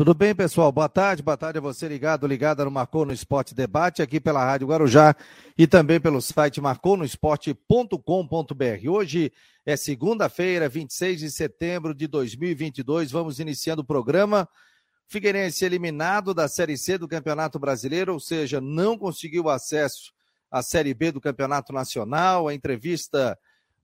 Tudo 0.00 0.14
bem, 0.14 0.34
pessoal? 0.34 0.72
Boa 0.72 0.88
tarde, 0.88 1.22
boa 1.22 1.36
tarde 1.36 1.58
a 1.58 1.60
você 1.60 1.86
ligado, 1.86 2.26
ligada 2.26 2.64
no 2.64 2.70
Marcou 2.70 3.04
no 3.04 3.12
Esporte 3.12 3.54
Debate, 3.54 4.00
aqui 4.00 4.18
pela 4.18 4.42
Rádio 4.42 4.66
Guarujá 4.66 5.14
e 5.58 5.66
também 5.66 6.00
pelo 6.00 6.22
site 6.22 6.58
marconosport.com.br. 6.58 8.88
Hoje 8.88 9.30
é 9.66 9.76
segunda-feira, 9.76 10.70
26 10.70 11.20
de 11.20 11.30
setembro 11.30 11.94
de 11.94 12.06
2022, 12.06 13.10
vamos 13.10 13.40
iniciando 13.40 13.82
o 13.82 13.84
programa. 13.84 14.48
Figueirense 15.06 15.66
eliminado 15.66 16.32
da 16.32 16.48
Série 16.48 16.78
C 16.78 16.96
do 16.96 17.06
Campeonato 17.06 17.58
Brasileiro, 17.58 18.14
ou 18.14 18.20
seja, 18.20 18.58
não 18.58 18.96
conseguiu 18.96 19.50
acesso 19.50 20.14
à 20.50 20.62
Série 20.62 20.94
B 20.94 21.12
do 21.12 21.20
Campeonato 21.20 21.74
Nacional. 21.74 22.48
A 22.48 22.54
entrevista 22.54 23.38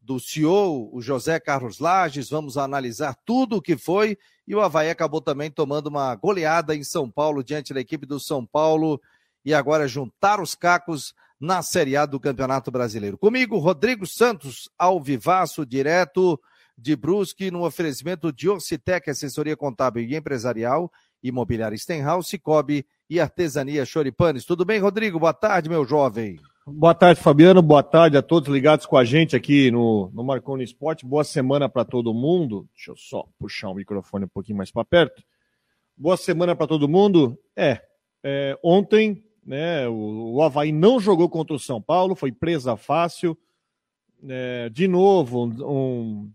do 0.07 0.21
CEO, 0.21 0.89
o 0.95 1.03
José 1.03 1.41
Carlos 1.41 1.81
Lages, 1.81 2.31
vamos 2.31 2.57
analisar 2.57 3.19
tudo 3.25 3.57
o 3.57 3.61
que 3.61 3.77
foi 3.77 4.17
e 4.47 4.55
o 4.55 4.61
Havaí 4.61 4.89
acabou 4.89 5.21
também 5.21 5.51
tomando 5.51 5.89
uma 5.89 6.15
goleada 6.15 6.77
em 6.77 6.85
São 6.85 7.11
Paulo 7.11 7.43
diante 7.43 7.75
da 7.75 7.81
equipe 7.81 8.07
do 8.07 8.21
São 8.21 8.47
Paulo 8.47 9.01
e 9.45 9.53
agora 9.53 9.89
juntar 9.89 10.41
os 10.41 10.55
cacos 10.55 11.13
na 11.41 11.61
Série 11.61 11.97
A 11.97 12.07
do 12.07 12.21
Campeonato 12.21 12.71
Brasileiro. 12.71 13.19
Comigo, 13.19 13.59
Rodrigo 13.59 14.07
Santos, 14.07 14.71
ao 14.79 15.03
vivaço, 15.03 15.67
direto 15.67 16.41
de 16.79 16.95
Brusque, 16.95 17.51
no 17.51 17.67
oferecimento 17.67 18.33
de 18.33 18.49
Orcitec, 18.49 19.11
assessoria 19.11 19.57
contábil 19.57 20.05
e 20.05 20.15
empresarial, 20.15 20.91
imobiliária 21.21 21.77
Stenhouse, 21.77 22.29
Cicobi 22.29 22.87
e 23.11 23.19
artesania 23.19 23.85
Choripanes. 23.85 24.45
Tudo 24.45 24.65
bem, 24.65 24.79
Rodrigo? 24.79 25.19
Boa 25.19 25.35
tarde, 25.35 25.69
meu 25.69 25.85
jovem. 25.85 26.39
Boa 26.69 26.93
tarde, 26.93 27.21
Fabiano. 27.21 27.63
Boa 27.63 27.81
tarde 27.81 28.17
a 28.17 28.23
todos 28.23 28.49
ligados 28.49 28.87
com 28.87 28.97
a 28.97 29.05
gente 29.05 29.37
aqui 29.37 29.71
no, 29.71 30.11
no 30.13 30.25
Marconi 30.25 30.65
Esporte. 30.65 31.07
Boa 31.07 31.23
semana 31.23 31.69
para 31.69 31.85
todo 31.85 32.13
mundo. 32.13 32.69
Deixa 32.75 32.91
eu 32.91 32.97
só 32.97 33.25
puxar 33.39 33.69
o 33.69 33.75
microfone 33.75 34.25
um 34.25 34.29
pouquinho 34.29 34.59
mais 34.59 34.73
para 34.73 34.85
perto. 34.85 35.23
Boa 35.97 36.17
semana 36.17 36.57
para 36.57 36.67
todo 36.67 36.89
mundo. 36.89 37.39
É, 37.55 37.81
é, 38.21 38.59
ontem, 38.65 39.25
né, 39.45 39.87
o, 39.87 40.35
o 40.35 40.43
Havaí 40.43 40.73
não 40.73 40.99
jogou 40.99 41.29
contra 41.29 41.55
o 41.55 41.59
São 41.59 41.81
Paulo, 41.81 42.17
foi 42.17 42.33
presa 42.33 42.77
fácil. 42.77 43.39
É, 44.29 44.69
de 44.69 44.89
novo, 44.89 45.45
um, 45.45 46.33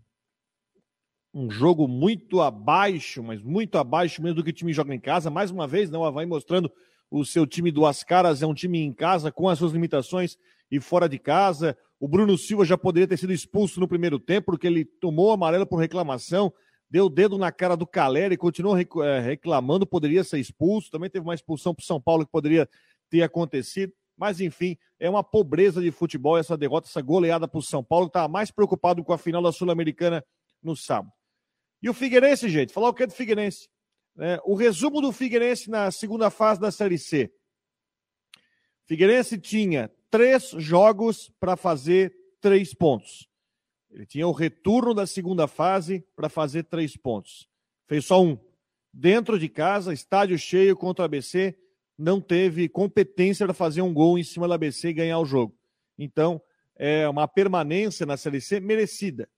um 1.34 1.50
jogo 1.50 1.86
muito 1.86 2.40
abaixo, 2.40 3.22
mas 3.22 3.42
muito 3.42 3.76
abaixo 3.76 4.22
mesmo 4.22 4.36
do 4.36 4.44
que 4.44 4.48
o 4.48 4.54
time 4.54 4.72
joga 4.72 4.94
em 4.94 5.00
casa. 5.00 5.28
Mais 5.28 5.50
uma 5.50 5.66
vez, 5.66 5.90
não, 5.90 6.00
né, 6.00 6.06
o 6.06 6.08
Havaí 6.08 6.24
mostrando 6.24 6.72
o 7.12 7.26
seu 7.26 7.46
time 7.46 7.70
duas 7.70 8.02
caras 8.02 8.42
é 8.42 8.46
um 8.46 8.54
time 8.54 8.78
em 8.78 8.90
casa 8.90 9.30
com 9.30 9.46
as 9.46 9.58
suas 9.58 9.72
limitações 9.72 10.38
e 10.70 10.80
fora 10.80 11.06
de 11.06 11.18
casa. 11.18 11.76
O 12.00 12.08
Bruno 12.08 12.38
Silva 12.38 12.64
já 12.64 12.78
poderia 12.78 13.06
ter 13.06 13.18
sido 13.18 13.34
expulso 13.34 13.78
no 13.78 13.86
primeiro 13.86 14.18
tempo, 14.18 14.46
porque 14.46 14.66
ele 14.66 14.86
tomou 14.86 15.30
amarelo 15.30 15.66
por 15.66 15.76
reclamação, 15.76 16.50
deu 16.88 17.06
o 17.06 17.10
dedo 17.10 17.36
na 17.36 17.52
cara 17.52 17.76
do 17.76 17.86
Calera 17.86 18.32
e 18.32 18.38
continuou 18.38 18.78
eh, 18.78 19.20
reclamando, 19.20 19.86
poderia 19.86 20.24
ser 20.24 20.38
expulso. 20.38 20.90
Também 20.90 21.10
teve 21.10 21.22
uma 21.22 21.34
expulsão 21.34 21.74
para 21.74 21.84
São 21.84 22.00
Paulo 22.00 22.24
que 22.24 22.32
poderia 22.32 22.66
ter 23.10 23.22
acontecido. 23.22 23.92
Mas, 24.16 24.40
enfim, 24.40 24.78
é 24.98 25.10
uma 25.10 25.22
pobreza 25.22 25.82
de 25.82 25.90
futebol 25.90 26.38
essa 26.38 26.56
derrota, 26.56 26.88
essa 26.88 27.02
goleada 27.02 27.46
para 27.46 27.58
o 27.58 27.62
São 27.62 27.84
Paulo, 27.84 28.06
que 28.06 28.10
estava 28.10 28.28
mais 28.28 28.50
preocupado 28.50 29.04
com 29.04 29.12
a 29.12 29.18
final 29.18 29.42
da 29.42 29.52
Sul-Americana 29.52 30.24
no 30.62 30.74
sábado. 30.74 31.12
E 31.82 31.90
o 31.90 31.94
Figueirense, 31.94 32.48
gente, 32.48 32.72
falar 32.72 32.88
o 32.88 32.94
que 32.94 33.02
é 33.02 33.06
do 33.06 33.12
Figueirense? 33.12 33.68
Né? 34.14 34.38
O 34.44 34.54
resumo 34.54 35.00
do 35.00 35.12
Figueirense 35.12 35.70
na 35.70 35.90
segunda 35.90 36.30
fase 36.30 36.60
da 36.60 36.70
Série 36.70 36.98
C. 36.98 37.32
Figueirense 38.84 39.38
tinha 39.38 39.90
três 40.10 40.50
jogos 40.58 41.32
para 41.40 41.56
fazer 41.56 42.14
três 42.40 42.74
pontos. 42.74 43.28
Ele 43.90 44.06
tinha 44.06 44.26
o 44.26 44.32
retorno 44.32 44.94
da 44.94 45.06
segunda 45.06 45.46
fase 45.46 46.04
para 46.16 46.28
fazer 46.28 46.64
três 46.64 46.96
pontos. 46.96 47.48
Fez 47.86 48.06
só 48.06 48.22
um. 48.22 48.38
Dentro 48.92 49.38
de 49.38 49.48
casa, 49.48 49.92
estádio 49.92 50.38
cheio 50.38 50.76
contra 50.76 51.02
o 51.02 51.06
ABC, 51.06 51.56
não 51.96 52.20
teve 52.20 52.68
competência 52.68 53.46
para 53.46 53.54
fazer 53.54 53.80
um 53.82 53.92
gol 53.92 54.18
em 54.18 54.24
cima 54.24 54.46
do 54.46 54.54
ABC 54.54 54.88
e 54.88 54.94
ganhar 54.94 55.18
o 55.18 55.24
jogo. 55.24 55.56
Então, 55.98 56.42
é 56.76 57.08
uma 57.08 57.28
permanência 57.28 58.04
na 58.04 58.16
Série 58.16 58.40
C 58.40 58.60
merecida. 58.60 59.28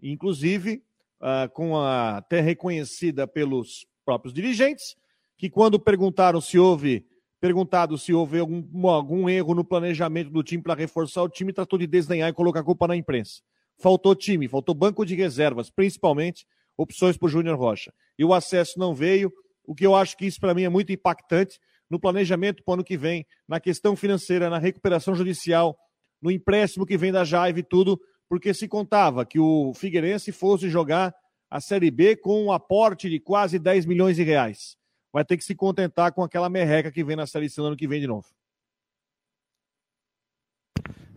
Inclusive, 0.00 0.82
uh, 1.20 1.48
com 1.52 1.76
a, 1.76 2.18
até 2.18 2.40
reconhecida 2.40 3.26
pelos 3.26 3.86
próprios 4.04 4.34
dirigentes, 4.34 4.96
que 5.36 5.48
quando 5.48 5.78
perguntaram 5.78 6.40
se 6.40 6.58
houve 6.58 7.06
perguntado 7.44 7.98
se 7.98 8.10
houve 8.10 8.38
algum, 8.38 8.88
algum 8.88 9.28
erro 9.28 9.54
no 9.54 9.62
planejamento 9.62 10.30
do 10.30 10.42
time 10.42 10.62
para 10.62 10.72
reforçar 10.72 11.22
o 11.22 11.28
time, 11.28 11.52
tratou 11.52 11.78
de 11.78 11.86
desdenhar 11.86 12.30
e 12.30 12.32
colocar 12.32 12.60
a 12.60 12.64
culpa 12.64 12.88
na 12.88 12.96
imprensa. 12.96 13.42
Faltou 13.78 14.14
time, 14.14 14.48
faltou 14.48 14.74
banco 14.74 15.04
de 15.04 15.14
reservas, 15.14 15.68
principalmente 15.68 16.46
opções 16.74 17.18
para 17.18 17.26
o 17.26 17.28
Júnior 17.28 17.58
Rocha. 17.58 17.92
E 18.18 18.24
o 18.24 18.32
acesso 18.32 18.78
não 18.78 18.94
veio, 18.94 19.30
o 19.66 19.74
que 19.74 19.86
eu 19.86 19.94
acho 19.94 20.16
que 20.16 20.24
isso 20.24 20.40
para 20.40 20.54
mim 20.54 20.62
é 20.62 20.70
muito 20.70 20.90
impactante 20.90 21.60
no 21.90 22.00
planejamento 22.00 22.62
para 22.64 22.72
o 22.72 22.74
ano 22.76 22.84
que 22.84 22.96
vem, 22.96 23.26
na 23.46 23.60
questão 23.60 23.94
financeira, 23.94 24.48
na 24.48 24.58
recuperação 24.58 25.14
judicial, 25.14 25.76
no 26.22 26.30
empréstimo 26.30 26.86
que 26.86 26.96
vem 26.96 27.12
da 27.12 27.24
Jaive 27.24 27.60
e 27.60 27.62
tudo, 27.62 28.00
porque 28.26 28.54
se 28.54 28.66
contava 28.66 29.26
que 29.26 29.38
o 29.38 29.74
Figueirense 29.74 30.32
fosse 30.32 30.70
jogar 30.70 31.14
a 31.54 31.60
Série 31.60 31.88
B 31.88 32.16
com 32.16 32.46
um 32.46 32.50
aporte 32.50 33.08
de 33.08 33.20
quase 33.20 33.60
10 33.60 33.86
milhões 33.86 34.16
de 34.16 34.24
reais. 34.24 34.76
Vai 35.12 35.24
ter 35.24 35.36
que 35.36 35.44
se 35.44 35.54
contentar 35.54 36.10
com 36.10 36.24
aquela 36.24 36.48
merreca 36.48 36.90
que 36.90 37.04
vem 37.04 37.14
na 37.14 37.28
Série 37.28 37.48
C 37.48 37.60
no 37.60 37.68
ano 37.68 37.76
que 37.76 37.86
vem 37.86 38.00
de 38.00 38.08
novo. 38.08 38.26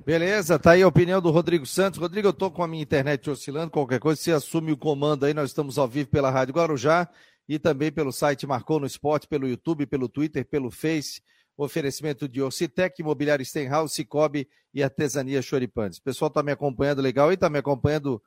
Beleza, 0.05 0.59
tá 0.59 0.73
aí 0.73 0.83
a 0.83 0.87
opinião 0.87 1.19
do 1.19 1.31
Rodrigo 1.31 1.65
Santos. 1.65 1.99
Rodrigo, 1.99 2.27
eu 2.27 2.33
tô 2.33 2.51
com 2.51 2.61
a 2.61 2.67
minha 2.67 2.83
internet 2.83 3.27
oscilando, 3.27 3.71
qualquer 3.71 3.99
coisa, 3.99 4.21
você 4.21 4.31
assume 4.31 4.71
o 4.71 4.77
comando 4.77 5.25
aí, 5.25 5.33
nós 5.33 5.49
estamos 5.49 5.79
ao 5.79 5.87
vivo 5.87 6.09
pela 6.09 6.29
Rádio 6.29 6.53
Guarujá 6.53 7.09
e 7.49 7.57
também 7.57 7.91
pelo 7.91 8.11
site 8.11 8.45
Marcou 8.45 8.79
no 8.79 8.85
Esporte, 8.85 9.27
pelo 9.27 9.47
YouTube, 9.47 9.87
pelo 9.87 10.07
Twitter, 10.07 10.45
pelo 10.45 10.69
Face, 10.69 11.19
oferecimento 11.57 12.29
de 12.29 12.43
Orcitec, 12.43 13.01
Imobiliário 13.01 13.43
Stenhouse, 13.43 13.95
Cicobi 13.95 14.47
e 14.71 14.83
Artesania 14.83 15.41
Choripanes. 15.41 15.97
O 15.97 16.03
pessoal 16.03 16.29
tá 16.29 16.43
me 16.43 16.51
acompanhando 16.51 17.01
legal 17.01 17.33
e 17.33 17.37
tá 17.37 17.49
me 17.49 17.57
acompanhando 17.57 18.21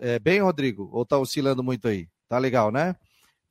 é, 0.00 0.18
bem, 0.18 0.40
Rodrigo? 0.40 0.88
Ou 0.92 1.04
tá 1.04 1.18
oscilando 1.18 1.62
muito 1.62 1.88
aí? 1.88 2.08
Tá 2.28 2.38
legal, 2.38 2.70
né? 2.70 2.96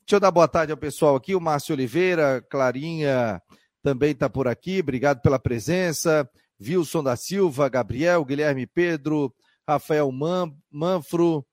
Deixa 0.05 0.15
eu 0.15 0.19
dar 0.19 0.31
boa 0.31 0.47
tarde 0.47 0.71
ao 0.71 0.77
pessoal 0.77 1.15
aqui, 1.15 1.33
o 1.33 1.39
Márcio 1.39 1.73
Oliveira, 1.73 2.45
Clarinha 2.49 3.41
também 3.81 4.11
está 4.11 4.29
por 4.29 4.47
aqui, 4.47 4.79
obrigado 4.79 5.21
pela 5.21 5.37
presença. 5.37 6.29
Wilson 6.61 7.03
da 7.03 7.15
Silva, 7.15 7.67
Gabriel, 7.67 8.23
Guilherme 8.23 8.65
Pedro, 8.65 9.33
Rafael 9.67 10.09
Man, 10.11 10.53
Manfro, 10.71 11.45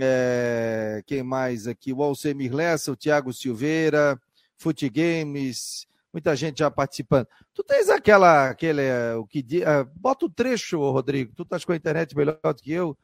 é, 0.00 1.02
quem 1.06 1.22
mais 1.22 1.66
aqui? 1.66 1.92
O 1.92 2.02
Alcemir 2.02 2.54
Lessa, 2.54 2.92
o 2.92 2.96
Thiago 2.96 3.32
Silveira, 3.32 4.20
Fute 4.56 4.88
Games, 4.88 5.86
muita 6.12 6.36
gente 6.36 6.58
já 6.58 6.70
participando. 6.70 7.26
Tu 7.54 7.64
tens 7.64 7.88
aquela, 7.88 8.50
aquele, 8.50 8.82
o 9.18 9.26
que 9.26 9.40
uh, 9.40 9.90
bota 9.96 10.26
o 10.26 10.30
trecho, 10.30 10.78
Rodrigo, 10.78 11.32
tu 11.34 11.42
estás 11.42 11.64
com 11.64 11.72
a 11.72 11.76
internet 11.76 12.16
melhor 12.16 12.38
do 12.42 12.62
que 12.62 12.72
eu, 12.72 12.96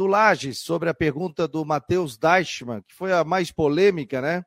do 0.00 0.06
Lages 0.06 0.60
sobre 0.60 0.88
a 0.88 0.94
pergunta 0.94 1.46
do 1.46 1.62
Matheus 1.62 2.16
Deichmann, 2.16 2.80
que 2.88 2.94
foi 2.94 3.12
a 3.12 3.22
mais 3.22 3.52
polêmica, 3.52 4.22
né? 4.22 4.42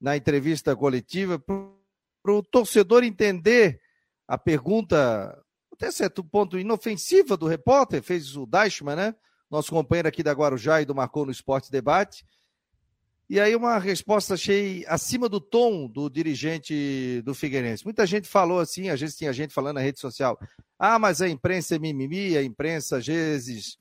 Na 0.00 0.16
entrevista 0.16 0.76
coletiva, 0.76 1.36
para 1.36 2.32
o 2.32 2.44
torcedor 2.44 3.02
entender 3.02 3.80
a 4.28 4.38
pergunta, 4.38 5.36
até 5.72 5.90
certo 5.90 6.22
ponto, 6.22 6.60
inofensiva 6.60 7.36
do 7.36 7.48
repórter, 7.48 8.04
fez 8.04 8.36
o 8.36 8.46
Deichmann, 8.46 8.94
né? 8.94 9.14
Nosso 9.50 9.72
companheiro 9.72 10.06
aqui 10.06 10.22
da 10.22 10.30
Guarujá 10.30 10.80
e 10.80 10.84
do 10.84 10.94
Marcou 10.94 11.26
no 11.26 11.32
Esporte 11.32 11.72
Debate. 11.72 12.24
E 13.28 13.40
aí 13.40 13.56
uma 13.56 13.78
resposta 13.78 14.34
achei 14.34 14.84
acima 14.86 15.28
do 15.28 15.40
tom 15.40 15.88
do 15.88 16.08
dirigente 16.08 17.20
do 17.24 17.34
Figueirense. 17.34 17.82
Muita 17.82 18.06
gente 18.06 18.28
falou 18.28 18.60
assim, 18.60 18.90
às 18.90 19.00
vezes 19.00 19.16
tinha 19.16 19.32
gente 19.32 19.52
falando 19.52 19.74
na 19.74 19.82
rede 19.82 19.98
social, 19.98 20.38
ah, 20.78 21.00
mas 21.00 21.20
a 21.20 21.28
imprensa 21.28 21.74
é 21.74 21.80
mimimi, 21.80 22.36
a 22.36 22.44
imprensa 22.44 22.98
às 22.98 23.06
vezes 23.06 23.76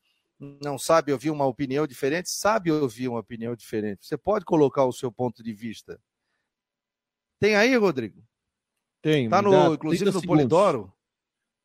não 0.62 0.78
sabe 0.78 1.12
ouvir 1.12 1.30
uma 1.30 1.46
opinião 1.46 1.88
diferente, 1.88 2.30
sabe 2.30 2.72
ouvir 2.72 3.08
uma 3.08 3.20
opinião 3.20 3.56
diferente. 3.56 4.06
Você 4.06 4.18
pode 4.18 4.46
colocar 4.46 4.86
o 4.86 4.94
seu 4.94 5.12
ponto 5.12 5.44
de 5.44 5.54
vista. 5.54 6.00
Tem 7.40 7.56
aí, 7.56 7.76
Rodrigo? 7.76 8.24
Tem. 9.02 9.30
Tá 9.30 9.42
no, 9.42 9.74
inclusive 9.74 10.06
no 10.06 10.12
segundos. 10.12 10.28
Polidoro? 10.28 10.94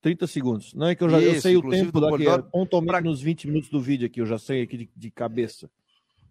30 0.00 0.26
segundos. 0.26 0.74
Não 0.74 0.86
é 0.86 0.94
que 0.94 1.02
eu 1.02 1.08
já 1.08 1.18
Isso, 1.18 1.36
eu 1.36 1.40
sei 1.40 1.56
o 1.56 1.70
tempo 1.70 2.00
daqui, 2.00 2.28
é 2.28 2.38
pontualmente 2.38 2.92
pra... 2.92 3.00
nos 3.00 3.20
20 3.20 3.48
minutos 3.48 3.70
do 3.70 3.80
vídeo 3.80 4.06
aqui, 4.06 4.20
eu 4.20 4.26
já 4.26 4.38
sei 4.38 4.62
aqui 4.62 4.76
de, 4.76 4.90
de 4.94 5.10
cabeça. 5.10 5.70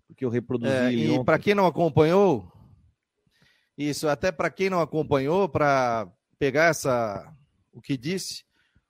Porque 0.07 0.23
eu 0.23 0.29
reproduzi 0.29 0.71
é, 0.71 0.91
E 0.91 1.23
para 1.23 1.37
quem 1.37 1.53
não 1.53 1.65
acompanhou, 1.65 2.51
isso, 3.77 4.07
até 4.07 4.31
para 4.31 4.49
quem 4.49 4.69
não 4.69 4.79
acompanhou, 4.79 5.49
para 5.49 6.09
pegar 6.39 6.65
essa 6.65 7.33
o 7.73 7.81
que 7.81 7.97
disse 7.97 8.43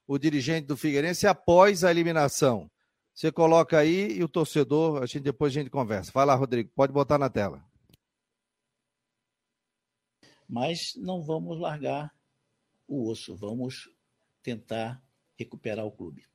o 0.06 0.16
dirigente 0.16 0.66
do 0.66 0.76
Figueirense 0.76 1.26
após 1.26 1.84
a 1.84 1.90
eliminação. 1.90 2.70
Você 3.18 3.32
coloca 3.32 3.76
aí 3.76 4.12
e 4.12 4.22
o 4.22 4.28
torcedor, 4.28 5.02
a 5.02 5.06
gente, 5.06 5.24
depois 5.24 5.52
a 5.52 5.58
gente 5.58 5.70
conversa. 5.70 6.12
Vai 6.14 6.24
lá, 6.24 6.36
Rodrigo, 6.36 6.70
pode 6.72 6.92
botar 6.92 7.18
na 7.18 7.28
tela. 7.28 7.60
Mas 10.48 10.94
não 10.94 11.20
vamos 11.20 11.58
largar 11.58 12.14
o 12.86 13.10
osso, 13.10 13.34
vamos 13.34 13.90
tentar 14.40 15.02
recuperar 15.34 15.84
o 15.84 15.90
clube. 15.90 16.28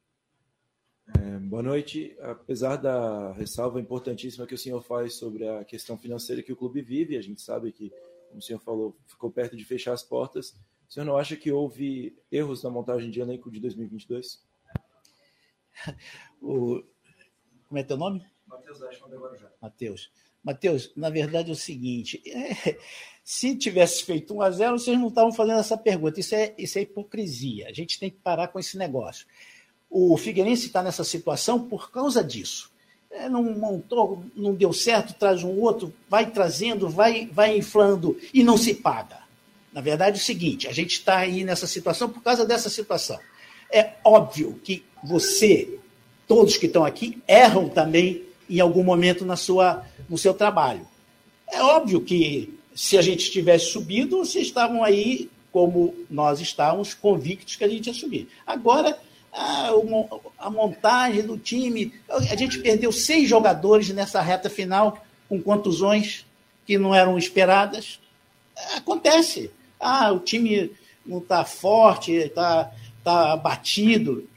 É, 1.17 1.39
boa 1.39 1.63
noite. 1.63 2.17
Apesar 2.19 2.75
da 2.75 3.31
ressalva 3.31 3.79
importantíssima 3.79 4.45
que 4.45 4.55
o 4.55 4.57
senhor 4.57 4.81
faz 4.81 5.13
sobre 5.13 5.47
a 5.47 5.63
questão 5.63 5.97
financeira 5.97 6.43
que 6.43 6.51
o 6.51 6.57
clube 6.57 6.81
vive, 6.81 7.15
a 7.15 7.21
gente 7.21 7.41
sabe 7.41 7.71
que 7.71 7.93
como 8.27 8.39
o 8.39 8.41
senhor 8.41 8.59
falou, 8.59 8.93
ficou 9.07 9.31
perto 9.31 9.55
de 9.55 9.63
fechar 9.63 9.93
as 9.93 10.03
portas. 10.03 10.49
O 10.89 10.91
senhor 10.91 11.05
não 11.05 11.15
acha 11.15 11.37
que 11.37 11.49
houve 11.49 12.13
erros 12.29 12.61
na 12.61 12.69
montagem 12.69 13.09
de 13.09 13.21
elenco 13.21 13.49
de 13.49 13.61
2022? 13.61 14.43
O... 16.41 16.83
Como 17.69 17.79
é 17.79 17.83
teu 17.83 17.95
nome? 17.95 18.21
Matheus 18.45 18.81
Ashman 18.83 19.17
Guarujá. 19.17 19.49
Matheus. 19.61 20.11
Matheus, 20.43 20.91
na 20.95 21.09
verdade 21.09 21.49
é 21.49 21.53
o 21.53 21.55
seguinte: 21.55 22.21
é, 22.27 22.77
se 23.23 23.55
tivesse 23.55 24.03
feito 24.03 24.35
1 24.35 24.41
a 24.41 24.51
0 24.51 24.79
vocês 24.79 24.99
não 24.99 25.07
estavam 25.07 25.31
fazendo 25.31 25.59
essa 25.59 25.77
pergunta. 25.77 26.19
Isso 26.19 26.35
é, 26.35 26.53
isso 26.57 26.77
é 26.77 26.81
hipocrisia. 26.81 27.69
A 27.69 27.73
gente 27.73 27.99
tem 27.99 28.09
que 28.09 28.17
parar 28.17 28.49
com 28.49 28.59
esse 28.59 28.77
negócio. 28.77 29.25
O 29.89 30.17
Figueirense 30.17 30.67
está 30.67 30.83
nessa 30.83 31.03
situação 31.03 31.67
por 31.67 31.91
causa 31.91 32.23
disso. 32.23 32.71
É, 33.09 33.29
não 33.29 33.43
montou, 33.43 34.25
não 34.35 34.55
deu 34.55 34.73
certo, 34.73 35.13
traz 35.13 35.43
um 35.43 35.59
outro, 35.59 35.93
vai 36.09 36.31
trazendo, 36.31 36.89
vai, 36.89 37.27
vai 37.27 37.55
inflando 37.55 38.17
e 38.33 38.43
não 38.43 38.57
se 38.57 38.73
paga. 38.73 39.19
Na 39.71 39.81
verdade 39.81 40.17
é 40.17 40.21
o 40.21 40.23
seguinte: 40.23 40.67
a 40.67 40.73
gente 40.73 40.93
está 40.93 41.19
aí 41.19 41.43
nessa 41.43 41.67
situação 41.67 42.09
por 42.09 42.21
causa 42.21 42.45
dessa 42.45 42.69
situação. 42.69 43.19
É 43.71 43.93
óbvio 44.03 44.59
que 44.63 44.83
você, 45.03 45.79
todos 46.27 46.57
que 46.57 46.65
estão 46.65 46.85
aqui, 46.85 47.21
erram 47.27 47.69
também 47.69 48.23
em 48.49 48.59
algum 48.59 48.83
momento 48.83 49.25
na 49.25 49.35
sua, 49.35 49.85
no 50.09 50.17
seu 50.17 50.33
trabalho. 50.33 50.87
É 51.51 51.61
óbvio 51.61 52.01
que 52.01 52.57
se 52.75 52.97
a 52.97 53.01
gente 53.01 53.31
tivesse 53.31 53.71
subido, 53.71 54.17
vocês 54.17 54.47
estavam 54.47 54.83
aí, 54.83 55.29
como 55.51 55.93
nós 56.09 56.39
estávamos, 56.39 56.93
convictos 56.93 57.55
que 57.55 57.63
a 57.63 57.67
gente 57.67 57.87
ia 57.87 57.93
subir. 57.93 58.27
Agora, 58.45 58.97
a, 59.31 59.69
a 60.37 60.49
montagem 60.49 61.23
do 61.23 61.37
time, 61.37 61.93
a 62.09 62.35
gente 62.35 62.59
perdeu 62.59 62.91
seis 62.91 63.27
jogadores 63.27 63.89
nessa 63.89 64.21
reta 64.21 64.49
final 64.49 65.03
com 65.27 65.41
contusões 65.41 66.25
que 66.65 66.77
não 66.77 66.93
eram 66.93 67.17
esperadas. 67.17 67.99
Acontece. 68.75 69.51
Ah, 69.79 70.11
o 70.11 70.19
time 70.19 70.71
não 71.05 71.17
está 71.17 71.43
forte, 71.43 72.11
está 72.13 72.71
tá 73.03 73.33
abatido. 73.33 74.27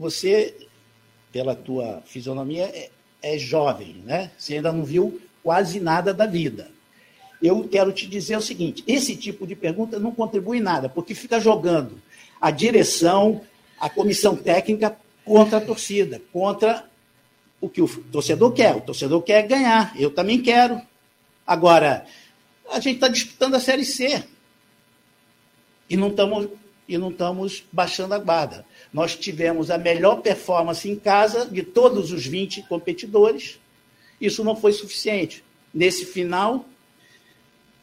Você 0.00 0.54
pela 1.30 1.54
tua 1.54 2.02
fisionomia, 2.06 2.64
é, 2.64 2.90
é 3.22 3.38
jovem, 3.38 4.02
né? 4.04 4.30
Você 4.36 4.54
ainda 4.54 4.72
não 4.72 4.82
viu 4.82 5.20
quase 5.42 5.78
nada 5.78 6.12
da 6.12 6.26
vida. 6.26 6.70
Eu 7.42 7.68
quero 7.68 7.92
te 7.92 8.06
dizer 8.06 8.36
o 8.36 8.42
seguinte: 8.42 8.82
esse 8.86 9.14
tipo 9.14 9.46
de 9.46 9.54
pergunta 9.54 9.98
não 9.98 10.10
contribui 10.10 10.56
em 10.56 10.62
nada, 10.62 10.88
porque 10.88 11.14
fica 11.14 11.38
jogando 11.38 12.00
a 12.40 12.50
direção, 12.50 13.42
a 13.78 13.90
comissão 13.90 14.34
técnica 14.34 14.96
contra 15.24 15.58
a 15.58 15.60
torcida, 15.60 16.20
contra 16.32 16.88
o 17.60 17.68
que 17.68 17.82
o 17.82 17.88
torcedor 17.88 18.52
quer. 18.52 18.74
O 18.74 18.80
torcedor 18.80 19.22
quer 19.22 19.46
ganhar, 19.46 19.94
eu 19.98 20.10
também 20.10 20.40
quero. 20.40 20.80
Agora, 21.46 22.06
a 22.70 22.80
gente 22.80 22.94
está 22.94 23.08
disputando 23.08 23.54
a 23.54 23.60
Série 23.60 23.84
C 23.84 24.24
e 25.90 25.96
não 25.96 26.08
estamos 26.08 26.48
e 26.88 26.98
não 26.98 27.10
estamos 27.10 27.64
baixando 27.70 28.14
a 28.14 28.18
guarda. 28.18 28.66
Nós 28.92 29.14
tivemos 29.14 29.70
a 29.70 29.78
melhor 29.78 30.16
performance 30.16 30.88
em 30.88 30.96
casa 30.96 31.46
de 31.46 31.62
todos 31.62 32.12
os 32.12 32.26
20 32.26 32.62
competidores. 32.62 33.58
Isso 34.20 34.42
não 34.42 34.56
foi 34.56 34.72
suficiente. 34.72 35.44
Nesse 35.72 36.04
final, 36.04 36.68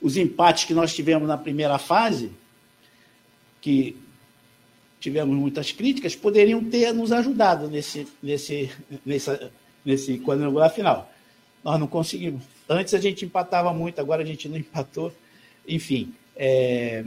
os 0.02 0.18
empates 0.18 0.66
que 0.66 0.74
nós 0.74 0.94
tivemos 0.94 1.28
na 1.28 1.38
primeira 1.38 1.78
fase, 1.78 2.32
que 3.62 3.98
tivemos 5.00 5.36
muitas 5.36 5.72
críticas, 5.72 6.16
poderiam 6.16 6.64
ter 6.64 6.94
nos 6.94 7.12
ajudado 7.12 7.70
nesse, 7.70 8.08
nesse, 8.22 8.70
nessa, 9.06 9.52
nesse 9.86 10.20
quadrangular 10.20 10.70
final. 10.70 11.12
Nós 11.64 11.80
não 11.80 11.88
conseguimos. 11.88 12.44
Antes 12.68 12.94
a 12.94 13.00
gente 13.00 13.26
empatava 13.26 13.74
muito, 13.74 14.00
agora 14.00 14.24
a 14.24 14.26
gente 14.26 14.50
não 14.50 14.58
empatou. 14.60 15.14
Enfim, 15.68 16.14
é... 16.36 17.06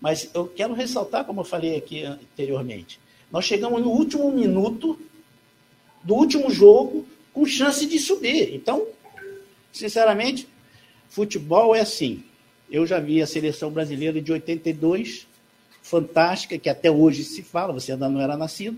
mas 0.00 0.30
eu 0.34 0.46
quero 0.46 0.74
ressaltar, 0.74 1.24
como 1.24 1.40
eu 1.40 1.44
falei 1.44 1.76
aqui 1.76 2.04
anteriormente, 2.04 3.00
nós 3.32 3.46
chegamos 3.46 3.80
no 3.80 3.88
último 3.88 4.30
minuto 4.30 4.98
do 6.04 6.14
último 6.14 6.50
jogo 6.50 7.06
com 7.32 7.46
chance 7.46 7.86
de 7.86 7.98
subir. 7.98 8.54
Então, 8.54 8.86
sinceramente, 9.72 10.46
futebol 11.08 11.74
é 11.74 11.80
assim. 11.80 12.22
Eu 12.70 12.86
já 12.86 13.00
vi 13.00 13.22
a 13.22 13.26
seleção 13.26 13.70
brasileira 13.70 14.20
de 14.20 14.30
82, 14.30 15.26
fantástica, 15.82 16.58
que 16.58 16.68
até 16.68 16.90
hoje 16.90 17.24
se 17.24 17.42
fala, 17.42 17.72
você 17.72 17.92
ainda 17.92 18.08
não 18.08 18.20
era 18.20 18.36
nascido, 18.36 18.76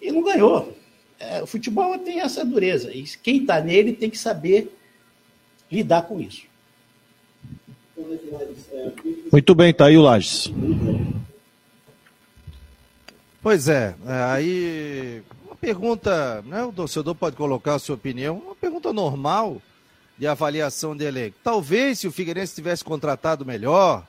e 0.00 0.10
não 0.10 0.22
ganhou. 0.22 0.76
É, 1.18 1.42
o 1.42 1.46
futebol 1.46 1.96
tem 1.98 2.20
essa 2.20 2.44
dureza. 2.44 2.90
E 2.92 3.04
quem 3.22 3.42
está 3.42 3.60
nele 3.60 3.92
tem 3.92 4.10
que 4.10 4.18
saber 4.18 4.74
lidar 5.70 6.02
com 6.02 6.20
isso. 6.20 6.42
Muito 9.30 9.54
bem, 9.54 9.72
tá 9.72 9.86
aí 9.86 9.96
o 9.96 10.02
Lages. 10.02 10.50
Pois 13.42 13.66
é, 13.66 13.96
é, 14.06 14.12
aí 14.30 15.22
uma 15.44 15.56
pergunta, 15.56 16.42
né, 16.42 16.62
o 16.62 16.72
torcedor 16.72 17.12
pode 17.12 17.34
colocar 17.34 17.74
a 17.74 17.78
sua 17.80 17.96
opinião, 17.96 18.36
uma 18.38 18.54
pergunta 18.54 18.92
normal 18.92 19.60
de 20.16 20.28
avaliação 20.28 20.96
de 20.96 21.04
elenco. 21.04 21.36
Talvez 21.42 21.98
se 21.98 22.06
o 22.06 22.12
Figueirense 22.12 22.54
tivesse 22.54 22.84
contratado 22.84 23.44
melhor, 23.44 24.06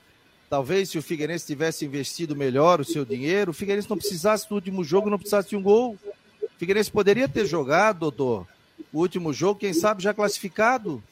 talvez 0.48 0.90
se 0.90 1.00
o 1.00 1.02
Figueirense 1.02 1.48
tivesse 1.48 1.84
investido 1.84 2.36
melhor 2.36 2.80
o 2.80 2.86
seu 2.86 3.04
dinheiro, 3.04 3.50
o 3.50 3.54
Figueirense 3.56 3.90
não 3.90 3.98
precisasse 3.98 4.48
do 4.48 4.54
último 4.54 4.84
jogo, 4.84 5.10
não 5.10 5.18
precisasse 5.18 5.50
de 5.50 5.56
um 5.56 5.64
gol. 5.64 5.98
O 6.40 6.60
Figueirense 6.60 6.92
poderia 6.92 7.28
ter 7.28 7.48
jogado, 7.48 8.02
doutor, 8.02 8.48
o 8.92 9.00
último 9.00 9.34
jogo, 9.34 9.62
quem 9.62 9.74
sabe 9.74 10.04
já 10.04 10.14
classificado. 10.14 11.04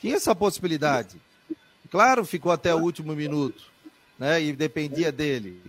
Tinha 0.00 0.16
essa 0.16 0.34
possibilidade. 0.34 1.20
Claro, 1.90 2.24
ficou 2.24 2.50
até 2.50 2.74
o 2.74 2.80
último 2.80 3.14
minuto, 3.14 3.64
né? 4.18 4.42
E 4.42 4.54
dependia 4.54 5.12
dele. 5.12 5.62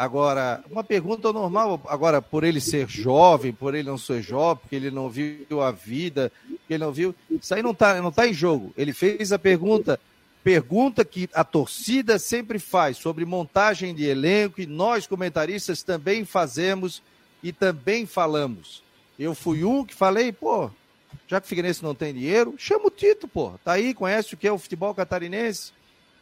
Agora, 0.00 0.64
uma 0.70 0.82
pergunta 0.82 1.30
normal, 1.30 1.78
agora, 1.86 2.22
por 2.22 2.42
ele 2.42 2.58
ser 2.58 2.88
jovem, 2.88 3.52
por 3.52 3.74
ele 3.74 3.86
não 3.86 3.98
ser 3.98 4.22
jovem, 4.22 4.62
porque 4.62 4.74
ele 4.74 4.90
não 4.90 5.10
viu 5.10 5.60
a 5.60 5.70
vida, 5.70 6.32
porque 6.48 6.72
ele 6.72 6.82
não 6.82 6.90
viu. 6.90 7.14
Isso 7.30 7.54
aí 7.54 7.62
não 7.62 7.72
está 7.72 8.00
não 8.00 8.10
tá 8.10 8.26
em 8.26 8.32
jogo. 8.32 8.72
Ele 8.78 8.94
fez 8.94 9.30
a 9.30 9.38
pergunta, 9.38 10.00
pergunta 10.42 11.04
que 11.04 11.28
a 11.34 11.44
torcida 11.44 12.18
sempre 12.18 12.58
faz 12.58 12.96
sobre 12.96 13.26
montagem 13.26 13.94
de 13.94 14.06
elenco, 14.06 14.62
e 14.62 14.66
nós, 14.66 15.06
comentaristas, 15.06 15.82
também 15.82 16.24
fazemos 16.24 17.02
e 17.42 17.52
também 17.52 18.06
falamos. 18.06 18.82
Eu 19.18 19.34
fui 19.34 19.64
um 19.64 19.84
que 19.84 19.94
falei, 19.94 20.32
pô, 20.32 20.70
já 21.28 21.42
que 21.42 21.44
o 21.44 21.48
Figueirense 21.50 21.82
não 21.82 21.94
tem 21.94 22.14
dinheiro, 22.14 22.54
chama 22.56 22.86
o 22.86 22.90
Tito, 22.90 23.28
pô. 23.28 23.52
Tá 23.62 23.72
aí, 23.72 23.92
conhece 23.92 24.32
o 24.32 24.38
que 24.38 24.48
é 24.48 24.52
o 24.52 24.58
futebol 24.58 24.94
catarinense, 24.94 25.72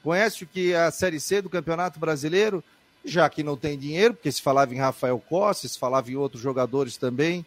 conhece 0.03 0.43
o 0.43 0.49
que 0.49 0.73
é 0.73 0.81
a 0.81 0.91
Série 0.91 1.21
C 1.21 1.41
do 1.41 1.49
Campeonato 1.49 2.01
Brasileiro 2.01 2.65
já 3.05 3.29
que 3.29 3.43
não 3.43 3.57
tem 3.57 3.79
dinheiro, 3.79 4.15
porque 4.15 4.31
se 4.31 4.43
falava 4.43 4.75
em 4.75 4.79
Rafael 4.79 5.19
Costa, 5.19 5.69
se 5.69 5.79
falava 5.79 6.11
em 6.11 6.17
outros 6.17 6.43
jogadores 6.43 6.97
também. 6.97 7.45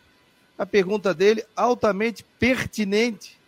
A 0.57 0.65
pergunta 0.65 1.13
dele, 1.13 1.43
altamente 1.55 2.23
pertinente, 2.39 3.39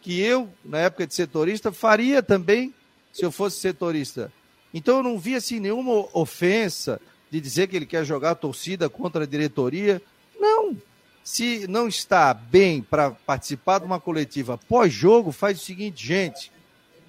que 0.00 0.20
eu, 0.20 0.48
na 0.64 0.78
época 0.80 1.06
de 1.06 1.14
setorista, 1.14 1.72
faria 1.72 2.22
também 2.22 2.74
se 3.12 3.24
eu 3.24 3.32
fosse 3.32 3.58
setorista. 3.58 4.32
Então 4.72 4.98
eu 4.98 5.02
não 5.02 5.18
vi 5.18 5.34
assim 5.36 5.60
nenhuma 5.60 6.08
ofensa 6.12 7.00
de 7.30 7.40
dizer 7.40 7.68
que 7.68 7.76
ele 7.76 7.86
quer 7.86 8.04
jogar 8.04 8.32
a 8.32 8.34
torcida 8.34 8.88
contra 8.88 9.24
a 9.24 9.26
diretoria. 9.26 10.02
Não. 10.38 10.76
Se 11.22 11.66
não 11.68 11.88
está 11.88 12.34
bem 12.34 12.82
para 12.82 13.12
participar 13.12 13.78
de 13.78 13.86
uma 13.86 13.98
coletiva 13.98 14.58
pós-jogo, 14.58 15.32
faz 15.32 15.58
o 15.58 15.64
seguinte, 15.64 16.06
gente, 16.06 16.52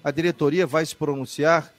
a 0.02 0.10
diretoria 0.10 0.66
vai 0.66 0.86
se 0.86 0.96
pronunciar 0.96 1.72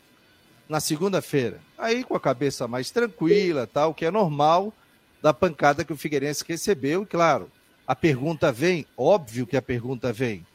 na 0.68 0.80
segunda-feira. 0.80 1.60
Aí 1.78 2.04
com 2.04 2.16
a 2.16 2.20
cabeça 2.20 2.68
mais 2.68 2.92
tranquila, 2.92 3.68
tal, 3.68 3.94
que 3.94 4.06
é 4.06 4.12
normal 4.12 4.74
da 5.22 5.34
pancada 5.34 5.84
que 5.84 5.94
o 5.94 5.98
Figueirense 5.98 6.44
recebeu, 6.48 7.04
e 7.04 7.06
claro, 7.06 7.52
a 7.86 7.96
pergunta 7.96 8.52
vem, 8.52 8.86
óbvio 8.98 9.48
que 9.48 9.58
a 9.58 9.62
pergunta 9.62 10.12
vem. 10.12 10.46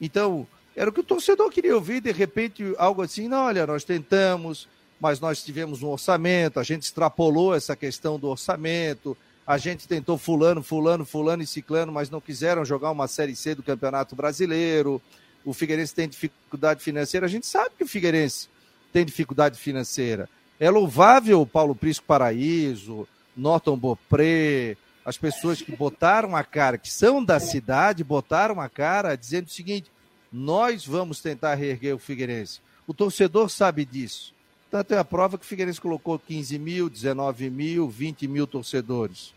Então, 0.00 0.46
era 0.74 0.88
o 0.88 0.92
que 0.92 1.00
o 1.00 1.04
torcedor 1.04 1.50
queria 1.50 1.74
ouvir, 1.74 2.00
de 2.00 2.10
repente, 2.10 2.74
algo 2.78 3.02
assim, 3.02 3.28
não, 3.28 3.44
olha, 3.44 3.66
nós 3.66 3.84
tentamos, 3.84 4.68
mas 4.98 5.20
nós 5.20 5.42
tivemos 5.42 5.82
um 5.82 5.88
orçamento, 5.88 6.58
a 6.58 6.62
gente 6.62 6.82
extrapolou 6.82 7.54
essa 7.54 7.76
questão 7.76 8.18
do 8.18 8.28
orçamento, 8.28 9.16
a 9.46 9.58
gente 9.58 9.86
tentou 9.86 10.16
fulano, 10.16 10.62
fulano, 10.62 11.04
fulano 11.04 11.42
e 11.42 11.46
ciclano, 11.46 11.92
mas 11.92 12.08
não 12.08 12.20
quiseram 12.20 12.64
jogar 12.64 12.90
uma 12.90 13.08
Série 13.08 13.34
C 13.34 13.54
do 13.54 13.62
Campeonato 13.62 14.14
Brasileiro, 14.14 15.02
o 15.44 15.52
Figueirense 15.52 15.94
tem 15.94 16.08
dificuldade 16.08 16.82
financeira, 16.82 17.26
a 17.26 17.28
gente 17.28 17.46
sabe 17.46 17.70
que 17.76 17.84
o 17.84 17.88
Figueirense 17.88 18.48
tem 18.92 19.04
dificuldade 19.04 19.58
financeira. 19.58 20.28
É 20.58 20.68
louvável 20.68 21.46
Paulo 21.46 21.74
Prisco 21.74 22.04
Paraíso, 22.06 23.06
Norton 23.36 23.76
Bopré, 23.76 24.76
as 25.04 25.16
pessoas 25.16 25.62
que 25.62 25.74
botaram 25.74 26.36
a 26.36 26.44
cara, 26.44 26.76
que 26.76 26.90
são 26.90 27.24
da 27.24 27.40
cidade, 27.40 28.04
botaram 28.04 28.60
a 28.60 28.68
cara 28.68 29.16
dizendo 29.16 29.46
o 29.46 29.50
seguinte: 29.50 29.90
nós 30.32 30.86
vamos 30.86 31.20
tentar 31.20 31.54
reerguer 31.54 31.94
o 31.94 31.98
Figueirense. 31.98 32.60
O 32.86 32.94
torcedor 32.94 33.48
sabe 33.48 33.84
disso. 33.84 34.34
Tanto 34.70 34.94
é 34.94 34.98
a 34.98 35.04
prova 35.04 35.36
que 35.36 35.44
o 35.44 35.48
Figueirense 35.48 35.80
colocou 35.80 36.18
15 36.18 36.58
mil, 36.58 36.88
19 36.88 37.50
mil, 37.50 37.88
20 37.88 38.28
mil 38.28 38.46
torcedores. 38.46 39.34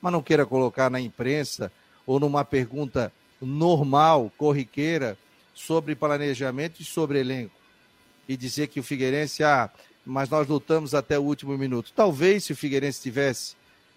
Mas 0.00 0.12
não 0.12 0.22
queira 0.22 0.44
colocar 0.44 0.90
na 0.90 1.00
imprensa 1.00 1.70
ou 2.04 2.18
numa 2.18 2.44
pergunta 2.44 3.12
normal, 3.40 4.32
corriqueira, 4.36 5.16
sobre 5.54 5.94
planejamento 5.94 6.80
e 6.80 6.84
sobre 6.84 7.20
elenco. 7.20 7.61
E 8.28 8.36
dizer 8.36 8.68
que 8.68 8.80
o 8.80 8.82
Figueirense, 8.82 9.42
ah, 9.42 9.70
mas 10.04 10.28
nós 10.28 10.46
lutamos 10.46 10.94
até 10.94 11.18
o 11.18 11.22
último 11.22 11.56
minuto. 11.56 11.92
Talvez 11.94 12.44
se 12.44 12.52
o 12.52 12.56
Figueirense 12.56 13.02
tivesse 13.02 13.54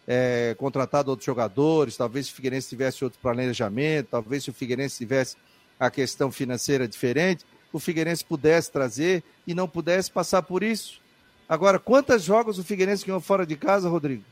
é, 0.08 0.55
contratado 0.58 1.10
outros 1.10 1.25
jogadores, 1.25 1.98
talvez 1.98 2.27
se 2.27 2.32
o 2.32 2.36
Figueirense 2.36 2.70
tivesse 2.70 3.03
outro 3.03 3.20
planejamento, 3.20 4.08
talvez 4.12 4.44
se 4.44 4.50
o 4.50 4.53
Figueirense 4.53 4.98
tivesse 4.98 5.36
a 5.79 5.89
questão 5.89 6.32
financeira 6.32 6.88
diferente, 6.88 7.46
o 7.72 7.79
Figueirense 7.79 8.24
pudesse 8.24 8.72
trazer 8.72 9.24
e 9.46 9.53
não 9.53 9.67
pudesse 9.67 10.10
passar 10.10 10.41
por 10.41 10.63
isso. 10.63 11.01
Agora, 11.48 11.77
quantos 11.77 12.24
jogos 12.24 12.58
o 12.58 12.63
Figueirense 12.63 13.05
ganhou 13.05 13.22
fora 13.22 13.46
de 13.46 13.55
casa, 13.55 13.89
Rodrigo? 13.89 14.24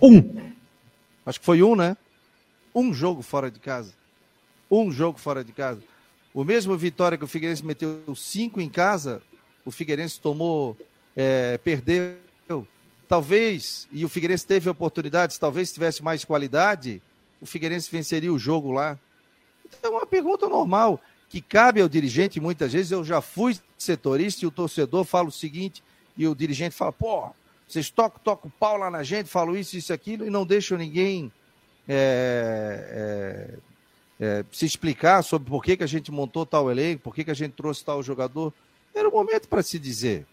Um. 0.00 0.52
Acho 1.26 1.40
que 1.40 1.46
foi 1.46 1.62
um, 1.62 1.74
né? 1.74 1.96
Um 2.74 2.92
jogo 2.92 3.22
fora 3.22 3.50
de 3.50 3.58
casa. 3.58 3.92
Um 4.70 4.90
jogo 4.90 5.18
fora 5.18 5.44
de 5.44 5.52
casa. 5.52 5.80
O 6.34 6.42
mesmo 6.42 6.76
vitória 6.76 7.16
que 7.16 7.22
o 7.22 7.28
Figueirense 7.28 7.64
meteu 7.64 8.02
cinco 8.16 8.60
em 8.60 8.68
casa, 8.68 9.22
o 9.64 9.70
Figueirense 9.70 10.20
tomou, 10.20 10.76
é, 11.14 11.56
perdeu. 11.58 12.16
Talvez, 13.06 13.86
e 13.92 14.04
o 14.04 14.08
Figueirense 14.08 14.44
teve 14.44 14.68
oportunidades, 14.68 15.38
talvez 15.38 15.72
tivesse 15.72 16.02
mais 16.02 16.24
qualidade, 16.24 17.00
o 17.40 17.46
Figueirense 17.46 17.88
venceria 17.88 18.32
o 18.32 18.38
jogo 18.38 18.72
lá. 18.72 18.98
Então, 19.64 19.92
é 19.92 19.96
uma 19.98 20.06
pergunta 20.06 20.48
normal, 20.48 21.00
que 21.28 21.40
cabe 21.40 21.80
ao 21.80 21.88
dirigente, 21.88 22.40
muitas 22.40 22.72
vezes 22.72 22.90
eu 22.90 23.04
já 23.04 23.20
fui 23.20 23.56
setorista 23.78 24.44
e 24.44 24.48
o 24.48 24.50
torcedor 24.50 25.04
fala 25.04 25.28
o 25.28 25.32
seguinte, 25.32 25.84
e 26.16 26.26
o 26.26 26.34
dirigente 26.34 26.74
fala, 26.74 26.92
pô, 26.92 27.30
vocês 27.68 27.90
tocam, 27.90 28.20
tocam 28.24 28.48
o 28.48 28.58
pau 28.58 28.76
lá 28.76 28.90
na 28.90 29.02
gente, 29.02 29.28
falam 29.28 29.56
isso, 29.56 29.76
isso, 29.76 29.92
aquilo, 29.92 30.26
e 30.26 30.30
não 30.30 30.44
deixam 30.44 30.76
ninguém 30.78 31.30
é, 31.88 33.54
é, 33.54 33.58
é, 34.20 34.44
se 34.52 34.64
explicar 34.64 35.22
sobre 35.22 35.48
por 35.50 35.62
que, 35.62 35.76
que 35.76 35.84
a 35.84 35.88
gente 35.88 36.10
montou 36.10 36.46
tal 36.46 36.70
elenco, 36.70 37.02
por 37.02 37.14
que, 37.14 37.24
que 37.24 37.30
a 37.30 37.34
gente 37.34 37.52
trouxe 37.52 37.84
tal 37.84 38.02
jogador. 38.02 38.52
Era 38.94 39.08
o 39.08 39.12
momento 39.12 39.48
para 39.48 39.62
se 39.62 39.78
dizer. 39.78 40.26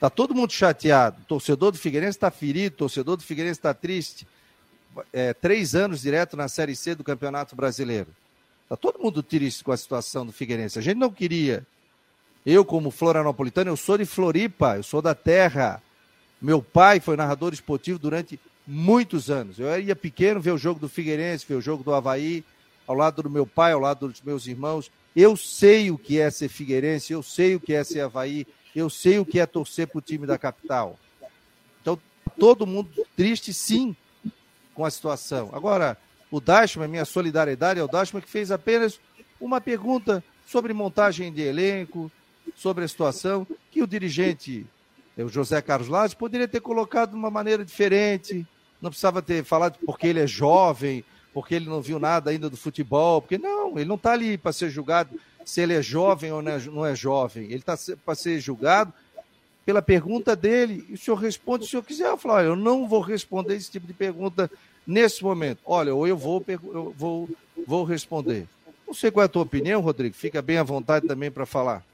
Tá 0.00 0.10
todo 0.10 0.34
mundo 0.34 0.52
chateado. 0.52 1.22
O 1.22 1.24
torcedor 1.24 1.70
do 1.70 1.78
Figueirense 1.78 2.16
está 2.16 2.30
ferido, 2.30 2.74
o 2.74 2.78
torcedor 2.78 3.16
do 3.16 3.22
Figueirense 3.22 3.60
está 3.60 3.72
triste. 3.72 4.26
É, 5.12 5.32
três 5.32 5.74
anos 5.74 6.02
direto 6.02 6.36
na 6.36 6.48
Série 6.48 6.74
C 6.74 6.94
do 6.94 7.04
Campeonato 7.04 7.54
Brasileiro. 7.54 8.08
Tá 8.68 8.76
todo 8.76 8.98
mundo 8.98 9.22
triste 9.22 9.62
com 9.62 9.70
a 9.70 9.76
situação 9.76 10.26
do 10.26 10.32
Figueirense. 10.32 10.78
A 10.78 10.82
gente 10.82 10.96
não 10.96 11.10
queria. 11.10 11.64
Eu, 12.44 12.64
como 12.64 12.90
florianopolitano, 12.90 13.70
eu 13.70 13.76
sou 13.76 13.96
de 13.96 14.04
Floripa, 14.04 14.76
eu 14.76 14.82
sou 14.82 15.00
da 15.00 15.14
terra. 15.14 15.80
Meu 16.40 16.60
pai 16.60 16.98
foi 16.98 17.16
narrador 17.16 17.52
esportivo 17.52 18.00
durante 18.00 18.40
muitos 18.66 19.30
anos. 19.30 19.60
Eu 19.60 19.78
ia 19.78 19.94
pequeno 19.94 20.40
ver 20.40 20.50
o 20.50 20.58
jogo 20.58 20.80
do 20.80 20.88
Figueirense, 20.88 21.46
ver 21.48 21.54
o 21.54 21.60
jogo 21.60 21.84
do 21.84 21.94
Havaí, 21.94 22.44
ao 22.86 22.94
lado 22.94 23.22
do 23.22 23.30
meu 23.30 23.46
pai, 23.46 23.72
ao 23.72 23.80
lado 23.80 24.08
dos 24.08 24.20
meus 24.22 24.46
irmãos. 24.46 24.90
Eu 25.14 25.36
sei 25.36 25.90
o 25.90 25.98
que 25.98 26.18
é 26.18 26.30
ser 26.30 26.48
Figueirense, 26.48 27.12
eu 27.12 27.22
sei 27.22 27.54
o 27.54 27.60
que 27.60 27.74
é 27.74 27.84
ser 27.84 28.00
Havaí, 28.00 28.46
eu 28.74 28.88
sei 28.88 29.18
o 29.18 29.26
que 29.26 29.38
é 29.38 29.46
torcer 29.46 29.86
para 29.86 29.98
o 29.98 30.02
time 30.02 30.26
da 30.26 30.38
capital. 30.38 30.98
Então, 31.80 31.98
todo 32.38 32.66
mundo 32.66 32.90
triste, 33.16 33.52
sim, 33.52 33.94
com 34.74 34.84
a 34.84 34.90
situação. 34.90 35.50
Agora, 35.52 35.98
o 36.30 36.40
Dashman, 36.40 36.88
minha 36.88 37.04
solidariedade 37.04 37.78
ao 37.78 37.88
Dashman, 37.88 38.22
que 38.22 38.30
fez 38.30 38.50
apenas 38.50 38.98
uma 39.40 39.60
pergunta 39.60 40.24
sobre 40.46 40.72
montagem 40.72 41.32
de 41.32 41.42
elenco, 41.42 42.10
sobre 42.56 42.84
a 42.84 42.88
situação, 42.88 43.46
que 43.70 43.82
o 43.82 43.86
dirigente 43.86 44.66
o 45.18 45.28
José 45.28 45.60
Carlos 45.60 45.88
Lage, 45.88 46.16
poderia 46.16 46.48
ter 46.48 46.60
colocado 46.60 47.10
de 47.10 47.16
uma 47.16 47.30
maneira 47.30 47.64
diferente, 47.64 48.46
não 48.80 48.90
precisava 48.90 49.20
ter 49.20 49.44
falado 49.44 49.78
porque 49.84 50.06
ele 50.06 50.20
é 50.20 50.26
jovem, 50.26 51.04
porque 51.32 51.54
ele 51.54 51.66
não 51.66 51.80
viu 51.80 51.98
nada 51.98 52.30
ainda 52.30 52.50
do 52.50 52.56
futebol, 52.56 53.20
porque 53.20 53.38
não, 53.38 53.78
ele 53.78 53.88
não 53.88 53.96
está 53.96 54.12
ali 54.12 54.36
para 54.36 54.52
ser 54.52 54.70
julgado 54.70 55.10
se 55.44 55.60
ele 55.60 55.74
é 55.74 55.82
jovem 55.82 56.30
ou 56.32 56.42
não 56.42 56.86
é, 56.86 56.92
é 56.92 56.94
jovem, 56.94 57.44
ele 57.44 57.56
está 57.56 57.76
para 58.04 58.14
ser 58.14 58.38
julgado 58.40 58.92
pela 59.64 59.80
pergunta 59.80 60.34
dele, 60.34 60.84
e 60.88 60.94
o 60.94 60.98
senhor 60.98 61.16
responde 61.16 61.64
se 61.64 61.68
o 61.68 61.70
senhor 61.70 61.82
quiser. 61.84 62.08
Eu 62.08 62.18
falo, 62.18 62.34
olha, 62.34 62.46
eu 62.46 62.56
não 62.56 62.88
vou 62.88 63.00
responder 63.00 63.54
esse 63.54 63.70
tipo 63.70 63.86
de 63.86 63.92
pergunta 63.92 64.50
nesse 64.86 65.22
momento. 65.22 65.60
Olha, 65.64 65.94
ou 65.94 66.06
eu 66.06 66.16
vou, 66.16 66.44
eu 66.48 66.92
vou, 66.96 67.28
vou 67.66 67.84
responder. 67.84 68.46
Não 68.86 68.94
sei 68.94 69.10
qual 69.10 69.22
é 69.22 69.26
a 69.26 69.28
tua 69.28 69.42
opinião, 69.42 69.80
Rodrigo, 69.80 70.16
fica 70.16 70.42
bem 70.42 70.58
à 70.58 70.62
vontade 70.62 71.06
também 71.06 71.30
para 71.30 71.46
falar. 71.46 71.84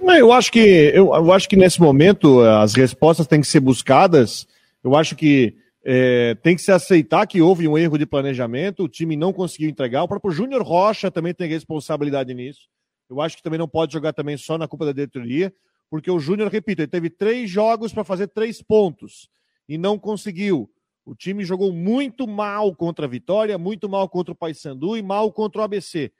Eu 0.00 0.32
acho 0.32 0.52
que 0.52 0.60
eu, 0.94 1.14
eu, 1.14 1.32
acho 1.32 1.48
que 1.48 1.56
nesse 1.56 1.80
momento 1.80 2.40
as 2.40 2.74
respostas 2.74 3.26
têm 3.26 3.40
que 3.40 3.46
ser 3.46 3.60
buscadas. 3.60 4.46
Eu 4.84 4.94
acho 4.94 5.16
que 5.16 5.54
é, 5.84 6.34
tem 6.36 6.56
que 6.56 6.62
se 6.62 6.72
aceitar 6.72 7.26
que 7.26 7.40
houve 7.40 7.68
um 7.68 7.78
erro 7.78 7.98
de 7.98 8.06
planejamento, 8.06 8.84
o 8.84 8.88
time 8.88 9.16
não 9.16 9.32
conseguiu 9.32 9.70
entregar. 9.70 10.02
O 10.02 10.08
próprio 10.08 10.32
Júnior 10.32 10.62
Rocha 10.62 11.10
também 11.10 11.32
tem 11.32 11.48
responsabilidade 11.48 12.34
nisso. 12.34 12.68
Eu 13.08 13.20
acho 13.20 13.36
que 13.36 13.42
também 13.42 13.58
não 13.58 13.68
pode 13.68 13.92
jogar 13.92 14.12
também 14.12 14.36
só 14.36 14.58
na 14.58 14.68
culpa 14.68 14.86
da 14.86 14.92
diretoria, 14.92 15.52
porque 15.88 16.10
o 16.10 16.18
Júnior, 16.18 16.50
repito, 16.50 16.82
ele 16.82 16.88
teve 16.88 17.08
três 17.08 17.50
jogos 17.50 17.92
para 17.92 18.04
fazer 18.04 18.28
três 18.28 18.60
pontos 18.60 19.28
e 19.68 19.78
não 19.78 19.98
conseguiu. 19.98 20.70
O 21.06 21.14
time 21.14 21.42
jogou 21.42 21.72
muito 21.72 22.26
mal 22.26 22.74
contra 22.74 23.06
a 23.06 23.08
Vitória, 23.08 23.56
muito 23.56 23.88
mal 23.88 24.08
contra 24.10 24.32
o 24.32 24.36
Paysandu 24.36 24.96
e 24.96 25.02
mal 25.02 25.32
contra 25.32 25.62
o 25.62 25.64
ABC. 25.64 26.12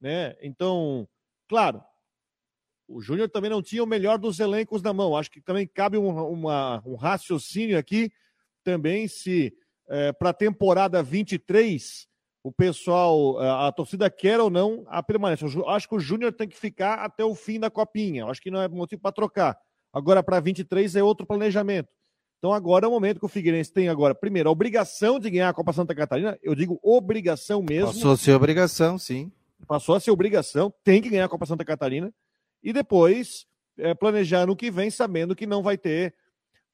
Né? 0.00 0.34
Então, 0.42 1.08
claro, 1.48 1.80
o 2.88 3.00
Júnior 3.00 3.28
também 3.28 3.50
não 3.50 3.62
tinha 3.62 3.84
o 3.84 3.86
melhor 3.86 4.18
dos 4.18 4.40
elencos 4.40 4.82
na 4.82 4.92
mão. 4.92 5.16
Acho 5.16 5.30
que 5.30 5.40
também 5.40 5.64
cabe 5.64 5.96
um, 5.96 6.08
uma, 6.08 6.82
um 6.84 6.96
raciocínio 6.96 7.78
aqui 7.78 8.10
também 8.62 9.08
se 9.08 9.52
é, 9.88 10.12
para 10.12 10.30
a 10.30 10.34
temporada 10.34 11.02
23 11.02 12.06
o 12.44 12.50
pessoal, 12.50 13.42
é, 13.42 13.68
a 13.68 13.72
torcida 13.72 14.10
quer 14.10 14.40
ou 14.40 14.50
não 14.50 14.84
a 14.88 15.02
permanência. 15.02 15.46
Eu 15.46 15.68
acho 15.68 15.88
que 15.88 15.94
o 15.94 16.00
Júnior 16.00 16.32
tem 16.32 16.48
que 16.48 16.56
ficar 16.56 16.94
até 16.94 17.24
o 17.24 17.34
fim 17.34 17.60
da 17.60 17.70
copinha. 17.70 18.26
acho 18.26 18.40
que 18.40 18.50
não 18.50 18.60
é 18.60 18.68
motivo 18.68 19.00
para 19.02 19.12
trocar. 19.12 19.56
Agora, 19.92 20.22
para 20.22 20.40
23 20.40 20.96
é 20.96 21.02
outro 21.02 21.26
planejamento. 21.26 21.88
Então, 22.38 22.52
agora 22.52 22.86
é 22.86 22.88
o 22.88 22.90
momento 22.90 23.20
que 23.20 23.26
o 23.26 23.28
Figueirense 23.28 23.72
tem 23.72 23.88
agora, 23.88 24.16
primeiro, 24.16 24.48
a 24.48 24.52
obrigação 24.52 25.20
de 25.20 25.30
ganhar 25.30 25.48
a 25.48 25.54
Copa 25.54 25.72
Santa 25.72 25.94
Catarina. 25.94 26.36
Eu 26.42 26.56
digo 26.56 26.80
obrigação 26.82 27.62
mesmo. 27.62 27.92
Passou 27.92 28.10
a 28.10 28.16
ser 28.16 28.32
obrigação, 28.32 28.98
sim. 28.98 29.30
Passou 29.64 29.94
a 29.94 30.00
ser 30.00 30.10
obrigação, 30.10 30.74
tem 30.82 31.00
que 31.00 31.08
ganhar 31.08 31.26
a 31.26 31.28
Copa 31.28 31.46
Santa 31.46 31.64
Catarina 31.64 32.12
e 32.60 32.72
depois 32.72 33.46
é, 33.78 33.94
planejar 33.94 34.46
no 34.46 34.56
que 34.56 34.72
vem, 34.72 34.90
sabendo 34.90 35.36
que 35.36 35.46
não 35.46 35.62
vai 35.62 35.78
ter. 35.78 36.14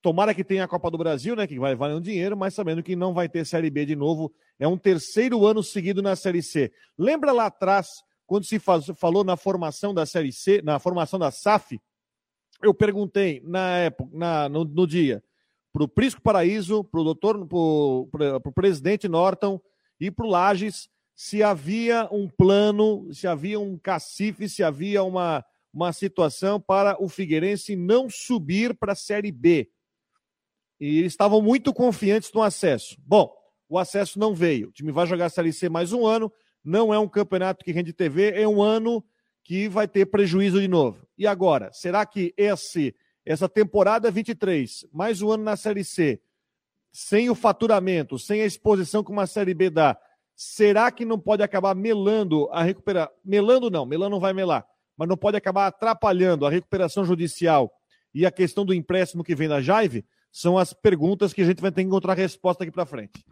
Tomara 0.01 0.33
que 0.33 0.45
tenha 0.45 0.65
a 0.65 0.69
Copa 0.69 0.91
do 0.91 0.99
Brasil, 0.99 1.35
né? 1.35 1.47
Que 1.47 1.59
vai 1.59 1.75
valer 1.75 1.95
um 1.95 2.01
dinheiro, 2.01 2.37
mas 2.37 2.55
sabendo 2.55 2.83
que 2.83 2.95
não 2.95 3.13
vai 3.13 3.29
ter 3.29 3.45
Série 3.45 3.71
B 3.71 3.85
de 3.85 3.97
novo. 3.97 4.33
É 4.59 4.67
um 4.67 4.79
terceiro 4.79 5.45
ano 5.45 5.63
seguido 5.63 6.01
na 6.01 6.15
Série 6.15 6.43
C. 6.43 6.73
Lembra 6.97 7.33
lá 7.33 7.47
atrás, 7.47 8.03
quando 8.27 8.45
se 8.45 8.59
faz, 8.59 8.87
falou 8.97 9.25
na 9.25 9.37
formação 9.37 9.93
da 9.93 10.07
Série 10.07 10.33
C, 10.33 10.63
na 10.63 10.79
formação 10.79 11.19
da 11.19 11.31
SAF? 11.31 11.81
Eu 12.63 12.73
perguntei 12.75 13.41
na 13.45 13.77
época, 13.79 14.11
na, 14.13 14.49
no, 14.49 14.65
no 14.65 14.87
dia, 14.87 15.23
para 15.73 15.85
o 15.85 15.89
Prisco 15.89 16.21
Paraíso, 16.21 16.85
para 16.85 17.01
o 17.01 17.05
doutor, 17.05 17.47
para 18.11 18.37
o 18.49 18.53
presidente 18.53 19.09
Norton 19.09 19.61
e 20.01 20.11
para 20.11 20.27
o 20.27 20.29
Lages, 20.29 20.89
se 21.15 21.43
havia 21.43 22.09
um 22.13 22.29
plano, 22.29 23.13
se 23.13 23.27
havia 23.27 23.59
um 23.59 23.77
cacife, 23.77 24.49
se 24.49 24.63
havia 24.63 25.03
uma, 25.03 25.45
uma 25.73 25.93
situação 25.93 26.61
para 26.61 27.03
o 27.03 27.09
Figueirense 27.09 27.75
não 27.75 28.09
subir 28.09 28.75
para 28.77 28.93
a 28.93 28.97
Série 28.97 29.33
B. 29.33 29.69
E 30.81 30.99
eles 30.99 31.13
estavam 31.13 31.43
muito 31.43 31.73
confiantes 31.73 32.33
no 32.33 32.43
acesso. 32.43 32.97
Bom, 32.99 33.33
o 33.69 33.79
acesso 33.79 34.19
não 34.19 34.35
veio. 34.35 34.69
O 34.69 34.73
time 34.73 34.93
vai 34.93 35.07
jogar 35.07 35.27
a 35.27 35.31
Série 35.31 35.53
C 35.53 35.69
mais 35.69 35.93
um 35.93 36.07
ano. 36.07 36.33
Não 36.65 36.93
é 36.93 36.99
um 36.99 37.09
campeonato 37.09 37.65
que 37.65 37.73
rende 37.73 37.93
TV, 37.93 38.33
é 38.33 38.47
um 38.47 38.63
ano 38.63 39.05
que 39.43 39.69
vai 39.69 39.89
ter 39.89 40.07
prejuízo 40.07 40.61
de 40.61 40.69
novo. 40.69 41.07
E 41.17 41.27
agora, 41.27 41.71
será 41.73 42.05
que 42.05 42.35
esse 42.37 42.95
essa 43.25 43.49
temporada 43.49 44.11
23, 44.11 44.87
mais 44.91 45.21
um 45.21 45.31
ano 45.31 45.45
na 45.45 45.55
Série 45.55 45.85
C, 45.85 46.19
sem 46.91 47.29
o 47.29 47.35
faturamento, 47.35 48.19
sem 48.19 48.41
a 48.41 48.47
exposição 48.47 49.05
que 49.05 49.11
uma 49.11 49.27
Série 49.27 49.53
B 49.53 49.69
dá, 49.69 49.99
será 50.35 50.91
que 50.91 51.05
não 51.05 51.19
pode 51.19 51.43
acabar 51.43 51.75
melando 51.75 52.49
a 52.51 52.63
recuperar? 52.63 53.11
Melando 53.23 53.71
não, 53.71 53.85
melando 53.85 54.11
não 54.11 54.21
vai 54.21 54.33
melar 54.33 54.67
mas 54.99 55.09
não 55.09 55.17
pode 55.17 55.37
acabar 55.37 55.69
atrapalhando 55.69 56.45
a 56.45 56.51
recuperação 56.51 57.05
judicial 57.05 57.73
e 58.13 58.27
a 58.27 58.33
questão 58.33 58.65
do 58.65 58.75
empréstimo 58.75 59.23
que 59.23 59.35
vem 59.35 59.49
da 59.49 59.61
Jaive, 59.61 60.05
são 60.31 60.59
as 60.59 60.73
perguntas 60.73 61.33
que 61.33 61.43
a 61.43 61.45
gente 61.45 61.61
vai 61.61 61.71
ter 61.71 61.83
que 61.83 61.87
encontrar 61.87 62.15
resposta 62.15 62.65
aqui 62.65 62.73
para 62.73 62.87
frente. 62.87 63.25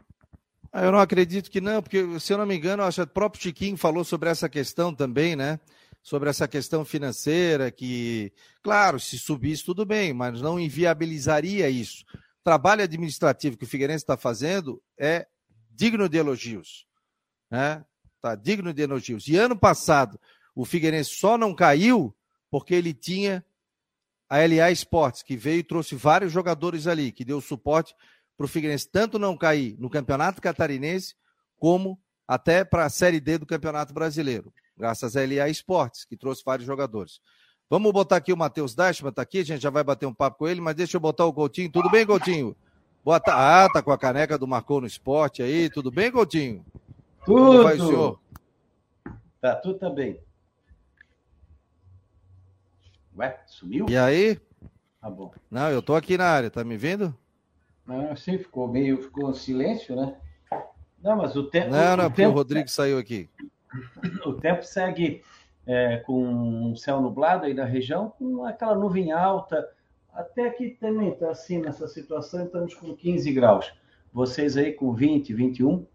Ah, 0.72 0.84
eu 0.84 0.92
não 0.92 0.98
acredito 0.98 1.50
que 1.50 1.60
não, 1.60 1.82
porque, 1.82 2.20
se 2.20 2.32
eu 2.32 2.38
não 2.38 2.46
me 2.46 2.56
engano, 2.56 2.82
acho 2.82 2.96
que 2.96 3.10
o 3.10 3.14
próprio 3.14 3.42
Chiquinho 3.42 3.76
falou 3.76 4.04
sobre 4.04 4.28
essa 4.28 4.48
questão 4.48 4.94
também, 4.94 5.34
né? 5.34 5.58
Sobre 6.02 6.28
essa 6.28 6.46
questão 6.46 6.84
financeira, 6.84 7.70
que, 7.70 8.32
claro, 8.62 9.00
se 9.00 9.18
subisse 9.18 9.64
tudo 9.64 9.84
bem, 9.84 10.12
mas 10.12 10.40
não 10.40 10.60
inviabilizaria 10.60 11.68
isso. 11.68 12.04
O 12.14 12.44
trabalho 12.44 12.82
administrativo 12.82 13.56
que 13.56 13.64
o 13.64 13.66
Figueirense 13.66 14.04
está 14.04 14.16
fazendo 14.16 14.82
é 14.98 15.26
digno 15.70 16.08
de 16.08 16.18
elogios. 16.18 16.86
Né? 17.50 17.84
Tá 18.20 18.34
digno 18.34 18.72
de 18.72 18.82
elogios. 18.82 19.26
E 19.28 19.36
ano 19.36 19.56
passado, 19.56 20.20
o 20.54 20.64
Figueirense 20.64 21.10
só 21.10 21.36
não 21.36 21.54
caiu 21.54 22.14
porque 22.50 22.74
ele 22.74 22.94
tinha 22.94 23.44
a 24.28 24.38
LA 24.38 24.70
Esportes, 24.70 25.22
que 25.22 25.36
veio 25.36 25.60
e 25.60 25.64
trouxe 25.64 25.94
vários 25.94 26.32
jogadores 26.32 26.86
ali, 26.86 27.12
que 27.12 27.24
deu 27.24 27.40
suporte 27.40 27.94
para 28.36 28.44
o 28.44 28.48
Figueirense 28.48 28.88
tanto 28.90 29.18
não 29.18 29.36
cair 29.36 29.76
no 29.78 29.88
Campeonato 29.88 30.42
Catarinense, 30.42 31.14
como 31.58 31.98
até 32.26 32.64
para 32.64 32.84
a 32.84 32.90
Série 32.90 33.20
D 33.20 33.38
do 33.38 33.46
Campeonato 33.46 33.94
Brasileiro. 33.94 34.52
graças 34.76 35.16
a 35.16 35.20
LA 35.20 35.48
Esportes, 35.48 36.04
que 36.04 36.16
trouxe 36.16 36.42
vários 36.44 36.66
jogadores. 36.66 37.20
Vamos 37.68 37.90
botar 37.92 38.16
aqui 38.16 38.32
o 38.32 38.36
Matheus 38.36 38.74
Dashman, 38.74 39.12
tá 39.12 39.22
aqui, 39.22 39.38
a 39.38 39.44
gente 39.44 39.62
já 39.62 39.70
vai 39.70 39.82
bater 39.82 40.06
um 40.06 40.14
papo 40.14 40.38
com 40.38 40.48
ele, 40.48 40.60
mas 40.60 40.74
deixa 40.74 40.96
eu 40.96 41.00
botar 41.00 41.24
o 41.24 41.32
Coutinho. 41.32 41.70
Tudo 41.70 41.90
bem, 41.90 42.04
Coutinho? 42.06 42.54
Boa 43.04 43.18
tarde. 43.18 43.40
Ah, 43.40 43.68
tá 43.72 43.82
com 43.82 43.92
a 43.92 43.98
caneca 43.98 44.36
do 44.36 44.46
Marcou 44.46 44.80
no 44.80 44.86
Esporte 44.86 45.42
aí. 45.42 45.70
Tudo 45.70 45.90
bem, 45.90 46.10
Coutinho? 46.10 46.64
Tudo. 47.24 47.38
Como 47.38 47.62
vai 47.62 47.76
senhor? 47.76 48.20
Tá, 49.40 49.56
tudo 49.56 49.78
também. 49.78 50.20
Ué, 53.18 53.38
sumiu? 53.46 53.86
E 53.88 53.96
aí? 53.96 54.38
Tá 55.00 55.08
bom. 55.08 55.32
Não, 55.50 55.70
eu 55.70 55.80
tô 55.80 55.94
aqui 55.94 56.18
na 56.18 56.26
área, 56.26 56.50
tá 56.50 56.62
me 56.62 56.76
vendo? 56.76 57.16
Não, 57.86 58.14
sim, 58.14 58.36
ficou 58.36 58.68
meio, 58.68 59.02
ficou 59.02 59.32
silêncio, 59.32 59.96
né? 59.96 60.16
Não, 61.02 61.16
mas 61.16 61.34
o 61.34 61.44
tempo. 61.44 61.70
Não, 61.70 61.96
não, 61.96 62.06
o 62.06 62.08
porque 62.08 62.22
tempo, 62.22 62.32
o 62.32 62.34
Rodrigo 62.34 62.68
saiu 62.68 62.98
aqui. 62.98 63.30
O 64.26 64.32
tempo 64.34 64.62
segue 64.62 65.22
é, 65.66 65.98
com 65.98 66.22
um 66.22 66.76
céu 66.76 67.00
nublado 67.00 67.44
aí 67.44 67.54
na 67.54 67.64
região, 67.64 68.10
com 68.10 68.44
aquela 68.44 68.74
nuvem 68.74 69.12
alta. 69.12 69.68
Até 70.12 70.46
aqui 70.46 70.70
também 70.80 71.10
está 71.10 71.30
assim 71.30 71.60
nessa 71.60 71.86
situação, 71.88 72.44
estamos 72.44 72.74
com 72.74 72.94
15 72.94 73.32
graus. 73.32 73.72
Vocês 74.12 74.56
aí 74.56 74.72
com 74.72 74.94
20, 74.94 75.34
21, 75.34 75.86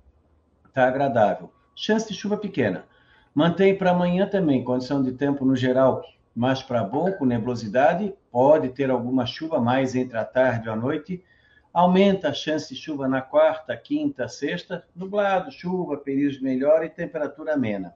está 0.67 0.87
agradável. 0.87 1.51
Chance 1.75 2.07
de 2.07 2.13
chuva 2.13 2.37
pequena. 2.37 2.85
Mantém 3.33 3.75
para 3.75 3.91
amanhã 3.91 4.27
também, 4.27 4.63
condição 4.63 5.01
de 5.01 5.13
tempo 5.13 5.43
no 5.43 5.55
geral 5.55 6.03
mais 6.35 6.61
para 6.61 6.83
bom, 6.83 7.11
com 7.13 7.25
nebulosidade. 7.25 8.13
Pode 8.31 8.69
ter 8.69 8.89
alguma 8.89 9.25
chuva 9.25 9.59
mais 9.59 9.95
entre 9.95 10.17
a 10.17 10.25
tarde 10.25 10.67
e 10.67 10.71
a 10.71 10.75
noite. 10.75 11.23
Aumenta 11.73 12.29
a 12.29 12.33
chance 12.33 12.73
de 12.73 12.79
chuva 12.79 13.07
na 13.07 13.21
quarta, 13.21 13.75
quinta, 13.77 14.27
sexta. 14.27 14.85
Nublado, 14.95 15.51
chuva, 15.51 15.97
períodos 15.97 16.41
melhor 16.41 16.83
e 16.83 16.89
temperatura 16.89 17.53
amena. 17.53 17.95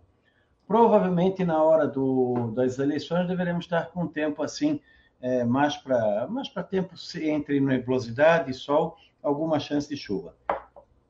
Provavelmente 0.67 1.43
na 1.45 1.61
hora 1.61 1.87
do, 1.87 2.51
das 2.51 2.79
eleições 2.79 3.27
deveremos 3.27 3.65
estar 3.65 3.87
com 3.91 4.07
tempo 4.07 4.41
assim, 4.41 4.81
é, 5.21 5.43
mais 5.43 5.77
para 5.77 6.27
mais 6.27 6.49
tempo 6.69 6.95
entre 7.21 7.59
nebulosidade 7.59 8.51
e 8.51 8.53
sol, 8.53 8.97
alguma 9.21 9.59
chance 9.59 9.87
de 9.87 9.95
chuva. 9.95 10.35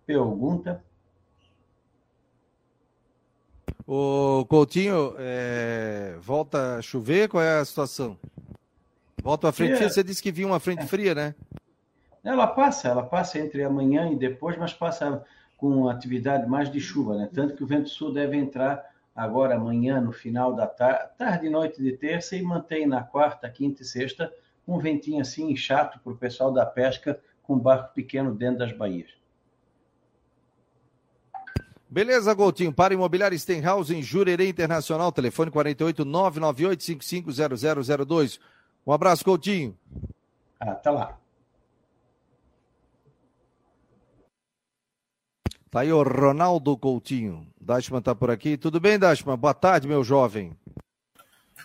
Pergunta? 0.05 0.83
O 3.87 4.45
Coutinho, 4.49 5.15
é, 5.19 6.15
volta 6.19 6.77
a 6.77 6.81
chover? 6.81 7.29
Qual 7.29 7.43
é 7.43 7.59
a 7.59 7.65
situação? 7.65 8.17
Volta 9.21 9.49
a 9.49 9.51
frente 9.51 9.73
é, 9.73 9.75
fria? 9.75 9.89
Você 9.89 10.03
disse 10.03 10.23
que 10.23 10.31
vinha 10.31 10.47
uma 10.47 10.59
frente 10.59 10.83
é. 10.83 10.87
fria, 10.87 11.13
né? 11.13 11.35
Ela 12.23 12.47
passa, 12.47 12.87
ela 12.87 13.03
passa 13.03 13.37
entre 13.37 13.63
amanhã 13.63 14.11
e 14.11 14.15
depois, 14.15 14.57
mas 14.57 14.73
passa 14.73 15.23
com 15.55 15.87
atividade 15.87 16.47
mais 16.47 16.71
de 16.71 16.79
chuva, 16.79 17.15
né? 17.15 17.29
Tanto 17.31 17.55
que 17.55 17.63
o 17.63 17.67
vento 17.67 17.89
sul 17.89 18.11
deve 18.11 18.35
entrar 18.35 18.83
agora 19.15 19.55
amanhã, 19.55 20.01
no 20.01 20.11
final 20.11 20.53
da 20.53 20.65
tarde, 20.65 21.09
tarde 21.17 21.45
e 21.45 21.49
noite 21.49 21.81
de 21.81 21.91
terça, 21.91 22.35
e 22.35 22.41
mantém 22.41 22.87
na 22.87 23.03
quarta, 23.03 23.49
quinta 23.49 23.83
e 23.83 23.85
sexta 23.85 24.33
um 24.67 24.79
ventinho 24.79 25.21
assim 25.21 25.55
chato 25.55 25.99
para 25.99 26.11
o 26.11 26.17
pessoal 26.17 26.51
da 26.51 26.65
pesca 26.65 27.19
com 27.43 27.57
barco 27.57 27.93
pequeno 27.93 28.33
dentro 28.33 28.59
das 28.59 28.75
baías. 28.75 29.11
Beleza, 31.89 32.33
Goutinho. 32.33 32.73
Para 32.73 32.93
Imobiliário 32.93 33.37
Stenhouse 33.37 33.95
em 33.95 34.01
Jurerê 34.01 34.49
Internacional, 34.49 35.11
telefone 35.11 35.51
48 35.51 36.03
998 36.03 36.83
550002. 36.83 38.39
Um 38.85 38.91
abraço, 38.91 39.23
Coutinho. 39.23 39.77
Ah, 40.59 40.75
tá 40.75 40.91
lá. 40.91 41.17
Tá 45.69 45.81
aí 45.81 45.91
o 45.91 46.03
Ronaldo 46.03 46.77
Coutinho. 46.77 47.47
Dashman 47.59 48.01
tá 48.01 48.15
por 48.15 48.31
aqui. 48.31 48.57
Tudo 48.57 48.79
bem, 48.79 48.97
Dashman? 48.97 49.37
Boa 49.37 49.53
tarde, 49.53 49.87
meu 49.87 50.03
jovem. 50.03 50.55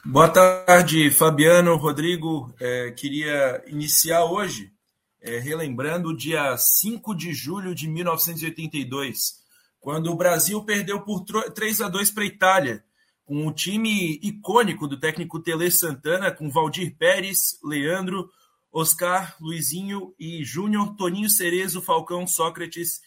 Boa 0.05 0.29
tarde, 0.29 1.11
Fabiano, 1.11 1.77
Rodrigo. 1.77 2.53
É, 2.59 2.91
queria 2.91 3.62
iniciar 3.67 4.25
hoje 4.25 4.73
é, 5.21 5.39
relembrando 5.39 6.09
o 6.09 6.17
dia 6.17 6.56
5 6.56 7.15
de 7.15 7.33
julho 7.33 7.75
de 7.75 7.87
1982 7.87 9.40
quando 9.80 10.12
o 10.12 10.16
Brasil 10.16 10.62
perdeu 10.62 11.00
por 11.00 11.25
3 11.25 11.80
a 11.80 11.88
2 11.88 12.10
para 12.10 12.23
a 12.23 12.26
Itália, 12.26 12.84
com 13.25 13.47
um 13.47 13.52
time 13.52 14.21
icônico 14.23 14.86
do 14.86 14.99
técnico 14.99 15.40
Tele 15.40 15.71
Santana, 15.71 16.30
com 16.30 16.50
Valdir 16.50 16.95
Pérez, 16.97 17.58
Leandro, 17.64 18.30
Oscar, 18.73 19.36
Luizinho 19.40 20.14
e 20.19 20.45
Júnior, 20.45 20.95
Toninho 20.97 21.30
Cerezo, 21.30 21.80
Falcão, 21.80 22.26
Sócrates, 22.26 23.00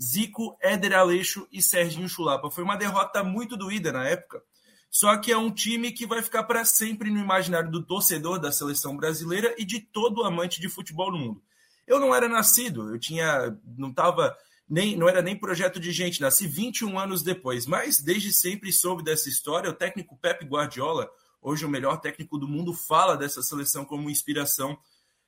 Zico, 0.00 0.56
Éder 0.60 0.92
Aleixo 0.94 1.48
e 1.50 1.62
Serginho 1.62 2.08
Chulapa. 2.08 2.50
Foi 2.50 2.62
uma 2.62 2.76
derrota 2.76 3.24
muito 3.24 3.56
doída 3.56 3.90
na 3.90 4.04
época, 4.04 4.42
só 4.90 5.16
que 5.16 5.32
é 5.32 5.36
um 5.36 5.50
time 5.50 5.92
que 5.92 6.06
vai 6.06 6.22
ficar 6.22 6.44
para 6.44 6.64
sempre 6.64 7.10
no 7.10 7.18
imaginário 7.18 7.70
do 7.70 7.84
torcedor 7.84 8.38
da 8.38 8.52
seleção 8.52 8.96
brasileira 8.96 9.54
e 9.58 9.64
de 9.64 9.80
todo 9.80 10.24
amante 10.24 10.60
de 10.60 10.68
futebol 10.68 11.10
no 11.10 11.18
mundo. 11.18 11.42
Eu 11.86 11.98
não 11.98 12.14
era 12.14 12.28
nascido, 12.28 12.92
eu 12.92 12.98
tinha, 12.98 13.56
não 13.76 13.90
estava 13.90 14.36
nem, 14.68 14.96
não 14.96 15.08
era 15.08 15.22
nem 15.22 15.34
projeto 15.34 15.80
de 15.80 15.90
gente, 15.92 16.20
nasci 16.20 16.46
21 16.46 16.98
anos 16.98 17.22
depois, 17.22 17.66
mas 17.66 18.00
desde 18.00 18.32
sempre 18.32 18.70
soube 18.70 19.02
dessa 19.02 19.28
história. 19.28 19.70
O 19.70 19.74
técnico 19.74 20.16
Pep 20.18 20.44
Guardiola, 20.44 21.10
hoje 21.40 21.64
o 21.64 21.68
melhor 21.68 22.00
técnico 22.00 22.36
do 22.36 22.46
mundo, 22.46 22.74
fala 22.74 23.16
dessa 23.16 23.42
seleção 23.42 23.84
como 23.84 24.10
inspiração 24.10 24.78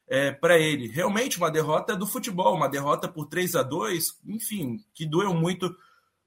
é, 0.07 0.31
para 0.31 0.59
ele. 0.59 0.89
Realmente 0.89 1.39
uma 1.39 1.51
derrota 1.51 1.97
do 1.97 2.07
futebol, 2.07 2.55
uma 2.55 2.69
derrota 2.69 3.09
por 3.09 3.27
3 3.27 3.57
a 3.57 3.63
2 3.63 4.19
enfim, 4.27 4.85
que 4.93 5.07
doeu 5.07 5.33
muito 5.33 5.75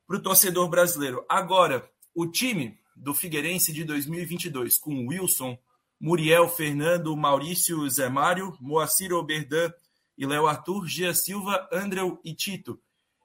para 0.07 0.17
o 0.17 0.21
torcedor 0.21 0.67
brasileiro. 0.67 1.23
Agora, 1.29 1.87
o 2.15 2.25
time 2.25 2.79
do 2.95 3.13
Figueirense 3.13 3.71
de 3.71 3.83
2022, 3.83 4.79
com 4.79 5.07
Wilson, 5.07 5.55
Muriel, 5.99 6.49
Fernando, 6.49 7.15
Maurício, 7.15 7.87
Zé 7.89 8.09
Mário, 8.09 8.57
Moacir 8.59 9.13
Oberdan 9.13 9.71
e 10.17 10.25
Léo 10.25 10.47
Arthur, 10.47 10.87
Gia 10.87 11.13
Silva, 11.13 11.67
Andrew 11.71 12.19
e 12.23 12.33
Tito 12.33 12.79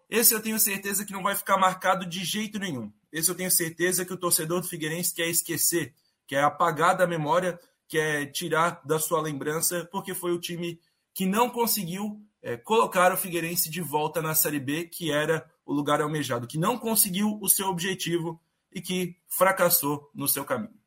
esse 0.09 0.35
eu 0.35 0.40
tenho 0.40 0.59
certeza 0.59 1.05
que 1.05 1.12
não 1.12 1.23
vai 1.23 1.35
ficar 1.35 1.59
marcado 1.59 2.07
de 2.07 2.25
jeito 2.25 2.59
nenhum. 2.59 2.90
Esse 3.12 3.31
eu 3.31 3.35
tenho 3.35 3.51
certeza 3.51 4.05
que 4.05 4.12
o 4.12 4.16
torcedor 4.16 4.61
do 4.61 4.68
Figueirense 4.68 5.14
quer 5.14 5.29
esquecer, 5.29 5.94
quer 6.27 6.42
apagar 6.42 6.97
da 6.97 7.07
memória, 7.07 7.59
quer 7.87 8.27
tirar 8.33 8.81
da 8.85 8.99
sua 8.99 9.21
lembrança, 9.21 9.87
porque 9.90 10.14
foi 10.14 10.33
o 10.33 10.40
time 10.40 10.81
que 11.12 11.27
não 11.27 11.51
conseguiu 11.51 12.23
é, 12.42 12.57
colocar 12.57 13.12
o 13.12 13.16
Figueirense 13.16 13.71
de 13.71 13.81
volta 13.81 14.23
na 14.23 14.35
Série 14.35 14.61
B, 14.61 14.85
que 14.85 15.11
era 15.11 15.49
o 15.64 15.73
lugar 15.73 16.01
almejado, 16.01 16.47
que 16.47 16.57
não 16.57 16.79
conseguiu 16.79 17.38
o 17.42 17.49
seu 17.49 17.66
objetivo 17.66 18.40
e 18.73 18.81
que 18.81 19.16
fracassou 19.27 20.11
no 20.14 20.27
seu 20.29 20.44
caminho. 20.44 20.79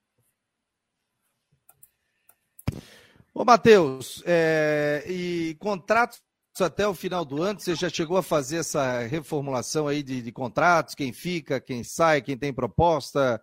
Ô, 3.33 3.45
Matheus, 3.45 4.21
é, 4.25 5.05
e 5.07 5.55
contratos 5.59 6.21
até 6.59 6.87
o 6.87 6.93
final 6.93 7.23
do 7.23 7.41
ano? 7.41 7.59
Você 7.59 7.75
já 7.75 7.89
chegou 7.89 8.17
a 8.17 8.23
fazer 8.23 8.57
essa 8.57 8.99
reformulação 9.01 9.87
aí 9.87 10.03
de, 10.03 10.21
de 10.21 10.31
contratos? 10.31 10.95
Quem 10.95 11.13
fica, 11.13 11.61
quem 11.61 11.83
sai, 11.83 12.21
quem 12.21 12.37
tem 12.37 12.53
proposta? 12.53 13.41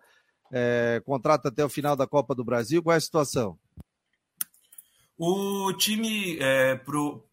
É, 0.51 1.01
contrato 1.05 1.47
até 1.47 1.63
o 1.63 1.69
final 1.69 1.95
da 1.95 2.07
Copa 2.07 2.35
do 2.35 2.43
Brasil? 2.43 2.81
Qual 2.81 2.93
é 2.93 2.97
a 2.97 3.01
situação? 3.01 3.57
O 5.17 5.73
time, 5.73 6.37
é, 6.39 6.75
pro, 6.75 7.28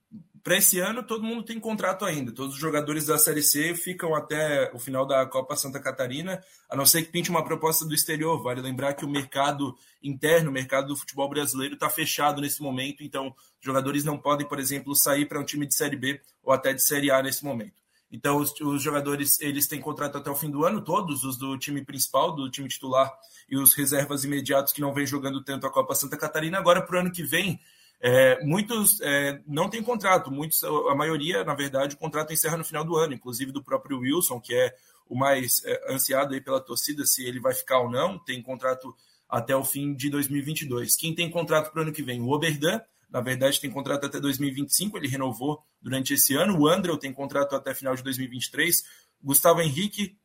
para 0.47 0.59
esse 0.59 0.79
ano, 0.79 1.03
todo 1.03 1.25
mundo 1.25 1.43
tem 1.43 1.59
contrato 1.59 2.05
ainda. 2.05 2.31
Todos 2.31 2.55
os 2.55 2.61
jogadores 2.61 3.05
da 3.05 3.19
Série 3.19 3.43
C 3.43 3.75
ficam 3.75 4.15
até 4.15 4.71
o 4.73 4.79
final 4.79 5.05
da 5.05 5.27
Copa 5.27 5.57
Santa 5.57 5.81
Catarina, 5.81 6.41
a 6.71 6.77
não 6.77 6.87
ser 6.87 7.03
que 7.03 7.11
pinte 7.11 7.31
uma 7.31 7.45
proposta 7.45 7.85
do 7.85 7.93
exterior. 7.93 8.41
Vale 8.41 8.61
lembrar 8.61 8.95
que 8.95 9.05
o 9.05 9.09
mercado 9.09 9.77
interno, 10.01 10.49
o 10.49 10.53
mercado 10.53 10.87
do 10.87 10.97
futebol 10.97 11.29
brasileiro, 11.29 11.75
está 11.75 11.91
fechado 11.91 12.41
nesse 12.41 12.63
momento, 12.63 13.03
então 13.03 13.35
jogadores 13.61 14.05
não 14.05 14.17
podem, 14.17 14.47
por 14.47 14.61
exemplo, 14.61 14.95
sair 14.95 15.27
para 15.27 15.41
um 15.41 15.45
time 15.45 15.67
de 15.67 15.75
Série 15.75 15.97
B 15.97 16.21
ou 16.45 16.53
até 16.53 16.73
de 16.73 16.81
Série 16.81 17.11
A 17.11 17.21
nesse 17.21 17.45
momento. 17.45 17.83
Então, 18.09 18.37
os, 18.37 18.55
os, 18.61 18.81
jogadores 18.81 19.41
eles 19.41 19.67
têm 19.67 19.81
contrato 19.81 20.17
até 20.17 20.31
o 20.31 20.37
fim 20.37 20.49
do 20.49 20.65
ano, 20.65 20.81
todos 20.81 21.25
os 21.25 21.37
do 21.37 21.59
time 21.59 21.85
principal, 21.85 22.31
do 22.31 22.49
time 22.49 22.69
titular 22.69 23.13
e 23.49 23.57
os 23.57 23.75
reservas 23.75 24.23
imediatos 24.23 24.73
que 24.73 24.81
não 24.81 24.95
vêm 24.95 25.09
jogando 25.09 25.43
tanto 25.43 25.67
a 25.67 25.73
Copa 25.73 25.93
Santa 25.97 26.17
Catarina. 26.17 26.57
Agora, 26.57 26.81
para 26.81 26.99
o 26.99 27.01
ano 27.01 27.11
que 27.11 27.25
vem, 27.25 27.59
é, 28.01 28.45
muitos 28.45 29.01
é, 29.01 29.41
não 29.47 29.71
têm 29.71 29.83
contrato, 29.83 30.31
muitos, 30.31 30.63
a 30.63 30.95
maioria, 30.95 31.45
na 31.45 31.55
verdade, 31.55 31.95
o 31.95 31.99
contrato 31.99 32.33
encerra 32.33 32.57
no 32.57 32.65
final 32.65 32.85
do 32.85 32.97
ano, 32.97 33.15
inclusive 33.15 33.53
do 33.53 33.63
próprio 33.63 33.99
Wilson, 34.01 34.41
que 34.41 34.55
é 34.55 34.75
o 35.09 35.17
mais 35.17 35.63
é, 35.65 35.95
ansiado 35.95 36.35
aí 36.35 36.41
pela 36.41 36.61
torcida, 36.61 37.05
se 37.07 37.25
ele 37.25 37.41
vai 37.41 37.55
ficar 37.55 37.81
ou 37.81 37.91
não, 37.91 38.19
tem 38.19 38.43
contrato 38.43 38.95
até 39.29 39.57
o 39.57 39.65
fim 39.65 39.95
de 39.95 40.11
2022. 40.11 40.97
Quem 40.97 41.15
tem 41.15 41.31
contrato 41.31 41.73
para 41.73 41.81
o 41.81 41.83
ano 41.83 41.93
que 41.93 42.03
vem? 42.03 42.21
O 42.21 42.31
Oberdan, 42.31 42.81
na 43.11 43.21
verdade, 43.21 43.61
tem 43.61 43.71
contrato 43.71 44.07
até 44.07 44.21
2025, 44.21 44.97
ele 44.97 45.09
renovou 45.09 45.65
durante 45.81 46.15
esse 46.15 46.35
ano. 46.35 46.59
O 46.59 46.69
André 46.69 46.97
tem 46.99 47.13
contrato 47.13 47.55
até 47.55 47.75
final 47.75 47.95
de 47.95 48.03
2023. 48.03 48.85
Gustavo 49.23 49.61
Henrique. 49.61 50.19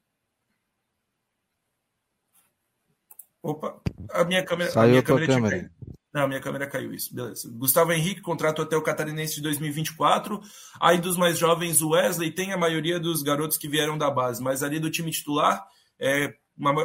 Opa, 3.41 3.81
a 4.11 4.23
minha 4.23 4.43
câmera. 4.43 4.71
Saiu 4.71 4.83
a 4.83 4.87
minha 4.89 5.03
câmera, 5.03 5.27
câmera. 5.27 5.71
Não, 6.13 6.27
minha 6.27 6.41
câmera 6.41 6.67
caiu 6.67 6.93
isso. 6.93 7.13
Beleza. 7.15 7.49
Gustavo 7.49 7.93
Henrique, 7.93 8.21
contrato 8.21 8.61
até 8.61 8.75
o 8.75 8.81
Catarinense 8.81 9.35
de 9.35 9.41
2024. 9.43 10.41
Aí 10.79 10.99
dos 10.99 11.15
mais 11.15 11.37
jovens, 11.37 11.81
o 11.81 11.91
Wesley 11.91 12.31
tem 12.31 12.51
a 12.51 12.57
maioria 12.57 12.99
dos 12.99 13.23
garotos 13.23 13.57
que 13.57 13.69
vieram 13.69 13.97
da 13.97 14.11
base, 14.11 14.43
mas 14.43 14.61
ali 14.61 14.79
do 14.79 14.91
time 14.91 15.09
titular, 15.09 15.65
é, 15.97 16.33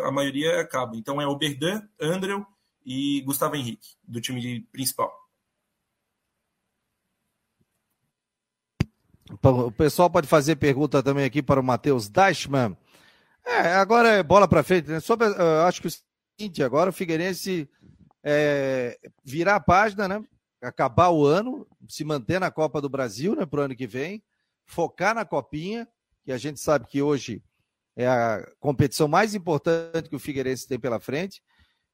a 0.05 0.13
maioria 0.13 0.61
acaba. 0.61 0.97
Então 0.97 1.21
é 1.21 1.27
Oberdan, 1.27 1.83
Andrew 2.01 2.47
e 2.85 3.21
Gustavo 3.23 3.57
Henrique, 3.57 3.97
do 4.07 4.21
time 4.21 4.63
principal. 4.71 5.13
O 9.43 9.73
pessoal 9.73 10.09
pode 10.09 10.29
fazer 10.29 10.55
pergunta 10.55 11.03
também 11.03 11.25
aqui 11.25 11.43
para 11.43 11.61
o 11.61 11.65
Matheus 11.65 12.09
Dashman. 12.09 12.77
É, 13.45 13.75
agora 13.75 14.09
é 14.09 14.23
bola 14.23 14.47
para 14.47 14.63
frente. 14.63 14.89
Né? 14.89 15.01
Sobre, 15.01 15.27
eu 15.27 15.63
acho 15.63 15.81
que 15.81 15.89
o 15.89 15.93
seguinte, 16.39 16.63
agora 16.63 16.91
o 16.91 16.93
Figueirense 16.93 17.69
é, 18.29 18.99
virar 19.23 19.55
a 19.55 19.61
página, 19.61 20.09
né? 20.09 20.25
Acabar 20.61 21.11
o 21.11 21.25
ano, 21.25 21.65
se 21.89 22.03
manter 22.03 22.41
na 22.41 22.51
Copa 22.51 22.81
do 22.81 22.89
Brasil, 22.89 23.37
né? 23.37 23.47
Para 23.47 23.61
o 23.61 23.63
ano 23.63 23.77
que 23.77 23.87
vem, 23.87 24.21
focar 24.65 25.15
na 25.15 25.25
Copinha, 25.25 25.87
que 26.25 26.33
a 26.33 26.39
gente 26.39 26.59
sabe 26.59 26.89
que 26.89 27.01
hoje 27.01 27.41
é 27.95 28.09
a 28.09 28.45
competição 28.59 29.07
mais 29.07 29.33
importante 29.33 30.09
que 30.09 30.17
o 30.17 30.19
Figueirense 30.19 30.67
tem 30.67 30.79
pela 30.79 30.99
frente. 30.99 31.41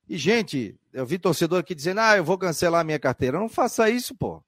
E, 0.09 0.17
gente, 0.17 0.75
eu 0.91 1.05
vi 1.05 1.19
torcedor 1.19 1.61
aqui 1.61 1.75
dizendo: 1.75 2.01
ah, 2.01 2.17
eu 2.17 2.25
vou 2.25 2.39
cancelar 2.39 2.81
a 2.81 2.85
minha 2.85 2.99
carteira. 2.99 3.39
Não 3.39 3.49
faça 3.49 3.91
isso, 3.91 4.15
pô. 4.17 4.37
O 4.37 4.45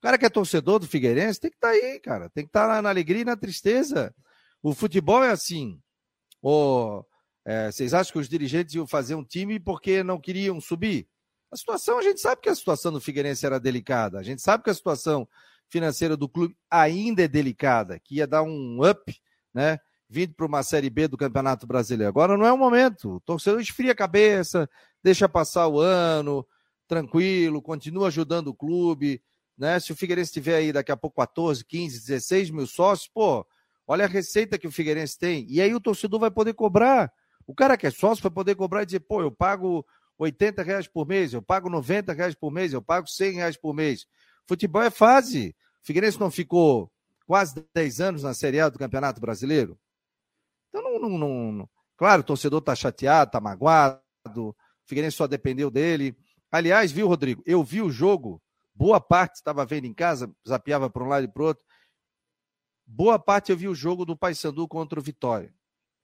cara 0.00 0.16
que 0.16 0.24
é 0.24 0.30
torcedor 0.30 0.78
do 0.78 0.88
Figueirense 0.88 1.38
tem 1.38 1.50
que 1.50 1.58
estar 1.58 1.68
tá 1.68 1.74
aí, 1.74 2.00
cara. 2.00 2.30
Tem 2.30 2.44
que 2.44 2.48
estar 2.48 2.66
tá 2.66 2.80
na 2.80 2.88
alegria 2.88 3.20
e 3.20 3.26
na 3.26 3.36
tristeza. 3.36 4.14
O 4.62 4.72
futebol 4.72 5.22
é 5.22 5.30
assim. 5.30 5.78
Ou, 6.40 7.06
é, 7.44 7.70
vocês 7.70 7.94
acham 7.94 8.12
que 8.12 8.18
os 8.18 8.28
dirigentes 8.28 8.74
iam 8.74 8.86
fazer 8.86 9.14
um 9.14 9.24
time 9.24 9.58
porque 9.58 10.02
não 10.02 10.20
queriam 10.20 10.60
subir? 10.60 11.08
A 11.50 11.56
situação, 11.56 11.98
a 11.98 12.02
gente 12.02 12.20
sabe 12.20 12.40
que 12.40 12.48
a 12.48 12.54
situação 12.54 12.92
do 12.92 13.00
Figueirense 13.00 13.44
era 13.44 13.58
delicada. 13.58 14.18
A 14.18 14.22
gente 14.22 14.40
sabe 14.40 14.62
que 14.62 14.70
a 14.70 14.74
situação 14.74 15.28
financeira 15.68 16.16
do 16.16 16.28
clube 16.28 16.56
ainda 16.70 17.22
é 17.22 17.28
delicada, 17.28 17.98
que 17.98 18.16
ia 18.16 18.26
dar 18.26 18.42
um 18.42 18.78
up, 18.88 19.20
né? 19.52 19.78
Vindo 20.08 20.34
para 20.34 20.46
uma 20.46 20.62
Série 20.62 20.90
B 20.90 21.08
do 21.08 21.16
Campeonato 21.16 21.66
Brasileiro. 21.66 22.08
Agora 22.08 22.36
não 22.36 22.46
é 22.46 22.52
o 22.52 22.58
momento. 22.58 23.16
O 23.16 23.20
torcedor 23.20 23.60
esfria 23.60 23.92
a 23.92 23.96
cabeça, 23.96 24.68
deixa 25.02 25.28
passar 25.28 25.68
o 25.68 25.78
ano, 25.78 26.46
tranquilo, 26.86 27.62
continua 27.62 28.08
ajudando 28.08 28.48
o 28.48 28.54
clube 28.54 29.22
né? 29.60 29.78
Se 29.78 29.92
o 29.92 29.94
Figueirense 29.94 30.32
tiver 30.32 30.56
aí 30.56 30.72
daqui 30.72 30.90
a 30.90 30.96
pouco 30.96 31.16
14, 31.16 31.62
15, 31.66 32.06
16 32.06 32.50
mil 32.50 32.66
sócios, 32.66 33.10
pô, 33.12 33.46
olha 33.86 34.06
a 34.06 34.08
receita 34.08 34.58
que 34.58 34.66
o 34.66 34.72
Figueirense 34.72 35.18
tem. 35.18 35.46
E 35.50 35.60
aí 35.60 35.74
o 35.74 35.80
torcedor 35.80 36.18
vai 36.18 36.30
poder 36.30 36.54
cobrar. 36.54 37.12
O 37.50 37.54
cara 37.54 37.76
que 37.76 37.86
é 37.86 37.90
sócio 37.90 38.22
vai 38.22 38.30
poder 38.30 38.54
cobrar 38.54 38.82
e 38.82 38.86
dizer, 38.86 39.00
pô, 39.00 39.22
eu 39.22 39.30
pago 39.30 39.84
80 40.18 40.62
reais 40.62 40.86
por 40.86 41.06
mês, 41.06 41.32
eu 41.32 41.42
pago 41.42 41.68
90 41.68 42.12
reais 42.12 42.34
por 42.34 42.50
mês, 42.50 42.72
eu 42.72 42.82
pago 42.82 43.08
100 43.08 43.32
reais 43.32 43.56
por 43.56 43.74
mês. 43.74 44.06
Futebol 44.46 44.82
é 44.82 44.90
fase. 44.90 45.54
O 45.82 45.86
Figueirense 45.86 46.20
não 46.20 46.30
ficou 46.30 46.90
quase 47.26 47.64
10 47.74 48.00
anos 48.00 48.22
na 48.22 48.34
Série 48.34 48.60
A 48.60 48.68
do 48.68 48.78
Campeonato 48.78 49.20
Brasileiro? 49.20 49.78
Então, 50.68 50.82
não, 50.82 51.18
não, 51.18 51.52
não... 51.52 51.68
claro, 51.96 52.20
o 52.20 52.24
torcedor 52.24 52.60
tá 52.60 52.74
chateado, 52.74 53.32
tá 53.32 53.40
magoado, 53.40 54.00
o 54.36 54.54
Figueirense 54.86 55.16
só 55.16 55.26
dependeu 55.26 55.70
dele. 55.70 56.16
Aliás, 56.52 56.92
viu, 56.92 57.08
Rodrigo, 57.08 57.42
eu 57.46 57.64
vi 57.64 57.82
o 57.82 57.90
jogo 57.90 58.40
Boa 58.80 58.98
parte 58.98 59.34
estava 59.34 59.66
vendo 59.66 59.84
em 59.84 59.92
casa, 59.92 60.34
zapeava 60.48 60.88
para 60.88 61.04
um 61.04 61.08
lado 61.08 61.24
e 61.24 61.28
para 61.28 61.42
o 61.42 61.46
outro. 61.46 61.62
Boa 62.86 63.18
parte 63.18 63.52
eu 63.52 63.56
vi 63.56 63.68
o 63.68 63.74
jogo 63.74 64.06
do 64.06 64.16
Paysandu 64.16 64.66
contra 64.66 64.98
o 64.98 65.02
Vitória. 65.02 65.54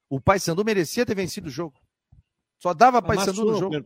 O 0.08 0.20
Paysandu 0.20 0.64
merecia 0.64 1.04
ter 1.04 1.14
vencido 1.14 1.48
o 1.48 1.50
jogo. 1.50 1.80
Só 2.58 2.72
dava 2.72 3.02
Paysandu 3.02 3.44
no 3.44 3.58
jogo. 3.58 3.76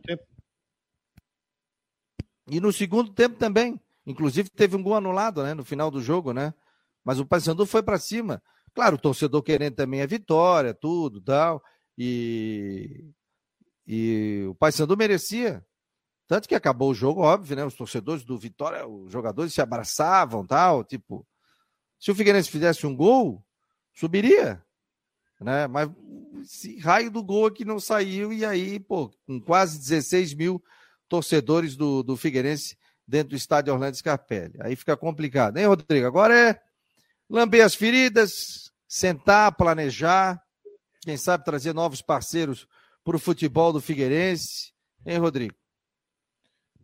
E 2.47 2.59
no 2.59 2.71
segundo 2.71 3.13
tempo 3.13 3.37
também. 3.37 3.79
Inclusive 4.05 4.49
teve 4.49 4.75
um 4.75 4.83
gol 4.83 4.95
anulado, 4.95 5.43
né, 5.43 5.53
no 5.53 5.63
final 5.63 5.91
do 5.91 6.01
jogo, 6.01 6.33
né? 6.33 6.53
Mas 7.03 7.19
o 7.19 7.25
Paysandu 7.25 7.65
foi 7.65 7.83
para 7.83 7.99
cima. 7.99 8.41
Claro, 8.73 8.95
o 8.95 8.99
torcedor 8.99 9.43
querendo 9.43 9.75
também 9.75 10.01
a 10.01 10.07
vitória, 10.07 10.73
tudo, 10.73 11.21
tal. 11.21 11.63
E 11.97 13.11
e 13.85 14.45
o 14.47 14.55
Paysandu 14.55 14.95
merecia. 14.95 15.65
Tanto 16.27 16.47
que 16.47 16.55
acabou 16.55 16.91
o 16.91 16.95
jogo, 16.95 17.21
óbvio, 17.21 17.57
né? 17.57 17.65
Os 17.65 17.75
torcedores 17.75 18.23
do 18.23 18.37
Vitória, 18.37 18.87
os 18.87 19.11
jogadores 19.11 19.53
se 19.53 19.61
abraçavam, 19.61 20.45
tal, 20.45 20.81
tipo, 20.81 21.27
se 21.99 22.09
o 22.09 22.15
Figueirense 22.15 22.49
fizesse 22.49 22.87
um 22.87 22.95
gol, 22.95 23.45
subiria, 23.93 24.63
né? 25.43 25.67
Mas 25.67 25.89
esse 26.43 26.77
raio 26.79 27.11
do 27.11 27.23
gol 27.23 27.45
aqui 27.45 27.65
não 27.65 27.79
saiu 27.79 28.31
e 28.31 28.45
aí, 28.45 28.79
pô, 28.79 29.11
com 29.25 29.39
quase 29.39 29.77
16 29.77 30.33
mil 30.33 30.63
torcedores 31.07 31.75
do, 31.75 32.03
do 32.03 32.15
Figueirense 32.15 32.77
dentro 33.07 33.29
do 33.29 33.35
estádio 33.35 33.73
Orlando 33.73 33.97
Scarpelli. 33.97 34.55
Aí 34.61 34.75
fica 34.75 34.95
complicado, 34.95 35.57
hein, 35.57 35.65
Rodrigo? 35.65 36.07
Agora 36.07 36.37
é 36.37 36.61
lamber 37.29 37.65
as 37.65 37.75
feridas, 37.75 38.71
sentar, 38.87 39.55
planejar, 39.55 40.41
quem 41.01 41.17
sabe 41.17 41.43
trazer 41.43 41.73
novos 41.73 42.01
parceiros 42.01 42.67
para 43.03 43.15
o 43.15 43.19
futebol 43.19 43.73
do 43.73 43.81
Figueirense, 43.81 44.71
hein, 45.05 45.17
Rodrigo? 45.17 45.55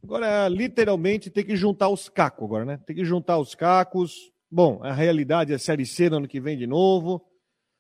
Agora, 0.04 0.48
literalmente, 0.48 1.30
tem 1.30 1.44
que 1.44 1.56
juntar 1.56 1.90
os 1.90 2.10
cacos 2.10 2.46
agora, 2.46 2.66
né? 2.66 2.80
Tem 2.86 2.96
que 2.96 3.06
juntar 3.06 3.38
os 3.38 3.56
cacos. 3.56 4.32
Bom, 4.50 4.82
a 4.84 4.94
realidade 4.94 5.54
é 5.54 5.58
Série 5.58 5.86
C 5.86 6.10
no 6.10 6.18
ano 6.18 6.28
que 6.28 6.40
vem 6.40 6.58
de 6.58 6.66
novo. 6.66 7.26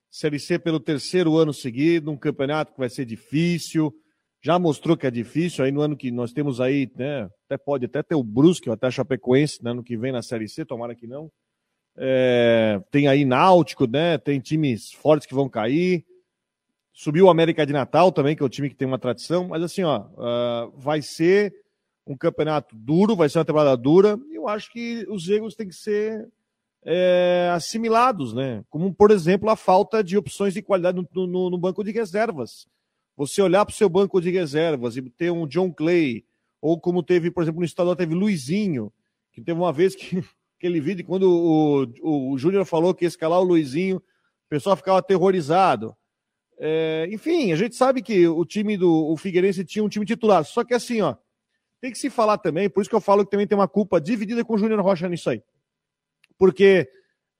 Série 0.09 0.39
C 0.39 0.57
pelo 0.57 0.79
terceiro 0.79 1.37
ano 1.37 1.53
seguido, 1.53 2.11
um 2.11 2.17
campeonato 2.17 2.73
que 2.73 2.79
vai 2.79 2.89
ser 2.89 3.05
difícil. 3.05 3.93
Já 4.41 4.57
mostrou 4.57 4.95
que 4.95 5.07
é 5.07 5.11
difícil. 5.11 5.65
Aí 5.65 5.71
no 5.71 5.81
ano 5.81 5.97
que 5.97 6.11
nós 6.11 6.31
temos 6.31 6.61
aí, 6.61 6.89
né? 6.95 7.29
Até 7.45 7.57
pode 7.57 7.85
até 7.85 8.01
ter 8.01 8.15
o 8.15 8.23
Brusque, 8.23 8.69
até 8.69 8.87
a 8.87 8.91
Chapecoense, 8.91 9.63
né, 9.63 9.73
no 9.73 9.83
que 9.83 9.97
vem 9.97 10.11
na 10.11 10.21
Série 10.21 10.47
C, 10.47 10.65
tomara 10.65 10.95
que 10.95 11.07
não. 11.07 11.31
É, 11.97 12.79
tem 12.91 13.07
aí 13.07 13.25
Náutico, 13.25 13.87
né? 13.87 14.17
Tem 14.17 14.39
times 14.39 14.91
fortes 14.93 15.27
que 15.27 15.33
vão 15.33 15.49
cair. 15.49 16.05
Subiu 16.93 17.25
o 17.25 17.29
América 17.29 17.65
de 17.65 17.73
Natal 17.73 18.11
também, 18.11 18.35
que 18.35 18.41
é 18.41 18.45
o 18.45 18.49
time 18.49 18.69
que 18.69 18.75
tem 18.75 18.87
uma 18.87 18.99
tradição. 18.99 19.47
Mas 19.47 19.61
assim, 19.63 19.83
ó, 19.83 20.01
uh, 20.01 20.71
vai 20.79 21.01
ser 21.01 21.53
um 22.07 22.15
campeonato 22.15 22.75
duro, 22.75 23.15
vai 23.15 23.29
ser 23.29 23.39
uma 23.39 23.45
temporada 23.45 23.75
dura, 23.75 24.17
e 24.31 24.35
eu 24.35 24.47
acho 24.47 24.71
que 24.71 25.05
os 25.09 25.27
erros 25.27 25.55
têm 25.55 25.67
que 25.67 25.75
ser 25.75 26.27
é, 26.89 27.51
assimilados, 27.53 28.33
né? 28.33 28.63
Como, 28.69 28.93
por 28.93 29.11
exemplo, 29.11 29.49
a 29.49 29.57
falta 29.57 30.01
de 30.01 30.17
opções 30.17 30.53
de 30.53 30.61
qualidade 30.61 31.05
no, 31.13 31.27
no, 31.27 31.49
no 31.49 31.57
banco 31.57 31.83
de 31.83 31.91
reservas. 31.91 32.65
Você 33.17 33.41
olhar 33.41 33.65
para 33.65 33.73
o 33.73 33.75
seu 33.75 33.89
banco 33.89 34.21
de 34.21 34.31
reservas 34.31 34.95
e 34.95 35.01
ter 35.01 35.29
um 35.29 35.45
John 35.45 35.73
Clay, 35.73 36.23
ou 36.61 36.79
como 36.79 37.03
teve, 37.03 37.29
por 37.29 37.43
exemplo, 37.43 37.59
no 37.59 37.65
estadual, 37.65 37.93
teve 37.93 38.15
Luizinho, 38.15 38.93
que 39.33 39.41
teve 39.41 39.59
uma 39.59 39.73
vez 39.73 39.95
que 39.95 40.23
aquele 40.57 40.79
vídeo, 40.79 41.05
quando 41.05 41.23
o, 41.23 41.83
o, 42.01 42.31
o 42.31 42.37
Júnior 42.37 42.63
falou 42.63 42.93
que 42.93 43.03
ia 43.03 43.09
escalar 43.09 43.41
o 43.41 43.43
Luizinho, 43.43 43.97
o 43.97 44.49
pessoal 44.49 44.77
ficava 44.77 44.99
aterrorizado. 44.99 45.93
É, 46.57 47.09
enfim, 47.11 47.51
a 47.51 47.57
gente 47.57 47.75
sabe 47.75 48.01
que 48.01 48.25
o 48.29 48.45
time 48.45 48.77
do 48.77 49.11
o 49.11 49.17
Figueirense 49.17 49.65
tinha 49.65 49.83
um 49.83 49.89
time 49.89 50.05
titular, 50.05 50.45
só 50.45 50.63
que 50.63 50.73
assim, 50.73 51.01
ó, 51.01 51.15
tem 51.81 51.91
que 51.91 51.97
se 51.97 52.09
falar 52.09 52.37
também, 52.37 52.69
por 52.69 52.79
isso 52.79 52.89
que 52.89 52.95
eu 52.95 53.01
falo 53.01 53.25
que 53.25 53.29
também 53.29 53.45
tem 53.45 53.57
uma 53.57 53.67
culpa 53.67 53.99
dividida 53.99 54.43
com 54.45 54.53
o 54.53 54.57
Júnior 54.57 54.79
Rocha 54.79 55.09
nisso 55.09 55.29
aí. 55.29 55.43
Porque 56.37 56.89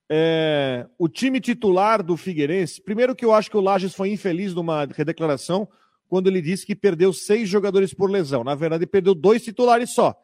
é, 0.10 0.88
o 0.98 1.10
time 1.10 1.40
titular 1.40 2.02
do 2.02 2.16
Figueirense, 2.16 2.82
primeiro 2.82 3.16
que 3.16 3.26
eu 3.26 3.34
acho 3.34 3.50
que 3.50 3.58
o 3.58 3.62
Lages 3.62 3.94
foi 3.94 4.10
infeliz 4.10 4.54
numa 4.54 4.86
redeclaração, 4.86 5.68
quando 6.08 6.28
ele 6.28 6.42
disse 6.42 6.66
que 6.66 6.76
perdeu 6.76 7.12
seis 7.12 7.50
jogadores 7.50 7.94
por 7.94 8.10
lesão. 8.10 8.44
Na 8.44 8.56
verdade, 8.56 8.84
ele 8.84 8.92
perdeu 8.92 9.14
dois 9.14 9.44
titulares 9.44 9.92
só. 9.92 10.16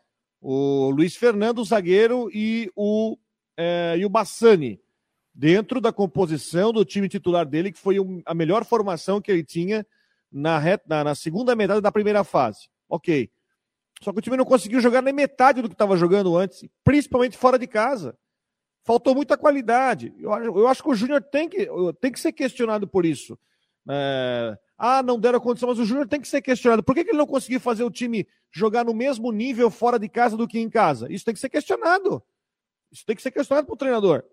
O 0.41 0.89
Luiz 0.89 1.15
Fernando, 1.15 1.59
o 1.59 1.65
zagueiro, 1.65 2.29
e 2.33 2.71
o, 2.75 3.17
é, 3.57 3.95
e 3.97 4.05
o 4.05 4.09
Bassani. 4.09 4.79
Dentro 5.35 5.81
da 5.81 5.91
composição 5.91 6.71
do 6.71 6.85
time 6.85 7.09
titular 7.09 7.45
dele, 7.45 7.71
que 7.71 7.79
foi 7.79 7.97
a 8.25 8.33
melhor 8.33 8.63
formação 8.63 9.19
que 9.19 9.31
ele 9.31 9.43
tinha 9.43 9.85
na, 10.31 10.61
na, 10.87 11.03
na 11.03 11.15
segunda 11.15 11.55
metade 11.55 11.81
da 11.81 11.91
primeira 11.91 12.23
fase. 12.23 12.69
Ok. 12.87 13.29
Só 14.01 14.11
que 14.11 14.19
o 14.19 14.21
time 14.21 14.37
não 14.37 14.45
conseguiu 14.45 14.79
jogar 14.79 15.01
nem 15.01 15.13
metade 15.13 15.61
do 15.61 15.67
que 15.67 15.75
estava 15.75 15.97
jogando 15.97 16.37
antes, 16.37 16.63
principalmente 16.83 17.37
fora 17.37 17.57
de 17.57 17.67
casa. 17.67 18.15
Faltou 18.83 19.15
muita 19.15 19.37
qualidade. 19.37 20.13
Eu, 20.19 20.31
eu 20.31 20.67
acho 20.67 20.83
que 20.83 20.89
o 20.89 20.95
Júnior 20.95 21.21
tem 21.21 21.47
que, 21.47 21.67
tem 22.01 22.11
que 22.11 22.19
ser 22.19 22.33
questionado 22.33 22.87
por 22.87 23.05
isso. 23.05 23.37
É, 23.89 24.57
ah, 24.77 25.01
não 25.01 25.19
deram 25.19 25.39
condição, 25.39 25.69
mas 25.69 25.79
o 25.79 25.85
Júnior 25.85 26.07
tem 26.07 26.19
que 26.19 26.27
ser 26.27 26.41
questionado. 26.41 26.83
Por 26.83 26.93
que, 26.93 27.03
que 27.03 27.11
ele 27.11 27.17
não 27.17 27.25
conseguiu 27.25 27.59
fazer 27.59 27.83
o 27.83 27.91
time 27.91 28.27
jogar 28.51 28.83
no 28.83 28.93
mesmo 28.93 29.31
nível 29.31 29.69
fora 29.69 29.97
de 29.97 30.09
casa 30.09 30.35
do 30.35 30.47
que 30.47 30.59
em 30.59 30.69
casa? 30.69 31.11
Isso 31.11 31.23
tem 31.23 31.33
que 31.33 31.39
ser 31.39 31.49
questionado. 31.49 32.21
Isso 32.91 33.05
tem 33.05 33.15
que 33.15 33.21
ser 33.21 33.31
questionado 33.31 33.65
para 33.65 33.73
o 33.73 33.77
treinador. 33.77 34.23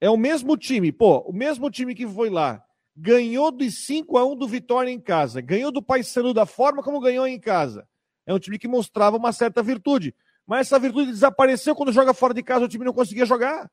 É 0.00 0.08
o 0.08 0.16
mesmo 0.16 0.56
time, 0.56 0.90
pô, 0.90 1.18
o 1.20 1.32
mesmo 1.32 1.70
time 1.70 1.94
que 1.94 2.06
foi 2.06 2.28
lá, 2.28 2.64
ganhou 2.96 3.50
de 3.52 3.70
5 3.70 4.16
a 4.18 4.26
1 4.26 4.36
do 4.36 4.48
Vitória 4.48 4.90
em 4.90 5.00
casa, 5.00 5.40
ganhou 5.40 5.70
do 5.70 5.82
Paysandu 5.82 6.34
da 6.34 6.46
forma 6.46 6.82
como 6.82 7.00
ganhou 7.00 7.26
em 7.26 7.38
casa. 7.38 7.86
É 8.26 8.32
um 8.32 8.38
time 8.38 8.58
que 8.58 8.66
mostrava 8.66 9.16
uma 9.16 9.32
certa 9.32 9.62
virtude. 9.62 10.14
Mas 10.46 10.66
essa 10.66 10.78
virtude 10.78 11.10
desapareceu 11.10 11.74
quando 11.74 11.92
joga 11.92 12.12
fora 12.12 12.34
de 12.34 12.42
casa, 12.42 12.64
o 12.64 12.68
time 12.68 12.84
não 12.84 12.92
conseguia 12.92 13.24
jogar. 13.24 13.70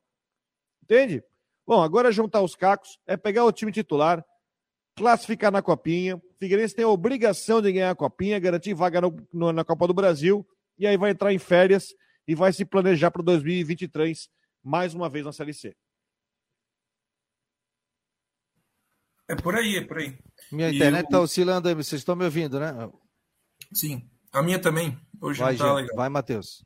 Entende? 0.82 1.22
Bom, 1.66 1.82
agora 1.82 2.08
é 2.08 2.12
juntar 2.12 2.40
os 2.40 2.54
cacos, 2.54 2.98
é 3.06 3.16
pegar 3.16 3.44
o 3.44 3.52
time 3.52 3.70
titular, 3.70 4.24
classificar 4.96 5.52
na 5.52 5.62
Copinha. 5.62 6.20
Figueirense 6.38 6.74
tem 6.74 6.84
a 6.84 6.88
obrigação 6.88 7.60
de 7.62 7.72
ganhar 7.72 7.90
a 7.90 7.94
Copinha, 7.94 8.38
garantir 8.38 8.74
vaga 8.74 9.00
no, 9.00 9.16
no, 9.32 9.52
na 9.52 9.64
Copa 9.64 9.86
do 9.86 9.94
Brasil, 9.94 10.46
e 10.78 10.86
aí 10.86 10.96
vai 10.96 11.10
entrar 11.10 11.32
em 11.32 11.38
férias 11.38 11.94
e 12.26 12.34
vai 12.34 12.52
se 12.52 12.64
planejar 12.64 13.10
para 13.10 13.22
2023, 13.22 14.28
mais 14.62 14.94
uma 14.94 15.08
vez 15.08 15.24
na 15.24 15.32
Série 15.32 15.54
C. 15.54 15.76
É 19.28 19.36
por 19.36 19.54
aí, 19.54 19.76
é 19.76 19.84
por 19.84 19.98
aí. 19.98 20.18
Minha 20.50 20.70
internet 20.70 21.04
está 21.04 21.20
oscilando 21.20 21.68
aí, 21.68 21.74
vocês 21.74 22.00
estão 22.00 22.16
me 22.16 22.24
ouvindo, 22.24 22.58
né? 22.58 22.72
Sim, 23.72 24.10
a 24.32 24.42
minha 24.42 24.60
também. 24.60 24.98
Hoje 25.22 25.38
vai, 25.38 25.52
não 25.52 25.58
tá 25.58 25.74
legal. 25.74 25.96
Vai, 25.96 26.08
Matheus. 26.08 26.64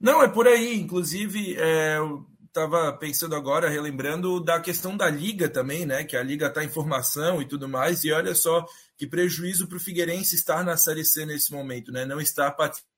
Não, 0.00 0.20
é 0.20 0.28
por 0.28 0.48
aí. 0.48 0.80
Inclusive, 0.80 1.56
é, 1.56 1.98
eu 1.98 2.26
estava 2.46 2.92
pensando 2.92 3.36
agora, 3.36 3.68
relembrando 3.68 4.40
da 4.40 4.60
questão 4.60 4.96
da 4.96 5.08
liga 5.08 5.48
também, 5.48 5.86
né? 5.86 6.02
Que 6.02 6.16
a 6.16 6.22
liga 6.22 6.48
está 6.48 6.64
em 6.64 6.68
formação 6.68 7.40
e 7.40 7.46
tudo 7.46 7.68
mais. 7.68 8.02
E 8.04 8.12
olha 8.12 8.34
só 8.34 8.66
que 8.98 9.06
prejuízo 9.06 9.68
para 9.68 9.76
o 9.76 9.80
Figueirense 9.80 10.34
estar 10.34 10.64
na 10.64 10.76
Série 10.76 11.04
C 11.04 11.24
nesse 11.24 11.52
momento, 11.52 11.92
né? 11.92 12.04
Não 12.04 12.20
estar 12.20 12.50
participando 12.50 12.93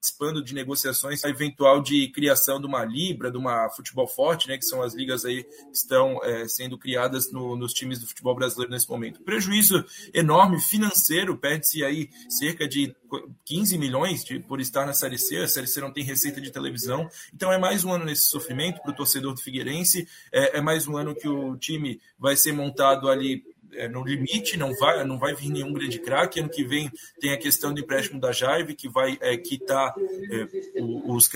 participando 0.00 0.42
de 0.42 0.54
negociações 0.54 1.22
eventual 1.24 1.82
de 1.82 2.08
criação 2.08 2.58
de 2.58 2.66
uma 2.66 2.82
Libra, 2.82 3.30
de 3.30 3.36
uma 3.36 3.68
Futebol 3.68 4.08
Forte, 4.08 4.48
né, 4.48 4.56
que 4.56 4.64
são 4.64 4.80
as 4.80 4.94
ligas 4.94 5.26
aí 5.26 5.44
que 5.44 5.76
estão 5.76 6.18
é, 6.24 6.48
sendo 6.48 6.78
criadas 6.78 7.30
no, 7.30 7.54
nos 7.54 7.74
times 7.74 8.00
do 8.00 8.06
futebol 8.06 8.34
brasileiro 8.34 8.72
nesse 8.72 8.88
momento. 8.88 9.20
Prejuízo 9.20 9.84
enorme 10.14 10.58
financeiro, 10.58 11.36
perde-se 11.36 11.84
aí 11.84 12.08
cerca 12.30 12.66
de 12.66 12.96
15 13.44 13.76
milhões 13.76 14.24
de, 14.24 14.40
por 14.40 14.58
estar 14.58 14.86
na 14.86 14.94
Série 14.94 15.18
C, 15.18 15.36
a 15.36 15.48
Série 15.48 15.66
C 15.66 15.82
não 15.82 15.92
tem 15.92 16.02
receita 16.02 16.40
de 16.40 16.50
televisão, 16.50 17.06
então 17.34 17.52
é 17.52 17.58
mais 17.58 17.84
um 17.84 17.92
ano 17.92 18.06
nesse 18.06 18.22
sofrimento 18.22 18.80
para 18.80 18.92
o 18.92 18.96
torcedor 18.96 19.34
do 19.34 19.40
Figueirense, 19.40 20.08
é, 20.32 20.58
é 20.58 20.60
mais 20.62 20.88
um 20.88 20.96
ano 20.96 21.14
que 21.14 21.28
o 21.28 21.58
time 21.58 22.00
vai 22.18 22.36
ser 22.36 22.52
montado 22.52 23.10
ali 23.10 23.44
é, 23.74 23.88
no 23.88 24.04
limite, 24.04 24.56
não 24.56 24.74
vai, 24.74 25.04
não 25.04 25.18
vai 25.18 25.34
vir 25.34 25.50
nenhum 25.50 25.72
grande 25.72 25.98
craque. 25.98 26.40
Ano 26.40 26.48
que 26.48 26.64
vem 26.64 26.90
tem 27.20 27.32
a 27.32 27.38
questão 27.38 27.72
do 27.72 27.80
empréstimo 27.80 28.20
da 28.20 28.32
Jaive, 28.32 28.74
que 28.74 28.88
vai 28.88 29.18
é, 29.20 29.36
quitar, 29.36 29.94
é, 29.98 30.80
os, 30.82 31.28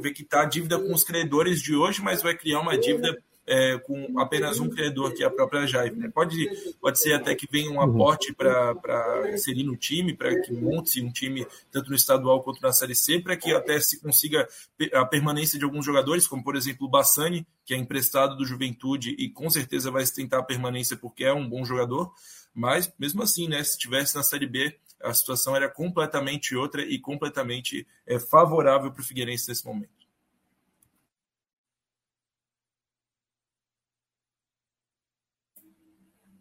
vai 0.00 0.10
quitar 0.12 0.44
a 0.44 0.48
dívida 0.48 0.78
com 0.78 0.92
os 0.92 1.04
credores 1.04 1.60
de 1.60 1.74
hoje, 1.74 2.02
mas 2.02 2.22
vai 2.22 2.36
criar 2.36 2.60
uma 2.60 2.78
dívida 2.78 3.16
é, 3.50 3.76
com 3.78 4.20
apenas 4.20 4.60
um 4.60 4.68
credor, 4.68 5.12
que 5.12 5.24
é 5.24 5.26
a 5.26 5.30
própria 5.30 5.66
Jaive. 5.66 5.98
Né? 5.98 6.08
Pode, 6.08 6.48
pode 6.80 7.00
ser 7.00 7.14
até 7.14 7.34
que 7.34 7.48
venha 7.50 7.68
um 7.68 7.74
uhum. 7.74 7.82
aporte 7.82 8.32
para 8.32 9.28
inserir 9.34 9.64
no 9.64 9.76
time, 9.76 10.14
para 10.14 10.40
que 10.40 10.52
monte 10.52 11.02
um 11.02 11.10
time 11.10 11.44
tanto 11.72 11.90
no 11.90 11.96
estadual 11.96 12.44
quanto 12.44 12.62
na 12.62 12.72
Série 12.72 12.94
C, 12.94 13.18
para 13.18 13.36
que 13.36 13.52
até 13.52 13.80
se 13.80 14.00
consiga 14.00 14.48
a 14.94 15.04
permanência 15.04 15.58
de 15.58 15.64
alguns 15.64 15.84
jogadores, 15.84 16.28
como 16.28 16.44
por 16.44 16.54
exemplo 16.54 16.86
o 16.86 16.90
Bassani, 16.90 17.44
que 17.66 17.74
é 17.74 17.76
emprestado 17.76 18.36
do 18.36 18.46
Juventude 18.46 19.16
e 19.18 19.28
com 19.28 19.50
certeza 19.50 19.90
vai 19.90 20.04
tentar 20.04 20.38
a 20.38 20.44
permanência 20.44 20.96
porque 20.96 21.24
é 21.24 21.32
um 21.32 21.48
bom 21.48 21.64
jogador. 21.64 22.12
Mas 22.54 22.92
mesmo 22.96 23.20
assim, 23.20 23.48
né, 23.48 23.64
se 23.64 23.76
tivesse 23.76 24.14
na 24.14 24.22
Série 24.22 24.46
B, 24.46 24.76
a 25.02 25.12
situação 25.12 25.56
era 25.56 25.68
completamente 25.68 26.54
outra 26.54 26.82
e 26.82 27.00
completamente 27.00 27.84
é, 28.06 28.20
favorável 28.20 28.92
para 28.92 29.00
o 29.00 29.04
Figueirense 29.04 29.48
nesse 29.48 29.66
momento. 29.66 29.99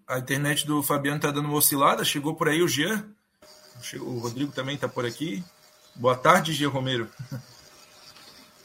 A 0.10 0.18
internet 0.18 0.66
do 0.66 0.82
Fabiano 0.82 1.18
está 1.18 1.30
dando 1.30 1.46
uma 1.46 1.60
oscilada. 1.60 2.04
Chegou 2.04 2.34
por 2.34 2.50
aí 2.50 2.64
o 2.64 2.68
Jean. 2.68 3.06
O 4.02 4.18
Rodrigo 4.18 4.52
também 4.52 4.74
está 4.74 4.88
por 4.88 5.06
aqui. 5.06 5.44
Boa 5.96 6.16
tarde, 6.16 6.52
Jean 6.52 6.70
Romero. 6.70 7.08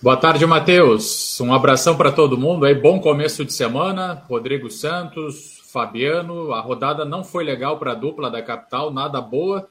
Boa 0.00 0.16
tarde, 0.16 0.46
Matheus. 0.46 1.38
Um 1.42 1.52
abração 1.52 1.98
para 1.98 2.10
todo 2.10 2.38
mundo 2.38 2.64
aí. 2.64 2.74
Bom 2.74 2.98
começo 2.98 3.44
de 3.44 3.52
semana. 3.52 4.24
Rodrigo 4.26 4.70
Santos, 4.70 5.60
Fabiano. 5.70 6.54
A 6.54 6.62
rodada 6.62 7.04
não 7.04 7.22
foi 7.22 7.44
legal 7.44 7.78
para 7.78 7.92
a 7.92 7.94
dupla 7.94 8.30
da 8.30 8.40
capital, 8.40 8.90
nada 8.90 9.20
boa. 9.20 9.68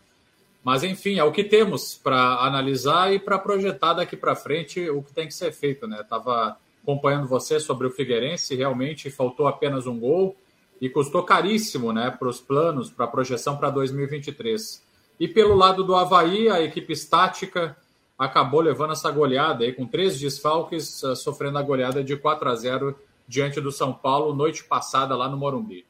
Mas, 0.63 0.83
enfim, 0.83 1.17
é 1.17 1.23
o 1.23 1.31
que 1.31 1.43
temos 1.43 1.95
para 1.95 2.35
analisar 2.45 3.11
e 3.11 3.17
para 3.17 3.39
projetar 3.39 3.93
daqui 3.93 4.15
para 4.15 4.35
frente 4.35 4.87
o 4.91 5.01
que 5.01 5.11
tem 5.11 5.27
que 5.27 5.33
ser 5.33 5.51
feito. 5.51 5.87
né? 5.87 6.01
Estava 6.01 6.55
acompanhando 6.83 7.27
você 7.27 7.59
sobre 7.59 7.87
o 7.87 7.91
Figueirense, 7.91 8.55
realmente 8.55 9.09
faltou 9.09 9.47
apenas 9.47 9.87
um 9.87 9.99
gol 9.99 10.37
e 10.83 10.89
custou 10.89 11.23
caríssimo 11.23 11.93
né, 11.93 12.11
para 12.11 12.27
os 12.27 12.41
planos, 12.41 12.89
para 12.89 13.05
a 13.05 13.07
projeção 13.07 13.55
para 13.55 13.69
2023. 13.69 14.83
E 15.17 15.29
pelo 15.29 15.55
lado 15.55 15.81
do 15.81 15.95
Havaí, 15.95 16.49
a 16.49 16.61
equipe 16.61 16.91
estática 16.91 17.77
acabou 18.19 18.59
levando 18.59 18.91
essa 18.91 19.09
goleada 19.09 19.63
aí, 19.63 19.71
com 19.71 19.87
três 19.87 20.19
desfalques, 20.19 21.01
uh, 21.03 21.15
sofrendo 21.15 21.57
a 21.57 21.61
goleada 21.61 22.03
de 22.03 22.17
4 22.17 22.49
a 22.49 22.55
0 22.55 22.99
diante 23.25 23.61
do 23.61 23.71
São 23.71 23.93
Paulo, 23.93 24.35
noite 24.35 24.65
passada 24.65 25.15
lá 25.15 25.29
no 25.29 25.37
Morumbi. 25.37 25.85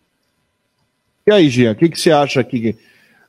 E 1.25 1.31
aí, 1.31 1.49
Gia, 1.49 1.71
o 1.71 1.75
que, 1.75 1.89
que 1.89 1.99
você 1.99 2.11
acha 2.11 2.39
aqui? 2.39 2.77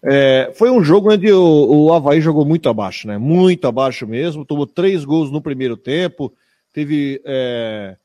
É, 0.03 0.53
foi 0.55 0.70
um 0.70 0.85
jogo 0.85 1.14
onde 1.14 1.33
o, 1.33 1.87
o 1.87 1.92
Havaí 1.94 2.20
jogou 2.20 2.44
muito 2.44 2.68
abaixo, 2.68 3.09
né? 3.09 3.16
Muito 3.16 3.66
abaixo 3.66 4.07
mesmo. 4.07 4.44
Tomou 4.44 4.66
três 4.66 5.03
gols 5.03 5.31
no 5.31 5.40
primeiro 5.40 5.79
tempo. 5.79 6.31
Teve 6.74 7.22
é, 7.24 7.96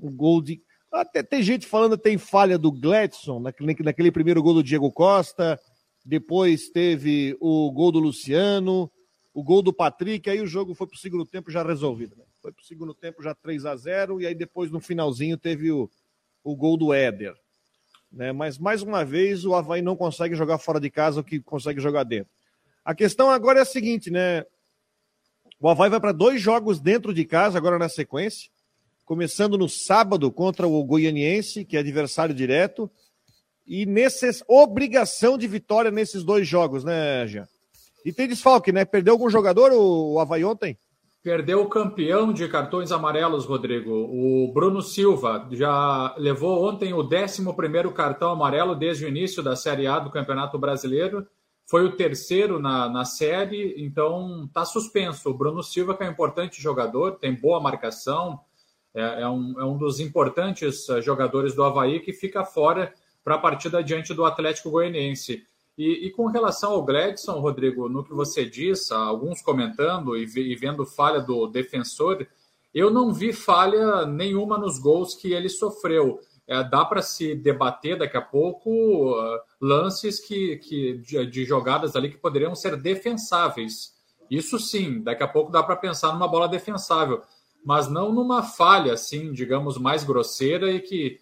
um 0.00 0.10
gol 0.10 0.40
de 0.40 0.63
até 0.94 1.22
tem 1.22 1.42
gente 1.42 1.66
falando 1.66 1.98
tem 1.98 2.16
falha 2.16 2.56
do 2.56 2.70
Gladson, 2.70 3.40
naquele, 3.40 4.12
primeiro 4.12 4.42
gol 4.42 4.54
do 4.54 4.62
Diego 4.62 4.90
Costa. 4.92 5.60
Depois 6.04 6.68
teve 6.68 7.36
o 7.40 7.70
gol 7.72 7.90
do 7.90 7.98
Luciano, 7.98 8.90
o 9.32 9.42
gol 9.42 9.62
do 9.62 9.72
Patrick. 9.72 10.30
Aí 10.30 10.40
o 10.40 10.46
jogo 10.46 10.74
foi 10.74 10.86
para 10.86 10.94
o 10.94 10.98
segundo 10.98 11.26
tempo 11.26 11.50
já 11.50 11.62
resolvido. 11.62 12.14
Né? 12.16 12.24
Foi 12.40 12.52
para 12.52 12.62
o 12.62 12.64
segundo 12.64 12.94
tempo 12.94 13.22
já 13.22 13.34
3 13.34 13.66
a 13.66 13.74
0 13.74 14.20
E 14.20 14.26
aí 14.26 14.34
depois 14.34 14.70
no 14.70 14.80
finalzinho 14.80 15.36
teve 15.36 15.72
o, 15.72 15.90
o 16.42 16.54
gol 16.54 16.76
do 16.76 16.92
Éder. 16.92 17.34
Né? 18.12 18.32
Mas 18.32 18.58
mais 18.58 18.82
uma 18.82 19.04
vez 19.04 19.44
o 19.44 19.54
Havaí 19.54 19.82
não 19.82 19.96
consegue 19.96 20.36
jogar 20.36 20.58
fora 20.58 20.78
de 20.78 20.90
casa 20.90 21.20
o 21.20 21.24
que 21.24 21.40
consegue 21.40 21.80
jogar 21.80 22.04
dentro. 22.04 22.30
A 22.84 22.94
questão 22.94 23.30
agora 23.30 23.58
é 23.58 23.62
a 23.62 23.66
seguinte, 23.66 24.10
né? 24.10 24.44
O 25.58 25.68
Havaí 25.68 25.88
vai 25.88 25.98
para 25.98 26.12
dois 26.12 26.40
jogos 26.40 26.78
dentro 26.78 27.14
de 27.14 27.24
casa 27.24 27.56
agora 27.56 27.78
na 27.78 27.88
sequência 27.88 28.53
começando 29.04 29.58
no 29.58 29.68
sábado 29.68 30.30
contra 30.30 30.66
o 30.66 30.82
Goianiense, 30.84 31.64
que 31.64 31.76
é 31.76 31.80
adversário 31.80 32.34
direto, 32.34 32.90
e 33.66 33.86
obrigação 34.46 35.38
de 35.38 35.46
vitória 35.46 35.90
nesses 35.90 36.22
dois 36.22 36.46
jogos, 36.46 36.84
né, 36.84 37.26
Jean? 37.26 37.46
E 38.04 38.12
tem 38.12 38.28
desfalque, 38.28 38.70
né? 38.70 38.84
Perdeu 38.84 39.14
algum 39.14 39.30
jogador 39.30 39.72
o, 39.72 40.14
o 40.14 40.20
Havaí 40.20 40.44
ontem? 40.44 40.76
Perdeu 41.22 41.62
o 41.62 41.70
campeão 41.70 42.34
de 42.34 42.46
cartões 42.48 42.92
amarelos, 42.92 43.46
Rodrigo. 43.46 43.90
O 43.90 44.52
Bruno 44.52 44.82
Silva 44.82 45.48
já 45.52 46.14
levou 46.18 46.68
ontem 46.68 46.92
o 46.92 47.00
11 47.00 47.42
cartão 47.94 48.30
amarelo 48.30 48.74
desde 48.74 49.06
o 49.06 49.08
início 49.08 49.42
da 49.42 49.56
Série 49.56 49.86
A 49.86 49.98
do 49.98 50.10
Campeonato 50.10 50.58
Brasileiro. 50.58 51.26
Foi 51.66 51.82
o 51.82 51.96
terceiro 51.96 52.60
na, 52.60 52.90
na 52.90 53.06
série, 53.06 53.74
então 53.78 54.44
está 54.44 54.66
suspenso. 54.66 55.30
O 55.30 55.34
Bruno 55.34 55.62
Silva, 55.62 55.96
que 55.96 56.04
é 56.04 56.08
um 56.08 56.12
importante 56.12 56.60
jogador, 56.60 57.12
tem 57.12 57.34
boa 57.34 57.58
marcação, 57.58 58.38
é, 58.94 59.22
é, 59.22 59.28
um, 59.28 59.60
é 59.60 59.64
um 59.64 59.76
dos 59.76 59.98
importantes 59.98 60.88
eh, 60.88 61.02
jogadores 61.02 61.54
do 61.54 61.64
Havaí 61.64 61.98
que 61.98 62.12
fica 62.12 62.44
fora 62.44 62.94
para 63.24 63.34
a 63.34 63.38
partida 63.38 63.82
diante 63.82 64.14
do 64.14 64.24
Atlético 64.24 64.70
Goianiense. 64.70 65.44
E, 65.76 66.06
e, 66.06 66.10
com 66.12 66.26
relação 66.26 66.72
ao 66.72 66.84
Gladson, 66.84 67.40
Rodrigo, 67.40 67.88
no 67.88 68.04
que 68.04 68.12
você 68.12 68.44
diz, 68.44 68.92
alguns 68.92 69.42
comentando 69.42 70.16
e, 70.16 70.22
e 70.22 70.54
vendo 70.54 70.86
falha 70.86 71.20
do 71.20 71.48
defensor, 71.48 72.24
eu 72.72 72.90
não 72.90 73.12
vi 73.12 73.32
falha 73.32 74.06
nenhuma 74.06 74.56
nos 74.56 74.78
gols 74.78 75.16
que 75.16 75.32
ele 75.32 75.48
sofreu. 75.48 76.20
É, 76.46 76.62
dá 76.62 76.84
para 76.84 77.02
se 77.02 77.34
debater 77.34 77.98
daqui 77.98 78.16
a 78.16 78.22
pouco 78.22 78.70
uh, 78.70 79.40
lances 79.60 80.20
que, 80.20 80.58
que 80.58 80.98
de, 80.98 81.26
de, 81.26 81.44
jogadas 81.44 81.96
ali 81.96 82.10
que 82.10 82.18
poderiam 82.18 82.54
ser 82.54 82.76
defensáveis. 82.76 83.94
Isso 84.30 84.58
sim, 84.58 85.02
daqui 85.02 85.22
a 85.22 85.28
pouco 85.28 85.50
dá 85.50 85.62
para 85.62 85.74
pensar 85.74 86.12
numa 86.12 86.28
bola 86.28 86.46
defensável 86.46 87.22
mas 87.64 87.88
não 87.88 88.12
numa 88.12 88.42
falha, 88.42 88.92
assim, 88.92 89.32
digamos, 89.32 89.78
mais 89.78 90.04
grosseira 90.04 90.70
e 90.70 90.80
que 90.80 91.18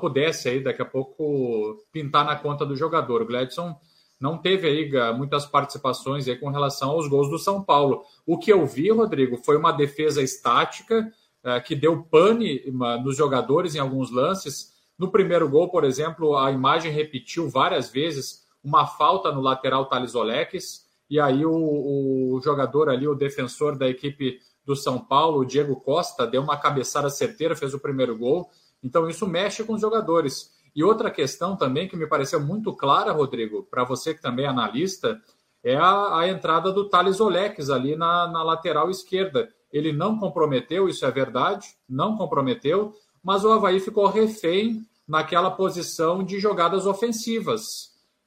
pudesse 0.00 0.48
aí 0.48 0.62
daqui 0.62 0.82
a 0.82 0.86
pouco 0.86 1.78
pintar 1.90 2.24
na 2.24 2.36
conta 2.36 2.66
do 2.66 2.76
jogador. 2.76 3.22
O 3.22 3.26
Gladson 3.26 3.74
não 4.20 4.36
teve 4.36 4.68
aí 4.68 5.14
muitas 5.16 5.46
participações 5.46 6.28
aí 6.28 6.36
com 6.36 6.50
relação 6.50 6.90
aos 6.90 7.08
gols 7.08 7.30
do 7.30 7.38
São 7.38 7.62
Paulo. 7.62 8.04
O 8.26 8.36
que 8.36 8.52
eu 8.52 8.66
vi, 8.66 8.90
Rodrigo, 8.90 9.38
foi 9.38 9.56
uma 9.56 9.72
defesa 9.72 10.22
estática 10.22 11.10
é, 11.42 11.58
que 11.60 11.74
deu 11.74 12.02
pane 12.02 12.62
nos 13.02 13.16
jogadores 13.16 13.74
em 13.74 13.78
alguns 13.78 14.10
lances. 14.10 14.74
No 14.98 15.10
primeiro 15.10 15.48
gol, 15.48 15.70
por 15.70 15.84
exemplo, 15.84 16.36
a 16.36 16.50
imagem 16.50 16.92
repetiu 16.92 17.48
várias 17.48 17.90
vezes 17.90 18.46
uma 18.62 18.86
falta 18.86 19.32
no 19.32 19.40
lateral 19.40 19.86
Thales 19.86 20.14
Oleques, 20.14 20.84
e 21.08 21.18
aí 21.18 21.46
o, 21.46 22.34
o 22.34 22.40
jogador 22.44 22.90
ali, 22.90 23.08
o 23.08 23.14
defensor 23.14 23.76
da 23.76 23.88
equipe 23.88 24.38
do 24.64 24.76
São 24.76 24.98
Paulo, 24.98 25.40
o 25.40 25.44
Diego 25.44 25.76
Costa, 25.76 26.26
deu 26.26 26.42
uma 26.42 26.56
cabeçada 26.56 27.08
certeira, 27.10 27.56
fez 27.56 27.74
o 27.74 27.80
primeiro 27.80 28.16
gol. 28.16 28.50
Então 28.82 29.08
isso 29.08 29.26
mexe 29.26 29.64
com 29.64 29.74
os 29.74 29.80
jogadores. 29.80 30.50
E 30.74 30.84
outra 30.84 31.10
questão 31.10 31.56
também 31.56 31.88
que 31.88 31.96
me 31.96 32.06
pareceu 32.06 32.40
muito 32.40 32.74
clara, 32.74 33.12
Rodrigo, 33.12 33.66
para 33.70 33.84
você 33.84 34.14
que 34.14 34.22
também 34.22 34.44
é 34.44 34.48
analista, 34.48 35.20
é 35.62 35.76
a, 35.76 36.18
a 36.18 36.28
entrada 36.28 36.72
do 36.72 36.88
Thales 36.88 37.20
Oleques 37.20 37.70
ali 37.70 37.96
na, 37.96 38.26
na 38.28 38.42
lateral 38.42 38.90
esquerda. 38.90 39.48
Ele 39.72 39.92
não 39.92 40.18
comprometeu, 40.18 40.88
isso 40.88 41.04
é 41.04 41.10
verdade, 41.10 41.68
não 41.88 42.16
comprometeu, 42.16 42.92
mas 43.22 43.44
o 43.44 43.52
Havaí 43.52 43.80
ficou 43.80 44.06
refém 44.06 44.84
naquela 45.06 45.50
posição 45.50 46.22
de 46.24 46.38
jogadas 46.38 46.86
ofensivas. 46.86 47.62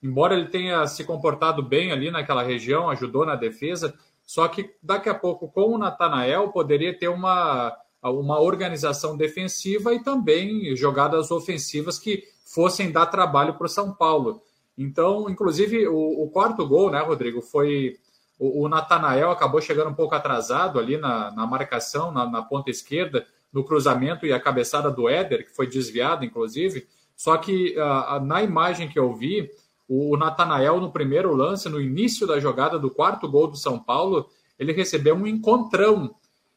Embora 0.01 0.35
ele 0.35 0.49
tenha 0.49 0.85
se 0.85 1.03
comportado 1.05 1.63
bem 1.63 1.91
ali 1.91 2.11
naquela 2.11 2.43
região, 2.43 2.89
ajudou 2.89 3.25
na 3.25 3.35
defesa, 3.35 3.93
só 4.25 4.47
que 4.47 4.73
daqui 4.81 5.09
a 5.09 5.15
pouco, 5.15 5.47
com 5.47 5.75
o 5.75 5.77
Natanael, 5.77 6.49
poderia 6.49 6.97
ter 6.97 7.07
uma, 7.07 7.75
uma 8.01 8.39
organização 8.39 9.17
defensiva 9.17 9.93
e 9.93 10.03
também 10.03 10.75
jogadas 10.75 11.31
ofensivas 11.31 11.99
que 11.99 12.23
fossem 12.45 12.91
dar 12.91 13.07
trabalho 13.07 13.55
para 13.55 13.65
o 13.65 13.69
São 13.69 13.93
Paulo. 13.93 14.41
Então, 14.77 15.29
inclusive, 15.29 15.87
o, 15.87 16.23
o, 16.23 16.29
quarto 16.29 16.67
gol, 16.67 16.89
né, 16.89 16.99
Rodrigo, 16.99 17.41
foi 17.41 17.97
o, 18.39 18.63
o 18.63 18.69
Natanael 18.69 19.31
acabou 19.31 19.61
chegando 19.61 19.89
um 19.89 19.95
pouco 19.95 20.15
atrasado 20.15 20.79
ali 20.79 20.97
na, 20.97 21.31
na 21.31 21.45
marcação, 21.45 22.11
na, 22.11 22.29
na, 22.29 22.41
ponta 22.41 22.69
esquerda, 22.71 23.25
no 23.51 23.63
cruzamento 23.63 24.25
e 24.25 24.33
a 24.33 24.39
cabeçada 24.39 24.89
do 24.89 25.07
Éder, 25.07 25.45
que 25.45 25.55
foi 25.55 25.67
desviada, 25.67 26.25
inclusive. 26.25 26.87
Só 27.15 27.37
que 27.37 27.75
uh, 27.77 28.19
na 28.25 28.41
imagem 28.41 28.89
que 28.89 28.97
eu 28.97 29.13
vi, 29.13 29.49
o, 29.87 30.15
Natanael, 30.17 30.79
no 30.79 30.91
primeiro 30.91 31.33
lance, 31.35 31.69
no 31.69 31.81
início 31.81 32.25
da 32.25 32.39
jogada 32.39 32.79
do 32.79 32.89
quarto 32.89 33.29
gol 33.29 33.47
do 33.47 33.57
São 33.57 33.77
Paulo, 33.79 34.29
ele 34.57 34.73
recebeu 34.73 35.15
um 35.15 35.27
encontrão. 35.27 36.15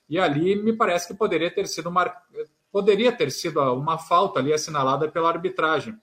E 0.09 0.19
ali 0.19 0.57
me 0.57 0.73
parece 0.73 1.09
que 1.09 1.15
poderia 1.15 1.51
ter 1.51 1.67
sido 1.67 1.89
uma, 1.89 2.11
poderia 2.71 3.11
ter 3.11 3.31
sido 3.31 3.61
uma 3.75 3.99
falta 3.99 4.39
ali 4.39 4.53
assinalada 4.53 5.09
pela 5.11 5.29
arbitragem. 5.29 5.95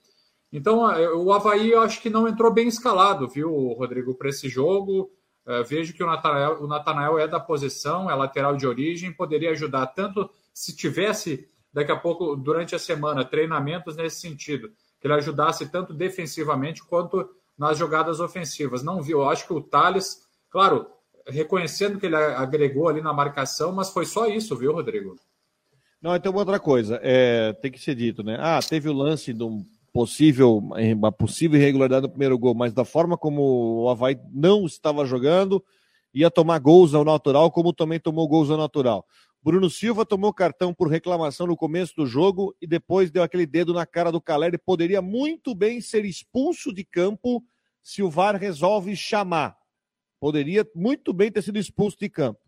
Então, 0.51 0.81
o 1.17 1.33
Havaí 1.33 1.71
eu 1.71 1.81
acho 1.81 2.01
que 2.01 2.09
não 2.09 2.27
entrou 2.27 2.53
bem 2.53 2.67
escalado, 2.67 3.27
viu, 3.27 3.49
Rodrigo, 3.73 4.13
para 4.13 4.29
esse 4.29 4.47
jogo. 4.47 5.09
Uh, 5.45 5.63
vejo 5.65 5.93
que 5.93 6.03
o 6.03 6.67
Natanael 6.67 7.19
é 7.19 7.27
da 7.27 7.39
posição, 7.39 8.09
é 8.09 8.15
lateral 8.15 8.55
de 8.55 8.65
origem, 8.65 9.11
poderia 9.11 9.51
ajudar 9.51 9.87
tanto 9.87 10.29
se 10.53 10.73
tivesse 10.73 11.49
daqui 11.73 11.91
a 11.91 11.97
pouco, 11.97 12.35
durante 12.35 12.75
a 12.75 12.79
semana, 12.79 13.25
treinamentos 13.25 13.97
nesse 13.97 14.21
sentido, 14.21 14.71
que 15.03 15.07
ele 15.07 15.15
ajudasse 15.15 15.69
tanto 15.69 15.93
defensivamente 15.93 16.81
quanto 16.81 17.29
nas 17.57 17.77
jogadas 17.77 18.21
ofensivas. 18.21 18.81
Não 18.81 19.01
viu, 19.01 19.19
eu 19.19 19.29
acho 19.29 19.45
que 19.45 19.51
o 19.51 19.59
Thales, 19.59 20.21
claro, 20.49 20.87
reconhecendo 21.27 21.99
que 21.99 22.05
ele 22.05 22.15
agregou 22.15 22.87
ali 22.87 23.01
na 23.01 23.11
marcação, 23.11 23.73
mas 23.73 23.89
foi 23.89 24.05
só 24.05 24.27
isso, 24.27 24.55
viu, 24.55 24.71
Rodrigo? 24.71 25.17
Não, 26.01 26.15
então 26.15 26.33
outra 26.33 26.57
coisa, 26.57 27.01
é, 27.03 27.51
tem 27.51 27.69
que 27.69 27.81
ser 27.81 27.95
dito, 27.95 28.23
né? 28.23 28.37
Ah, 28.39 28.61
teve 28.61 28.87
o 28.87 28.93
lance 28.93 29.33
de 29.33 29.43
um 29.43 29.65
possível, 29.91 30.59
uma 30.95 31.11
possível 31.11 31.59
irregularidade 31.59 32.03
no 32.03 32.09
primeiro 32.09 32.39
gol, 32.39 32.55
mas 32.55 32.71
da 32.71 32.85
forma 32.85 33.17
como 33.17 33.83
o 33.83 33.89
Havaí 33.89 34.17
não 34.31 34.65
estava 34.65 35.05
jogando, 35.05 35.61
ia 36.13 36.31
tomar 36.31 36.59
gols 36.59 36.93
ao 36.93 37.03
natural, 37.03 37.51
como 37.51 37.73
também 37.73 37.99
tomou 37.99 38.25
gols 38.25 38.49
ao 38.49 38.57
natural. 38.57 39.05
Bruno 39.43 39.69
Silva 39.69 40.05
tomou 40.05 40.33
cartão 40.33 40.73
por 40.73 40.87
reclamação 40.87 41.45
no 41.45 41.57
começo 41.57 41.93
do 41.97 42.05
jogo 42.05 42.55
e 42.61 42.65
depois 42.65 43.11
deu 43.11 43.21
aquele 43.21 43.45
dedo 43.45 43.73
na 43.73 43.85
cara 43.85 44.09
do 44.09 44.21
Caleri. 44.21 44.57
Poderia 44.57 45.01
muito 45.01 45.53
bem 45.53 45.81
ser 45.81 46.05
expulso 46.05 46.73
de 46.73 46.85
campo 46.85 47.43
se 47.81 48.01
o 48.01 48.09
VAR 48.09 48.37
resolve 48.37 48.95
chamar. 48.95 49.57
Poderia 50.17 50.65
muito 50.73 51.11
bem 51.11 51.29
ter 51.29 51.41
sido 51.41 51.59
expulso 51.59 51.97
de 51.99 52.09
campo. 52.09 52.39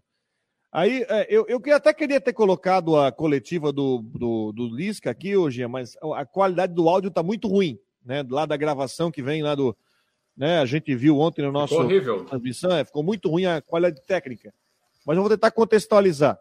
Aí 0.72 1.06
é, 1.10 1.28
eu, 1.30 1.46
eu 1.50 1.62
até 1.76 1.94
queria 1.94 2.22
ter 2.22 2.32
colocado 2.32 2.98
a 2.98 3.12
coletiva 3.12 3.74
do, 3.74 4.02
do, 4.02 4.54
do 4.54 4.68
Lisca 4.68 5.10
aqui 5.10 5.36
hoje, 5.36 5.68
mas 5.68 5.98
a 6.14 6.26
qualidade 6.26 6.74
do 6.74 6.88
áudio 6.88 7.10
está 7.10 7.22
muito 7.22 7.50
ruim, 7.50 7.78
né? 8.06 8.26
Lá 8.30 8.46
da 8.46 8.56
gravação 8.56 9.12
que 9.12 9.22
vem 9.22 9.44
lá 9.44 9.54
do. 9.54 9.76
Né, 10.36 10.60
a 10.60 10.66
gente 10.66 10.94
viu 10.96 11.18
ontem 11.18 11.42
no 11.42 11.52
nosso 11.52 11.76
ficou 11.76 12.26
transmissão, 12.26 12.72
é, 12.72 12.84
ficou 12.84 13.04
muito 13.04 13.30
ruim 13.30 13.46
a 13.46 13.62
qualidade 13.62 14.06
técnica. 14.06 14.54
Mas 15.06 15.16
eu 15.16 15.24
vou 15.24 15.30
tentar 15.30 15.52
contextualizar. 15.52 16.38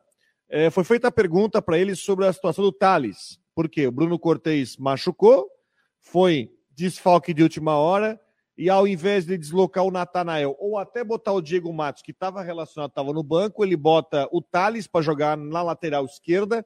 É, 0.57 0.71
foi 0.71 0.85
feita 0.85 1.09
a 1.09 1.11
pergunta 1.11 1.61
para 1.61 1.77
ele 1.77 1.97
sobre 1.97 2.25
a 2.25 2.33
situação 2.33 2.62
do 2.62 2.71
Thales. 2.71 3.40
Porque 3.57 3.88
o 3.88 3.90
Bruno 3.90 4.17
Cortez 4.17 4.77
machucou, 4.77 5.51
foi 5.99 6.49
desfalque 6.71 7.35
de 7.35 7.43
última 7.43 7.77
hora, 7.77 8.21
e 8.57 8.71
ao 8.71 8.87
invés 8.87 9.27
de 9.27 9.37
deslocar 9.37 9.83
o 9.83 9.90
Natanael 9.90 10.55
ou 10.61 10.79
até 10.79 11.03
botar 11.03 11.33
o 11.33 11.43
Diego 11.43 11.73
Matos, 11.73 12.03
que 12.03 12.12
estava 12.12 12.40
relacionado, 12.40 12.90
estava 12.90 13.12
no 13.12 13.25
banco, 13.25 13.64
ele 13.64 13.77
bota 13.77 14.29
o 14.31 14.40
Thales 14.40 14.87
para 14.87 15.03
jogar 15.03 15.37
na 15.37 15.61
lateral 15.61 16.05
esquerda, 16.05 16.64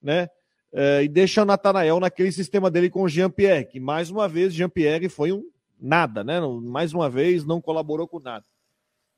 né? 0.00 0.28
É, 0.72 1.02
e 1.02 1.08
deixa 1.08 1.42
o 1.42 1.44
Natanael 1.44 1.98
naquele 1.98 2.30
sistema 2.30 2.70
dele 2.70 2.88
com 2.88 3.02
o 3.02 3.08
Jean-Pierre, 3.08 3.64
que 3.64 3.80
mais 3.80 4.10
uma 4.10 4.28
vez 4.28 4.54
Jean-Pierre 4.54 5.08
foi 5.08 5.32
um 5.32 5.42
nada, 5.80 6.22
né? 6.22 6.40
Mais 6.40 6.94
uma 6.94 7.10
vez 7.10 7.44
não 7.44 7.60
colaborou 7.60 8.06
com 8.06 8.20
nada. 8.20 8.46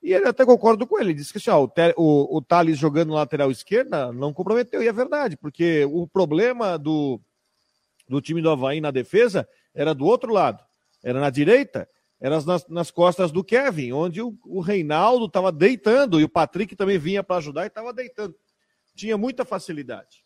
E 0.02 0.12
ele 0.12 0.26
até 0.26 0.44
concordo 0.44 0.86
com 0.86 0.98
ele, 0.98 1.10
ele 1.10 1.18
disse 1.18 1.32
que 1.32 1.38
assim, 1.38 1.50
ó, 1.50 1.64
o, 1.64 1.70
o, 1.96 2.36
o 2.38 2.42
Thales 2.42 2.78
jogando 2.78 3.12
lateral 3.12 3.50
esquerda 3.50 4.12
não 4.12 4.32
comprometeu, 4.32 4.82
e 4.82 4.88
é 4.88 4.92
verdade, 4.92 5.36
porque 5.36 5.84
o 5.90 6.06
problema 6.06 6.78
do, 6.78 7.20
do 8.08 8.20
time 8.20 8.40
do 8.40 8.50
Havaí 8.50 8.80
na 8.80 8.90
defesa 8.90 9.46
era 9.74 9.94
do 9.94 10.06
outro 10.06 10.32
lado 10.32 10.64
era 11.02 11.20
na 11.20 11.30
direita, 11.30 11.88
era 12.20 12.40
nas, 12.42 12.68
nas 12.68 12.90
costas 12.90 13.32
do 13.32 13.42
Kevin, 13.42 13.92
onde 13.92 14.20
o, 14.20 14.36
o 14.44 14.60
Reinaldo 14.60 15.24
estava 15.26 15.50
deitando 15.50 16.20
e 16.20 16.24
o 16.24 16.28
Patrick 16.28 16.76
também 16.76 16.98
vinha 16.98 17.22
para 17.22 17.36
ajudar 17.36 17.64
e 17.64 17.68
estava 17.68 17.92
deitando. 17.92 18.34
Tinha 18.94 19.16
muita 19.16 19.44
facilidade. 19.44 20.22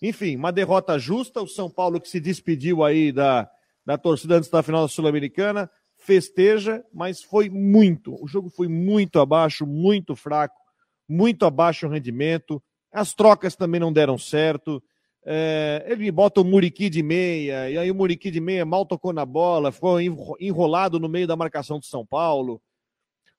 Enfim, 0.00 0.36
uma 0.36 0.50
derrota 0.50 0.98
justa. 0.98 1.42
O 1.42 1.48
São 1.48 1.68
Paulo 1.68 2.00
que 2.00 2.08
se 2.08 2.18
despediu 2.18 2.82
aí 2.82 3.12
da, 3.12 3.50
da 3.84 3.98
torcida 3.98 4.36
antes 4.36 4.48
da 4.48 4.62
final 4.62 4.82
da 4.82 4.88
Sul-Americana, 4.88 5.70
festeja, 6.04 6.84
mas 6.92 7.22
foi 7.22 7.48
muito. 7.48 8.22
O 8.22 8.28
jogo 8.28 8.50
foi 8.50 8.68
muito 8.68 9.18
abaixo, 9.18 9.66
muito 9.66 10.14
fraco, 10.14 10.60
muito 11.08 11.46
abaixo 11.46 11.86
o 11.86 11.90
rendimento. 11.90 12.62
As 12.92 13.14
trocas 13.14 13.56
também 13.56 13.80
não 13.80 13.92
deram 13.92 14.18
certo. 14.18 14.82
É, 15.24 15.82
ele 15.88 16.10
bota 16.12 16.42
o 16.42 16.44
Muriqui 16.44 16.90
de 16.90 17.02
meia, 17.02 17.70
e 17.70 17.78
aí 17.78 17.90
o 17.90 17.94
Muriqui 17.94 18.30
de 18.30 18.40
meia 18.40 18.66
mal 18.66 18.84
tocou 18.84 19.14
na 19.14 19.24
bola, 19.24 19.72
ficou 19.72 19.98
enrolado 20.38 21.00
no 21.00 21.08
meio 21.08 21.26
da 21.26 21.34
marcação 21.34 21.80
de 21.80 21.86
São 21.86 22.04
Paulo. 22.04 22.60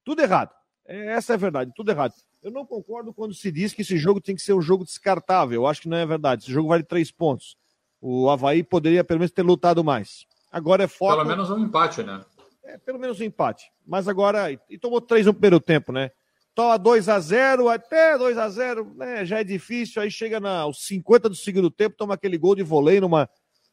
Tudo 0.04 0.24
errado. 0.24 0.50
É, 0.88 1.14
essa 1.14 1.34
é 1.34 1.36
a 1.36 1.38
verdade, 1.38 1.72
tudo 1.76 1.92
errado. 1.92 2.14
Eu 2.42 2.52
não 2.52 2.66
concordo 2.66 3.14
quando 3.14 3.36
se 3.36 3.52
diz 3.52 3.74
que 3.74 3.84
esse 3.84 3.98
jogo 3.98 4.20
tem 4.20 4.36
que 4.36 4.42
ser 4.42 4.54
um 4.54 4.62
jogo 4.62 4.84
descartável. 4.84 5.62
Eu 5.62 5.68
acho 5.68 5.82
que 5.82 5.90
não 5.90 5.98
é 5.98 6.06
verdade. 6.06 6.44
Esse 6.44 6.52
jogo 6.52 6.70
vale 6.70 6.84
três 6.84 7.12
pontos. 7.12 7.56
O 8.02 8.30
Havaí 8.30 8.64
poderia 8.64 9.04
pelo 9.04 9.20
menos 9.20 9.32
ter 9.32 9.42
lutado 9.44 9.84
mais. 9.84 10.26
Agora 10.52 10.84
é 10.84 10.88
foco. 10.88 11.16
Pelo 11.16 11.28
menos 11.28 11.50
um 11.50 11.60
empate, 11.60 12.04
né? 12.04 12.24
É, 12.66 12.78
pelo 12.78 13.00
menos 13.00 13.20
um 13.20 13.24
empate. 13.24 13.72
Mas 13.86 14.08
agora. 14.08 14.52
E 14.70 14.78
tomou 14.78 15.00
três 15.00 15.26
no 15.26 15.34
primeiro 15.34 15.60
tempo, 15.60 15.92
né? 15.92 16.12
toma 16.56 16.78
2 16.78 17.10
a 17.10 17.20
0 17.20 17.68
até 17.68 18.18
2 18.18 18.38
a 18.38 18.48
0 18.48 18.94
né, 18.96 19.26
já 19.26 19.40
é 19.40 19.44
difícil, 19.44 20.02
aí 20.02 20.10
chega 20.10 20.40
na, 20.40 20.60
aos 20.60 20.86
50 20.88 21.28
do 21.28 21.36
segundo 21.36 21.70
tempo, 21.70 21.98
toma 21.98 22.14
aquele 22.14 22.38
gol 22.38 22.56
de 22.56 22.64
vôlei 22.64 23.02
numa, 23.02 23.30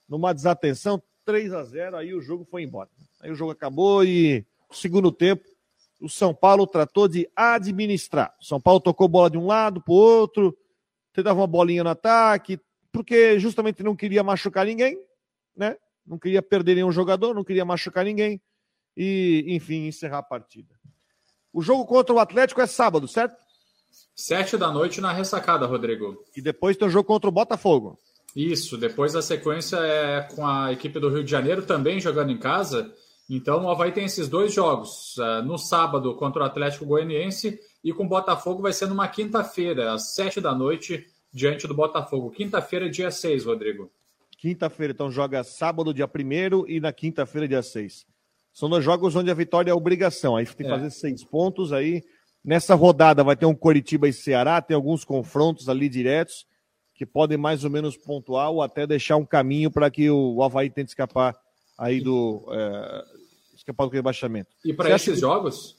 numa 0.09 0.35
desatenção, 0.35 1.00
3 1.24 1.55
a 1.55 1.62
0 1.62 1.96
aí 1.96 2.12
o 2.12 2.20
jogo 2.20 2.44
foi 2.44 2.64
embora. 2.64 2.90
Aí 3.20 3.31
o 3.31 3.37
jogo 3.37 3.52
acabou 3.52 4.05
e 4.05 4.44
segundo 4.72 5.12
tempo 5.12 5.44
o 6.00 6.09
São 6.09 6.35
Paulo 6.35 6.66
tratou 6.66 7.07
de 7.07 7.31
administrar. 7.37 8.35
O 8.40 8.44
São 8.44 8.61
Paulo 8.61 8.81
tocou 8.81 9.07
bola 9.07 9.31
de 9.31 9.38
um 9.38 9.46
lado 9.46 9.81
para 9.81 9.92
o 9.92 9.96
outro, 9.96 10.57
tentava 11.12 11.38
uma 11.38 11.46
bolinha 11.46 11.85
no 11.85 11.90
ataque, 11.90 12.59
porque 12.90 13.38
justamente 13.38 13.85
não 13.85 13.94
queria 13.94 14.24
machucar 14.24 14.66
ninguém, 14.66 14.98
né? 15.57 15.76
Não 16.05 16.18
queria 16.18 16.42
perder 16.42 16.74
nenhum 16.74 16.90
jogador, 16.90 17.33
não 17.33 17.44
queria 17.44 17.64
machucar 17.64 18.05
ninguém 18.05 18.42
e, 18.96 19.44
enfim, 19.48 19.87
encerrar 19.87 20.18
a 20.18 20.22
partida. 20.22 20.74
O 21.52 21.61
jogo 21.61 21.85
contra 21.85 22.14
o 22.14 22.18
Atlético 22.18 22.61
é 22.61 22.66
sábado, 22.66 23.07
certo? 23.07 23.37
Sete 24.14 24.57
da 24.57 24.70
noite 24.70 25.00
na 25.00 25.12
ressacada, 25.12 25.66
Rodrigo. 25.66 26.24
E 26.37 26.40
depois 26.40 26.76
tem 26.76 26.88
o 26.88 26.90
jogo 26.90 27.07
contra 27.07 27.28
o 27.28 27.33
Botafogo. 27.33 27.98
Isso, 28.35 28.78
depois 28.78 29.14
a 29.14 29.20
sequência 29.20 29.76
é 29.76 30.22
com 30.35 30.46
a 30.46 30.72
equipe 30.72 30.98
do 30.98 31.11
Rio 31.11 31.22
de 31.22 31.31
Janeiro 31.31 31.62
também 31.62 32.00
jogando 32.00 32.31
em 32.33 32.38
casa. 32.38 32.92
Então 33.28 33.64
o 33.64 33.70
Havaí 33.70 33.92
tem 33.92 34.07
esses 34.07 34.28
dois 34.28 34.52
jogos. 34.52 35.16
É, 35.18 35.42
no 35.42 35.59
sábado 35.59 36.14
contra 36.16 36.42
o 36.42 36.46
Atlético 36.46 36.87
Goianiense 36.87 37.59
e 37.85 37.92
com 37.92 38.05
o 38.05 38.09
Botafogo 38.09 38.62
vai 38.62 38.72
ser 38.72 38.87
numa 38.87 39.09
quinta-feira, 39.09 39.92
às 39.92 40.14
sete 40.14 40.40
da 40.40 40.55
noite, 40.55 41.07
diante 41.33 41.66
do 41.66 41.74
Botafogo. 41.74 42.31
Quinta-feira, 42.31 42.90
dia 42.90 43.11
6, 43.11 43.44
Rodrigo. 43.44 43.90
Quinta-feira, 44.38 44.92
então 44.92 45.11
joga 45.11 45.42
sábado, 45.44 45.94
dia 45.94 46.07
1 46.07 46.68
e 46.68 46.81
na 46.81 46.92
quinta-feira, 46.92 47.48
dia 47.48 47.62
6. 47.62 48.07
São 48.53 48.69
dois 48.69 48.85
jogos 48.85 49.17
onde 49.17 49.31
a 49.31 49.35
vitória 49.35 49.71
é 49.71 49.75
obrigação. 49.75 50.37
Aí 50.37 50.45
tem 50.47 50.67
que 50.67 50.73
é. 50.73 50.77
fazer 50.77 50.91
seis 50.91 51.25
pontos 51.25 51.73
aí. 51.73 52.03
Nessa 52.45 52.75
rodada 52.75 53.23
vai 53.25 53.37
ter 53.37 53.47
um 53.47 53.55
Coritiba 53.55 54.09
e 54.09 54.12
Ceará, 54.12 54.61
tem 54.61 54.75
alguns 54.75 55.05
confrontos 55.05 55.69
ali 55.69 55.88
diretos 55.88 56.45
que 56.95 57.07
podem 57.07 57.38
mais 57.38 57.65
ou 57.65 57.71
menos 57.71 57.97
pontuar 57.97 58.51
ou 58.51 58.62
até 58.62 58.87
deixar 58.87 59.17
um 59.17 59.25
caminho 59.25 59.71
para 59.71 59.91
que 59.91 60.11
o 60.11 60.43
Havaí 60.43 60.69
tente 60.69 60.91
escapar 60.91 61.35
aí 61.79 62.00
do 62.00 62.44
é, 62.53 63.05
escapar 63.55 63.87
do 63.87 63.92
rebaixamento. 63.92 64.50
E 64.65 64.73
para 64.73 64.90
esses 64.94 65.15
que... 65.15 65.21
jogos, 65.21 65.77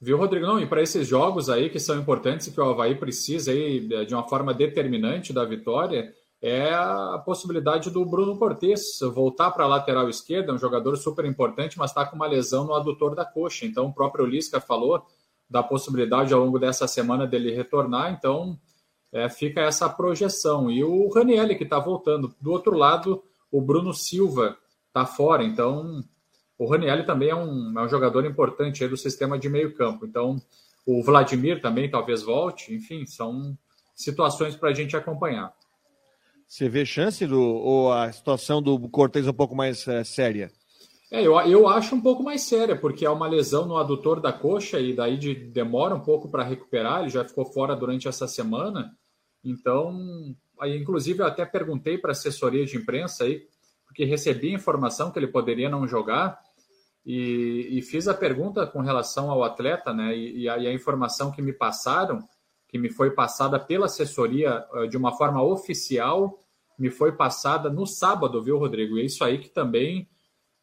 viu, 0.00 0.18
Rodrigo? 0.18 0.46
Não, 0.46 0.60
e 0.60 0.66
para 0.66 0.82
esses 0.82 1.06
jogos 1.06 1.48
aí 1.48 1.70
que 1.70 1.80
são 1.80 1.98
importantes 1.98 2.46
e 2.48 2.52
que 2.52 2.60
o 2.60 2.64
Havaí 2.64 2.94
precisa 2.94 3.52
aí 3.52 3.80
de 4.06 4.14
uma 4.14 4.28
forma 4.28 4.52
determinante 4.52 5.32
da 5.32 5.44
vitória, 5.44 6.12
é 6.42 6.74
a 6.74 7.22
possibilidade 7.24 7.88
do 7.88 8.04
Bruno 8.04 8.36
Cortes 8.36 8.98
voltar 9.14 9.52
para 9.52 9.62
a 9.62 9.68
lateral 9.68 10.08
esquerda, 10.08 10.50
é 10.50 10.54
um 10.54 10.58
jogador 10.58 10.96
super 10.96 11.24
importante, 11.24 11.78
mas 11.78 11.92
está 11.92 12.04
com 12.04 12.16
uma 12.16 12.26
lesão 12.26 12.64
no 12.64 12.74
adutor 12.74 13.14
da 13.14 13.24
coxa. 13.24 13.64
Então, 13.64 13.86
o 13.86 13.94
próprio 13.94 14.26
Lisca 14.26 14.60
falou 14.60 15.06
da 15.48 15.62
possibilidade 15.62 16.34
ao 16.34 16.40
longo 16.40 16.58
dessa 16.58 16.88
semana 16.88 17.28
dele 17.28 17.54
retornar. 17.54 18.12
Então, 18.12 18.58
é, 19.12 19.28
fica 19.28 19.60
essa 19.60 19.88
projeção. 19.88 20.68
E 20.68 20.82
o 20.82 21.08
Ranielli, 21.10 21.54
que 21.54 21.62
está 21.62 21.78
voltando. 21.78 22.34
Do 22.40 22.50
outro 22.50 22.76
lado, 22.76 23.22
o 23.48 23.60
Bruno 23.60 23.94
Silva 23.94 24.58
está 24.88 25.06
fora. 25.06 25.44
Então, 25.44 26.02
o 26.58 26.66
Ranielli 26.66 27.06
também 27.06 27.28
é 27.28 27.36
um, 27.36 27.78
é 27.78 27.82
um 27.84 27.88
jogador 27.88 28.24
importante 28.24 28.88
do 28.88 28.96
sistema 28.96 29.38
de 29.38 29.48
meio 29.48 29.74
campo. 29.74 30.04
Então, 30.04 30.42
o 30.84 31.04
Vladimir 31.04 31.60
também 31.60 31.88
talvez 31.88 32.22
volte. 32.22 32.74
Enfim, 32.74 33.06
são 33.06 33.56
situações 33.94 34.56
para 34.56 34.70
a 34.70 34.74
gente 34.74 34.96
acompanhar. 34.96 35.54
Você 36.52 36.68
vê 36.68 36.84
chance 36.84 37.26
do, 37.26 37.40
ou 37.40 37.90
a 37.90 38.12
situação 38.12 38.60
do 38.60 38.78
Cortez 38.90 39.26
um 39.26 39.32
pouco 39.32 39.56
mais 39.56 39.88
é, 39.88 40.04
séria? 40.04 40.52
É, 41.10 41.26
eu, 41.26 41.40
eu 41.40 41.66
acho 41.66 41.94
um 41.94 42.00
pouco 42.02 42.22
mais 42.22 42.42
séria, 42.42 42.76
porque 42.76 43.06
é 43.06 43.10
uma 43.10 43.26
lesão 43.26 43.64
no 43.64 43.78
adutor 43.78 44.20
da 44.20 44.34
coxa 44.34 44.78
e 44.78 44.94
daí 44.94 45.16
de, 45.16 45.34
demora 45.34 45.94
um 45.94 46.00
pouco 46.00 46.30
para 46.30 46.44
recuperar. 46.44 47.00
Ele 47.00 47.08
já 47.08 47.24
ficou 47.24 47.46
fora 47.46 47.74
durante 47.74 48.06
essa 48.06 48.28
semana. 48.28 48.94
Então, 49.42 49.98
aí, 50.60 50.76
inclusive, 50.76 51.20
eu 51.20 51.26
até 51.26 51.46
perguntei 51.46 51.96
para 51.96 52.10
a 52.10 52.12
assessoria 52.12 52.66
de 52.66 52.76
imprensa 52.76 53.24
aí, 53.24 53.46
porque 53.86 54.04
recebi 54.04 54.52
informação 54.52 55.10
que 55.10 55.18
ele 55.18 55.28
poderia 55.28 55.70
não 55.70 55.88
jogar. 55.88 56.38
E, 57.02 57.78
e, 57.78 57.80
fiz 57.80 58.06
a 58.08 58.12
pergunta 58.12 58.66
com 58.66 58.82
relação 58.82 59.30
ao 59.30 59.42
atleta, 59.42 59.94
né? 59.94 60.14
E, 60.14 60.42
e, 60.42 60.48
a, 60.50 60.58
e, 60.58 60.66
a, 60.66 60.72
informação 60.74 61.32
que 61.32 61.40
me 61.40 61.54
passaram, 61.54 62.22
que 62.68 62.76
me 62.76 62.90
foi 62.90 63.10
passada 63.10 63.58
pela 63.58 63.86
assessoria 63.86 64.66
uh, 64.74 64.86
de 64.86 64.98
uma 64.98 65.16
forma 65.16 65.42
oficial, 65.42 66.41
me 66.82 66.90
foi 66.90 67.12
passada 67.12 67.70
no 67.70 67.86
sábado, 67.86 68.42
viu, 68.42 68.58
Rodrigo? 68.58 68.98
E 68.98 69.02
é 69.02 69.04
isso 69.04 69.22
aí 69.22 69.38
que 69.38 69.48
também, 69.48 70.08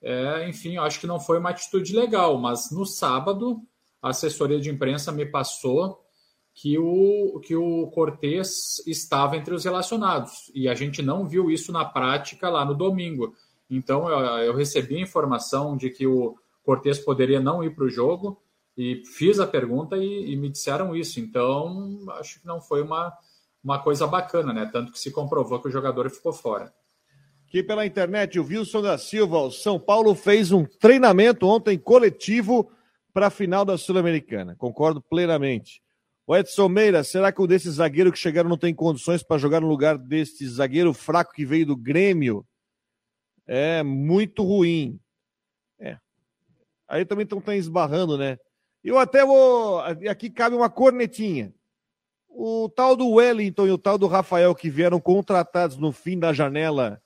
é, 0.01 0.49
enfim, 0.49 0.75
eu 0.75 0.83
acho 0.83 0.99
que 0.99 1.07
não 1.07 1.17
foi 1.17 1.39
uma 1.39 1.51
atitude 1.51 1.95
legal, 1.95 2.37
mas 2.37 2.71
no 2.71 2.85
sábado 2.85 3.61
a 4.01 4.09
assessoria 4.09 4.59
de 4.59 4.69
imprensa 4.69 5.13
me 5.13 5.25
passou 5.25 6.03
que 6.53 6.77
o, 6.77 7.39
que 7.39 7.55
o 7.55 7.87
Cortez 7.87 8.85
estava 8.85 9.37
entre 9.37 9.53
os 9.53 9.63
relacionados. 9.63 10.51
E 10.53 10.67
a 10.67 10.75
gente 10.75 11.01
não 11.01 11.25
viu 11.25 11.49
isso 11.49 11.71
na 11.71 11.85
prática 11.85 12.49
lá 12.49 12.65
no 12.65 12.75
domingo. 12.75 13.33
Então 13.69 14.09
eu, 14.09 14.19
eu 14.43 14.53
recebi 14.53 14.97
a 14.97 15.01
informação 15.01 15.77
de 15.77 15.89
que 15.89 16.05
o 16.05 16.35
Cortez 16.61 16.99
poderia 16.99 17.39
não 17.39 17.63
ir 17.63 17.73
para 17.73 17.85
o 17.85 17.89
jogo 17.89 18.41
e 18.75 19.03
fiz 19.05 19.39
a 19.39 19.47
pergunta 19.47 19.95
e, 19.95 20.33
e, 20.33 20.35
me 20.35 20.49
disseram 20.49 20.93
isso. 20.93 21.17
Então 21.21 21.97
acho 22.19 22.41
que 22.41 22.45
não 22.45 22.59
foi 22.59 22.81
uma, 22.81 23.13
uma 23.63 23.81
coisa 23.81 24.07
bacana, 24.07 24.53
né? 24.53 24.69
Tanto 24.71 24.91
que 24.91 24.99
se 24.99 25.11
comprovou 25.11 25.61
que 25.61 25.67
o 25.67 25.71
jogador 25.71 26.09
ficou 26.09 26.33
fora. 26.33 26.73
Aqui 27.47 27.63
pela 27.63 27.85
internet, 27.85 28.39
o 28.39 28.45
Wilson 28.45 28.81
da 28.81 28.97
Silva, 28.97 29.39
o 29.39 29.51
São 29.51 29.79
Paulo 29.79 30.13
fez 30.13 30.51
um 30.51 30.65
treinamento 30.65 31.47
ontem 31.47 31.77
coletivo 31.77 32.71
para 33.11 33.27
a 33.27 33.31
final 33.31 33.65
da 33.65 33.77
Sul-Americana. 33.77 34.55
Concordo 34.55 35.01
plenamente. 35.01 35.81
O 36.27 36.37
Edson 36.37 36.69
Meira, 36.69 37.03
será 37.03 37.31
que 37.31 37.41
o 37.41 37.47
desses 37.47 37.75
zagueiros 37.75 38.13
que 38.13 38.19
chegaram 38.19 38.47
não 38.47 38.57
tem 38.57 38.71
condições 38.71 39.23
para 39.23 39.39
jogar 39.39 39.61
no 39.61 39.67
lugar 39.67 39.97
desse 39.97 40.47
zagueiro 40.47 40.93
fraco 40.93 41.33
que 41.33 41.43
veio 41.43 41.65
do 41.65 41.75
Grêmio? 41.75 42.45
É 43.47 43.81
muito 43.81 44.43
ruim. 44.43 44.99
É. 45.79 45.97
Aí 46.87 47.03
também 47.03 47.23
estão 47.23 47.41
esbarrando, 47.51 48.15
né? 48.15 48.37
Eu 48.83 48.99
até 48.99 49.25
vou. 49.25 49.79
Aqui 49.79 50.29
cabe 50.29 50.55
uma 50.55 50.69
cornetinha. 50.69 51.51
O 52.29 52.69
tal 52.69 52.95
do 52.95 53.09
Wellington 53.09 53.67
e 53.67 53.71
o 53.71 53.77
tal 53.77 53.97
do 53.97 54.07
Rafael 54.07 54.53
que 54.55 54.69
vieram 54.69 54.99
contratados 54.99 55.77
no 55.77 55.91
fim 55.91 56.17
da 56.17 56.31
janela. 56.31 57.01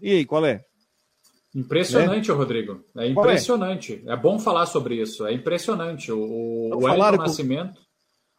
E 0.00 0.12
aí, 0.12 0.24
qual 0.24 0.44
é? 0.46 0.64
Impressionante, 1.54 2.28
né? 2.28 2.34
Rodrigo. 2.34 2.84
É, 2.96 3.06
é? 3.06 3.08
impressionante. 3.08 4.02
É? 4.06 4.12
é? 4.12 4.16
bom 4.16 4.38
falar 4.38 4.66
sobre 4.66 4.96
isso. 4.96 5.26
É 5.26 5.32
impressionante. 5.32 6.12
O, 6.12 6.18
o 6.18 6.84
Wellington 6.84 7.16
com... 7.16 7.22
Nascimento, 7.22 7.80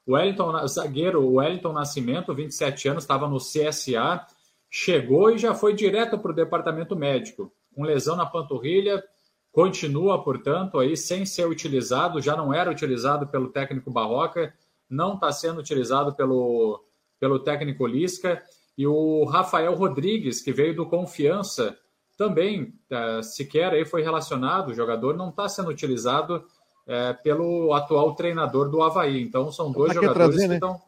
o 0.05 0.14
Wellington, 0.14 0.68
zagueiro, 0.68 1.22
o 1.22 1.34
Wellington 1.36 1.74
Nascimento, 1.74 2.34
27 2.34 2.88
anos, 2.88 3.03
estava 3.03 3.28
no 3.28 3.38
CSA, 3.38 4.26
chegou 4.70 5.32
e 5.32 5.38
já 5.38 5.53
foi 5.53 5.74
direto 5.74 6.18
para 6.18 6.32
o 6.32 6.36
departamento 6.36 6.95
médico, 6.95 7.51
com 7.76 7.84
lesão 7.84 8.16
na 8.16 8.26
panturrilha, 8.26 9.03
continua, 9.51 10.24
portanto, 10.24 10.80
aí 10.80 10.95
sem 10.95 11.26
ser 11.26 11.47
utilizado, 11.47 12.22
já 12.22 12.36
não 12.36 12.53
era 12.53 12.72
utilizado 12.72 13.28
pelo 13.28 13.49
técnico 13.49 13.91
Barroca, 13.91 14.53
não 14.90 15.14
está 15.14 15.32
sendo 15.32 15.60
utilizado 15.60 16.14
pelo, 16.16 16.84
pelo 17.20 17.40
técnico 17.40 17.86
Lisca, 17.86 18.42
e 18.78 18.88
o 18.88 19.26
Rafael 19.26 19.76
Rodrigues, 19.76 20.42
que 20.42 20.54
veio 20.54 20.76
do 20.76 20.86
Confiança, 20.86 21.78
também 22.18 22.74
é, 22.90 23.22
sequer 23.22 23.72
aí 23.74 23.86
foi 23.86 24.02
relacionado, 24.02 24.70
o 24.70 24.74
jogador 24.74 25.16
não 25.16 25.30
está 25.30 25.48
sendo 25.48 25.70
utilizado 25.70 26.46
é, 26.88 27.14
pelo 27.14 27.74
atual 27.74 28.16
treinador 28.16 28.70
do 28.70 28.82
Havaí. 28.82 29.22
Então 29.22 29.52
são 29.52 29.72
dois 29.72 29.94
jogadores 29.94 30.18
trazer, 30.18 30.42
que 30.42 30.48
né? 30.48 30.56
estão. 30.56 30.82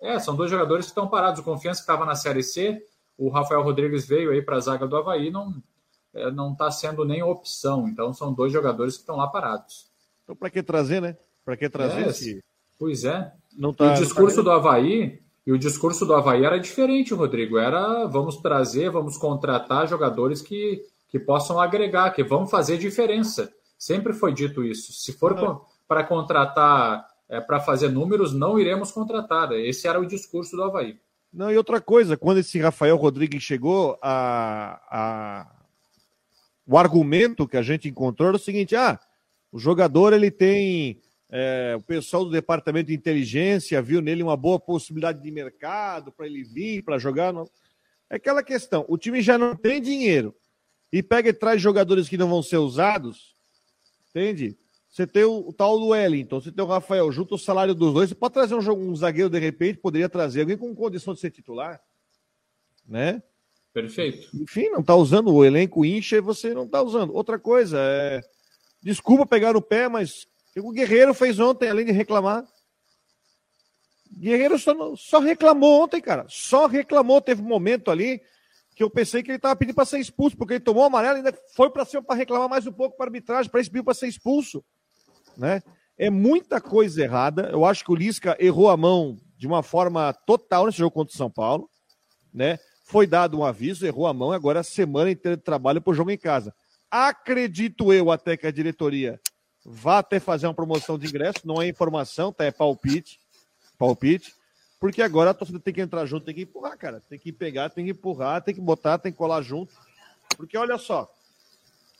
É, 0.00 0.18
são 0.18 0.34
dois 0.34 0.50
jogadores 0.50 0.86
que 0.86 0.90
estão 0.92 1.08
parados. 1.08 1.40
O 1.40 1.44
Confiança 1.44 1.80
que 1.80 1.82
estava 1.82 2.06
na 2.06 2.14
Série 2.14 2.42
C, 2.42 2.82
o 3.18 3.28
Rafael 3.28 3.62
Rodrigues 3.62 4.06
veio 4.06 4.30
aí 4.30 4.40
para 4.40 4.56
a 4.56 4.60
zaga 4.60 4.86
do 4.86 4.96
Havaí, 4.96 5.30
não 5.30 5.62
é, 6.14 6.30
não 6.30 6.52
está 6.52 6.70
sendo 6.70 7.04
nem 7.04 7.22
opção. 7.22 7.88
Então 7.88 8.12
são 8.14 8.32
dois 8.32 8.52
jogadores 8.52 8.94
que 8.94 9.00
estão 9.00 9.16
lá 9.16 9.26
parados. 9.26 9.90
Então 10.24 10.34
para 10.34 10.50
que 10.50 10.62
trazer, 10.62 11.02
né? 11.02 11.16
Para 11.44 11.56
que 11.56 11.68
trazer? 11.68 12.06
É, 12.06 12.08
esse... 12.08 12.44
Pois 12.78 13.04
é. 13.04 13.32
Não 13.56 13.72
tá, 13.72 13.86
e 13.86 13.90
o 13.90 14.02
discurso 14.02 14.36
tá 14.36 14.42
do 14.42 14.50
Havaí 14.50 15.20
e 15.46 15.52
o 15.52 15.58
discurso 15.58 16.06
do 16.06 16.14
Havaí 16.14 16.44
era 16.44 16.58
diferente, 16.58 17.14
Rodrigo. 17.14 17.58
Era 17.58 18.06
vamos 18.06 18.36
trazer, 18.36 18.90
vamos 18.90 19.16
contratar 19.16 19.88
jogadores 19.88 20.42
que, 20.42 20.82
que 21.08 21.18
possam 21.18 21.60
agregar, 21.60 22.10
que 22.10 22.22
vão 22.22 22.46
fazer 22.46 22.78
diferença. 22.78 23.52
Sempre 23.78 24.12
foi 24.12 24.32
dito 24.32 24.62
isso. 24.62 24.92
Se 24.92 25.12
for 25.12 25.64
para 25.88 26.04
contratar, 26.04 27.06
é, 27.28 27.40
para 27.40 27.60
fazer 27.60 27.88
números, 27.88 28.34
não 28.34 28.58
iremos 28.58 28.92
contratar. 28.92 29.52
Esse 29.52 29.88
era 29.88 29.98
o 29.98 30.06
discurso 30.06 30.54
do 30.54 30.62
Havaí. 30.62 30.98
Não, 31.32 31.50
e 31.50 31.56
outra 31.56 31.80
coisa, 31.80 32.16
quando 32.16 32.38
esse 32.38 32.58
Rafael 32.58 32.96
Rodrigues 32.96 33.42
chegou, 33.42 33.98
a, 34.02 34.80
a... 34.90 35.46
o 36.66 36.76
argumento 36.76 37.46
que 37.46 37.56
a 37.56 37.62
gente 37.62 37.88
encontrou 37.88 38.28
era 38.28 38.36
o 38.36 38.40
seguinte: 38.40 38.76
ah, 38.76 38.98
o 39.50 39.58
jogador 39.58 40.12
ele 40.12 40.30
tem 40.30 41.00
é, 41.32 41.74
o 41.76 41.80
pessoal 41.80 42.24
do 42.24 42.30
departamento 42.30 42.88
de 42.88 42.94
inteligência 42.94 43.80
viu 43.80 44.00
nele 44.00 44.22
uma 44.22 44.36
boa 44.36 44.58
possibilidade 44.58 45.22
de 45.22 45.30
mercado 45.30 46.10
para 46.10 46.26
ele 46.26 46.42
vir, 46.42 46.82
para 46.82 46.98
jogar. 46.98 47.32
Não. 47.32 47.48
É 48.08 48.16
aquela 48.16 48.42
questão: 48.42 48.84
o 48.88 48.98
time 48.98 49.22
já 49.22 49.38
não 49.38 49.54
tem 49.54 49.80
dinheiro 49.80 50.34
e 50.92 51.02
pega 51.02 51.28
e 51.28 51.32
traz 51.32 51.62
jogadores 51.62 52.08
que 52.08 52.16
não 52.16 52.28
vão 52.28 52.42
ser 52.42 52.56
usados, 52.56 53.36
entende? 54.10 54.58
Você 54.88 55.06
tem 55.06 55.22
o, 55.22 55.48
o 55.48 55.52
tal 55.52 55.78
do 55.78 55.88
Wellington, 55.88 56.40
você 56.40 56.50
tem 56.50 56.64
o 56.64 56.68
Rafael, 56.68 57.12
junto 57.12 57.36
o 57.36 57.38
salário 57.38 57.76
dos 57.76 57.94
dois, 57.94 58.08
você 58.08 58.14
pode 58.16 58.34
trazer 58.34 58.56
um, 58.56 58.90
um 58.90 58.96
zagueiro 58.96 59.30
de 59.30 59.38
repente, 59.38 59.78
poderia 59.78 60.08
trazer 60.08 60.40
alguém 60.40 60.56
com 60.56 60.74
condição 60.74 61.14
de 61.14 61.20
ser 61.20 61.30
titular, 61.30 61.80
né? 62.84 63.22
Perfeito. 63.72 64.28
Enfim, 64.34 64.68
não 64.70 64.80
está 64.80 64.96
usando 64.96 65.32
o 65.32 65.44
elenco 65.44 65.84
incha 65.84 66.16
e 66.16 66.20
você 66.20 66.52
não 66.52 66.64
está 66.64 66.82
usando. 66.82 67.14
Outra 67.14 67.38
coisa, 67.38 67.78
é... 67.80 68.20
desculpa 68.82 69.24
pegar 69.24 69.52
no 69.52 69.62
pé, 69.62 69.88
mas 69.88 70.26
o 70.56 70.72
Guerreiro 70.72 71.14
fez 71.14 71.38
ontem, 71.38 71.68
além 71.68 71.86
de 71.86 71.92
reclamar. 71.92 72.44
Guerreiro 74.10 74.58
só, 74.58 74.96
só 74.96 75.18
reclamou 75.20 75.82
ontem, 75.82 76.00
cara. 76.00 76.26
Só 76.28 76.66
reclamou. 76.66 77.20
Teve 77.20 77.42
um 77.42 77.46
momento 77.46 77.90
ali 77.90 78.20
que 78.74 78.82
eu 78.82 78.90
pensei 78.90 79.22
que 79.22 79.30
ele 79.30 79.36
estava 79.36 79.54
pedindo 79.54 79.74
para 79.74 79.84
ser 79.84 79.98
expulso, 79.98 80.36
porque 80.36 80.54
ele 80.54 80.60
tomou 80.60 80.84
amarelo 80.84 81.16
e 81.16 81.18
ainda 81.18 81.38
foi 81.54 81.70
para 81.70 81.84
cima 81.84 82.02
para 82.02 82.16
reclamar 82.16 82.48
mais 82.48 82.66
um 82.66 82.72
pouco 82.72 82.96
para 82.96 83.06
arbitragem, 83.06 83.50
para 83.50 83.60
esse 83.60 83.70
para 83.70 83.94
ser 83.94 84.08
expulso. 84.08 84.64
Né? 85.36 85.62
É 85.96 86.10
muita 86.10 86.60
coisa 86.60 87.02
errada. 87.02 87.50
Eu 87.52 87.64
acho 87.64 87.84
que 87.84 87.92
o 87.92 87.94
Lisca 87.94 88.36
errou 88.40 88.70
a 88.70 88.76
mão 88.76 89.18
de 89.36 89.46
uma 89.46 89.62
forma 89.62 90.12
total 90.26 90.66
nesse 90.66 90.78
jogo 90.78 90.92
contra 90.92 91.14
o 91.14 91.16
São 91.16 91.30
Paulo. 91.30 91.68
Né? 92.32 92.58
Foi 92.84 93.06
dado 93.06 93.38
um 93.38 93.44
aviso, 93.44 93.86
errou 93.86 94.06
a 94.06 94.14
mão, 94.14 94.32
agora 94.32 94.60
a 94.60 94.64
semana 94.64 95.10
inteira 95.10 95.36
de 95.36 95.42
trabalho 95.42 95.80
para 95.80 95.90
o 95.90 95.94
jogo 95.94 96.10
em 96.10 96.18
casa. 96.18 96.54
Acredito 96.90 97.92
eu 97.92 98.10
até 98.10 98.36
que 98.36 98.46
a 98.46 98.50
diretoria 98.50 99.20
vá 99.64 99.98
até 99.98 100.18
fazer 100.18 100.46
uma 100.46 100.54
promoção 100.54 100.98
de 100.98 101.06
ingresso, 101.06 101.40
não 101.44 101.60
é 101.60 101.68
informação, 101.68 102.32
tá? 102.32 102.44
É 102.44 102.50
palpite, 102.50 103.20
palpite, 103.78 104.34
porque 104.78 105.02
agora 105.02 105.30
a 105.30 105.34
torcida 105.34 105.60
tem 105.60 105.74
que 105.74 105.80
entrar 105.80 106.06
junto, 106.06 106.24
tem 106.24 106.34
que 106.34 106.42
empurrar, 106.42 106.76
cara, 106.76 107.00
tem 107.08 107.18
que 107.18 107.32
pegar, 107.32 107.70
tem 107.70 107.84
que 107.84 107.90
empurrar, 107.90 108.42
tem 108.42 108.54
que 108.54 108.60
botar, 108.60 108.98
tem 108.98 109.12
que 109.12 109.18
colar 109.18 109.42
junto, 109.42 109.74
porque 110.36 110.56
olha 110.56 110.78
só, 110.78 111.12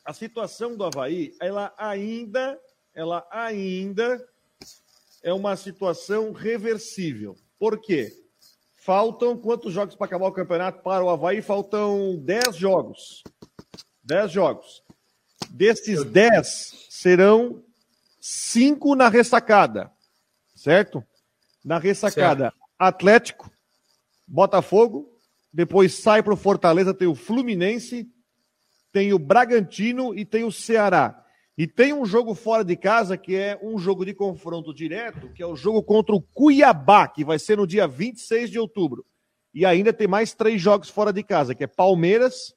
a 0.05 0.13
situação 0.13 0.77
do 0.77 0.85
Havaí, 0.85 1.35
ela 1.41 1.73
ainda, 1.77 2.59
ela 2.95 3.27
ainda 3.31 4.27
é 5.23 5.33
uma 5.33 5.57
situação 5.57 6.33
reversível. 6.33 7.37
Por 7.59 7.81
quê? 7.81 8.17
Faltam 8.75 9.37
quantos 9.37 9.73
jogos 9.73 9.95
para 9.95 10.07
acabar 10.07 10.27
o 10.27 10.33
campeonato 10.33 10.83
para 10.83 11.05
o 11.05 11.11
Havaí? 11.11 11.43
Faltam 11.43 12.17
10 12.17 12.57
jogos. 12.57 13.23
10 14.03 14.33
jogos. 14.33 14.83
Desses 15.51 16.05
10, 16.05 16.87
serão 16.89 17.63
cinco 18.21 18.95
na 18.95 19.09
ressacada, 19.09 19.91
certo? 20.55 21.05
Na 21.65 21.79
ressacada, 21.79 22.45
certo. 22.45 22.59
Atlético, 22.79 23.51
Botafogo, 24.27 25.11
depois 25.53 25.95
sai 25.95 26.23
para 26.23 26.33
o 26.33 26.37
Fortaleza, 26.37 26.95
tem 26.95 27.09
o 27.09 27.15
Fluminense, 27.15 28.09
tem 28.93 29.13
o 29.13 29.19
Bragantino 29.19 30.15
e 30.15 30.25
tem 30.25 30.45
o 30.45 30.53
Ceará. 30.53 31.25
E 31.59 31.67
tem 31.67 31.93
um 31.93 32.07
jogo 32.07 32.35
fora 32.35 32.65
de 32.65 32.77
casa 32.77 33.19
que 33.19 33.37
é 33.37 33.59
um 33.63 33.79
jogo 33.79 34.05
de 34.05 34.15
confronto 34.15 34.73
direto, 34.73 35.31
que 35.35 35.43
é 35.43 35.47
o 35.47 35.57
jogo 35.57 35.83
contra 35.83 36.15
o 36.15 36.23
Cuiabá, 36.23 37.07
que 37.09 37.25
vai 37.25 37.39
ser 37.39 37.59
no 37.59 37.67
dia 37.67 37.87
26 37.87 38.51
de 38.51 38.59
outubro. 38.59 39.05
E 39.53 39.67
ainda 39.67 39.93
tem 39.93 40.07
mais 40.07 40.33
três 40.33 40.63
jogos 40.63 40.89
fora 40.89 41.13
de 41.13 41.23
casa, 41.23 41.55
que 41.55 41.65
é 41.65 41.67
Palmeiras, 41.67 42.55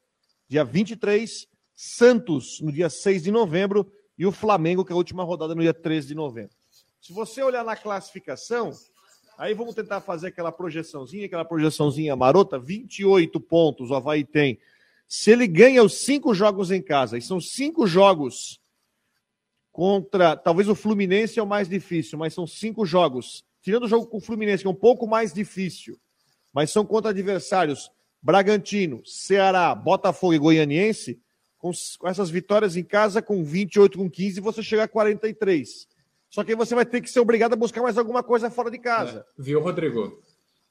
dia 0.48 0.64
23, 0.64 1.48
Santos, 1.76 2.60
no 2.62 2.72
dia 2.72 2.90
6 2.90 3.24
de 3.24 3.32
novembro, 3.32 3.92
e 4.18 4.26
o 4.26 4.32
Flamengo, 4.32 4.86
que 4.86 4.92
é 4.92 4.96
a 4.96 4.98
última 4.98 5.24
rodada 5.24 5.56
no 5.56 5.62
dia 5.62 5.74
13 5.74 6.08
de 6.08 6.16
novembro. 6.16 6.56
Se 7.02 7.12
você 7.12 7.42
olhar 7.42 7.66
na 7.66 7.76
classificação, 7.76 8.72
Aí 9.38 9.54
vamos 9.54 9.74
tentar 9.74 10.00
fazer 10.02 10.28
aquela 10.28 10.52
projeçãozinha, 10.52 11.26
aquela 11.26 11.46
projeçãozinha 11.46 12.16
marota, 12.16 12.60
28 12.60 13.40
pontos 13.40 13.90
o 13.90 13.96
Havaí 13.96 14.24
tem. 14.24 14.60
Se 15.08 15.32
ele 15.32 15.48
ganha 15.48 15.84
os 15.84 16.02
cinco 16.06 16.34
jogos 16.34 16.72
em 16.72 16.82
casa, 16.82 17.18
e 17.18 17.22
são 17.22 17.42
cinco 17.42 17.88
jogos 17.88 18.60
contra. 19.72 20.38
Talvez 20.38 20.70
o 20.70 20.76
Fluminense 20.76 21.40
é 21.40 21.44
o 21.44 21.48
mais 21.48 21.68
difícil, 21.68 22.18
mas 22.18 22.34
são 22.34 22.46
cinco 22.46 22.86
jogos. 22.86 23.44
Tirando 23.62 23.84
o 23.84 23.88
jogo 23.88 24.06
com 24.06 24.18
o 24.18 24.22
Fluminense, 24.22 24.64
que 24.64 24.68
é 24.68 24.72
um 24.72 24.76
pouco 24.76 25.08
mais 25.08 25.34
difícil, 25.34 26.00
mas 26.54 26.72
são 26.72 26.86
contra 26.86 27.10
adversários 27.12 27.90
Bragantino, 28.22 29.02
Ceará, 29.06 29.74
Botafogo 29.74 30.34
e 30.34 30.40
Goianiense, 30.40 31.20
com, 31.64 31.72
com 31.98 32.10
essas 32.10 32.30
vitórias 32.30 32.76
em 32.76 32.84
casa, 32.84 33.22
com 33.22 33.42
28, 33.42 33.98
com 33.98 34.10
15, 34.10 34.42
você 34.42 34.62
chega 34.62 34.84
a 34.84 34.88
43. 34.88 35.88
Só 36.30 36.44
que 36.44 36.58
você 36.58 36.76
vai 36.76 36.86
ter 36.86 37.00
que 37.00 37.10
ser 37.10 37.22
obrigado 37.22 37.54
a 37.54 37.56
buscar 37.56 37.82
mais 37.82 37.98
alguma 37.98 38.22
coisa 38.22 38.50
fora 38.50 38.70
de 38.70 38.78
casa. 38.78 39.26
É, 39.40 39.42
viu, 39.42 39.62
Rodrigo? 39.62 40.22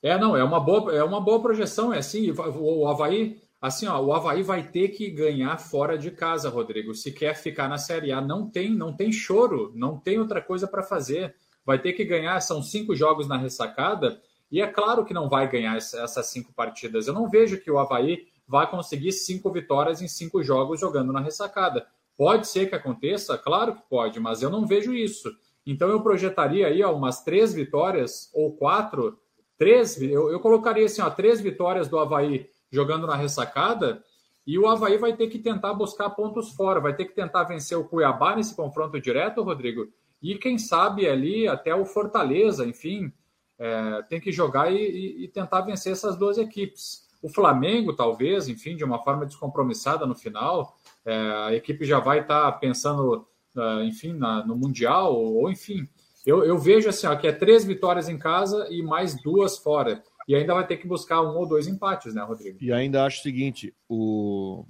É, 0.02 0.18
não, 0.18 0.36
é 0.36 0.44
uma 0.44 0.60
boa, 0.60 0.94
é 0.94 1.02
uma 1.02 1.18
boa 1.18 1.40
projeção, 1.40 1.94
é 1.94 1.98
assim, 1.98 2.30
o 2.30 2.86
Havaí 2.86 3.40
Assim, 3.60 3.86
ó, 3.86 4.02
o 4.02 4.12
Havaí 4.12 4.42
vai 4.42 4.64
ter 4.64 4.88
que 4.88 5.08
ganhar 5.08 5.56
fora 5.56 5.96
de 5.96 6.10
casa, 6.10 6.48
Rodrigo. 6.48 6.96
Se 6.96 7.12
quer 7.12 7.36
ficar 7.36 7.68
na 7.68 7.78
Série 7.78 8.10
A, 8.10 8.20
não 8.20 8.50
tem, 8.50 8.74
não 8.74 8.92
tem 8.92 9.12
choro, 9.12 9.70
não 9.76 9.96
tem 9.96 10.18
outra 10.18 10.42
coisa 10.42 10.66
para 10.66 10.82
fazer. 10.82 11.32
Vai 11.64 11.78
ter 11.78 11.92
que 11.92 12.04
ganhar, 12.04 12.40
são 12.40 12.60
cinco 12.60 12.92
jogos 12.96 13.28
na 13.28 13.36
ressacada, 13.36 14.20
e 14.50 14.60
é 14.60 14.66
claro 14.66 15.04
que 15.04 15.14
não 15.14 15.28
vai 15.28 15.48
ganhar 15.48 15.76
essas 15.76 16.26
cinco 16.26 16.52
partidas. 16.52 17.06
Eu 17.06 17.14
não 17.14 17.30
vejo 17.30 17.60
que 17.60 17.70
o 17.70 17.78
Havaí 17.78 18.26
vai 18.52 18.70
conseguir 18.70 19.12
cinco 19.12 19.50
vitórias 19.50 20.02
em 20.02 20.06
cinco 20.06 20.42
jogos 20.42 20.78
jogando 20.78 21.10
na 21.10 21.20
ressacada. 21.20 21.86
Pode 22.18 22.46
ser 22.46 22.68
que 22.68 22.74
aconteça, 22.74 23.38
claro 23.38 23.74
que 23.74 23.82
pode, 23.88 24.20
mas 24.20 24.42
eu 24.42 24.50
não 24.50 24.66
vejo 24.66 24.92
isso. 24.92 25.34
Então 25.66 25.88
eu 25.88 26.02
projetaria 26.02 26.66
aí 26.66 26.82
ó, 26.82 26.94
umas 26.94 27.24
três 27.24 27.54
vitórias 27.54 28.30
ou 28.34 28.52
quatro, 28.52 29.18
três, 29.56 29.98
eu, 30.02 30.30
eu 30.30 30.38
colocaria 30.38 30.84
assim, 30.84 31.00
ó, 31.00 31.08
três 31.08 31.40
vitórias 31.40 31.88
do 31.88 31.98
Havaí 31.98 32.50
jogando 32.70 33.06
na 33.06 33.16
ressacada. 33.16 34.04
E 34.46 34.58
o 34.58 34.68
Havaí 34.68 34.98
vai 34.98 35.16
ter 35.16 35.28
que 35.28 35.38
tentar 35.38 35.72
buscar 35.72 36.10
pontos 36.10 36.50
fora, 36.50 36.78
vai 36.78 36.94
ter 36.94 37.06
que 37.06 37.14
tentar 37.14 37.44
vencer 37.44 37.78
o 37.78 37.84
Cuiabá 37.84 38.36
nesse 38.36 38.54
confronto 38.54 39.00
direto, 39.00 39.42
Rodrigo. 39.42 39.88
E 40.20 40.36
quem 40.36 40.58
sabe 40.58 41.08
ali 41.08 41.48
até 41.48 41.74
o 41.74 41.86
Fortaleza, 41.86 42.66
enfim, 42.66 43.10
é, 43.58 44.02
tem 44.10 44.20
que 44.20 44.30
jogar 44.30 44.70
e, 44.70 45.24
e, 45.24 45.28
tentar 45.28 45.62
vencer 45.62 45.92
essas 45.92 46.16
duas 46.16 46.36
equipes. 46.36 47.08
O 47.22 47.28
Flamengo, 47.28 47.94
talvez, 47.94 48.48
enfim, 48.48 48.74
de 48.74 48.84
uma 48.84 48.98
forma 49.02 49.24
descompromissada 49.24 50.04
no 50.04 50.14
final, 50.14 50.76
é, 51.04 51.14
a 51.14 51.54
equipe 51.54 51.84
já 51.84 52.00
vai 52.00 52.20
estar 52.20 52.50
tá 52.50 52.58
pensando, 52.58 53.26
uh, 53.56 53.82
enfim, 53.84 54.12
na, 54.12 54.44
no 54.44 54.56
Mundial, 54.56 55.14
ou, 55.14 55.42
ou 55.42 55.50
enfim. 55.50 55.88
Eu, 56.26 56.44
eu, 56.44 56.58
vejo 56.58 56.88
assim, 56.88 57.06
ó, 57.06 57.14
que 57.14 57.26
é 57.26 57.32
três 57.32 57.64
vitórias 57.64 58.08
em 58.08 58.18
casa 58.18 58.66
e 58.70 58.82
mais 58.82 59.20
duas 59.22 59.56
fora. 59.56 60.02
E 60.26 60.34
ainda 60.34 60.54
vai 60.54 60.66
ter 60.66 60.76
que 60.76 60.86
buscar 60.86 61.22
um 61.22 61.36
ou 61.36 61.46
dois 61.46 61.66
empates, 61.66 62.14
né, 62.14 62.22
Rodrigo? 62.22 62.58
E 62.60 62.72
ainda 62.72 63.04
acho 63.04 63.20
o 63.20 63.22
seguinte: 63.22 63.74
o... 63.88 64.64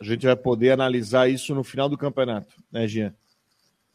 a 0.00 0.04
gente 0.04 0.26
vai 0.26 0.36
poder 0.36 0.70
analisar 0.72 1.28
isso 1.28 1.54
no 1.54 1.64
final 1.64 1.88
do 1.88 1.96
campeonato, 1.96 2.54
né, 2.70 2.86
Jean? 2.86 3.14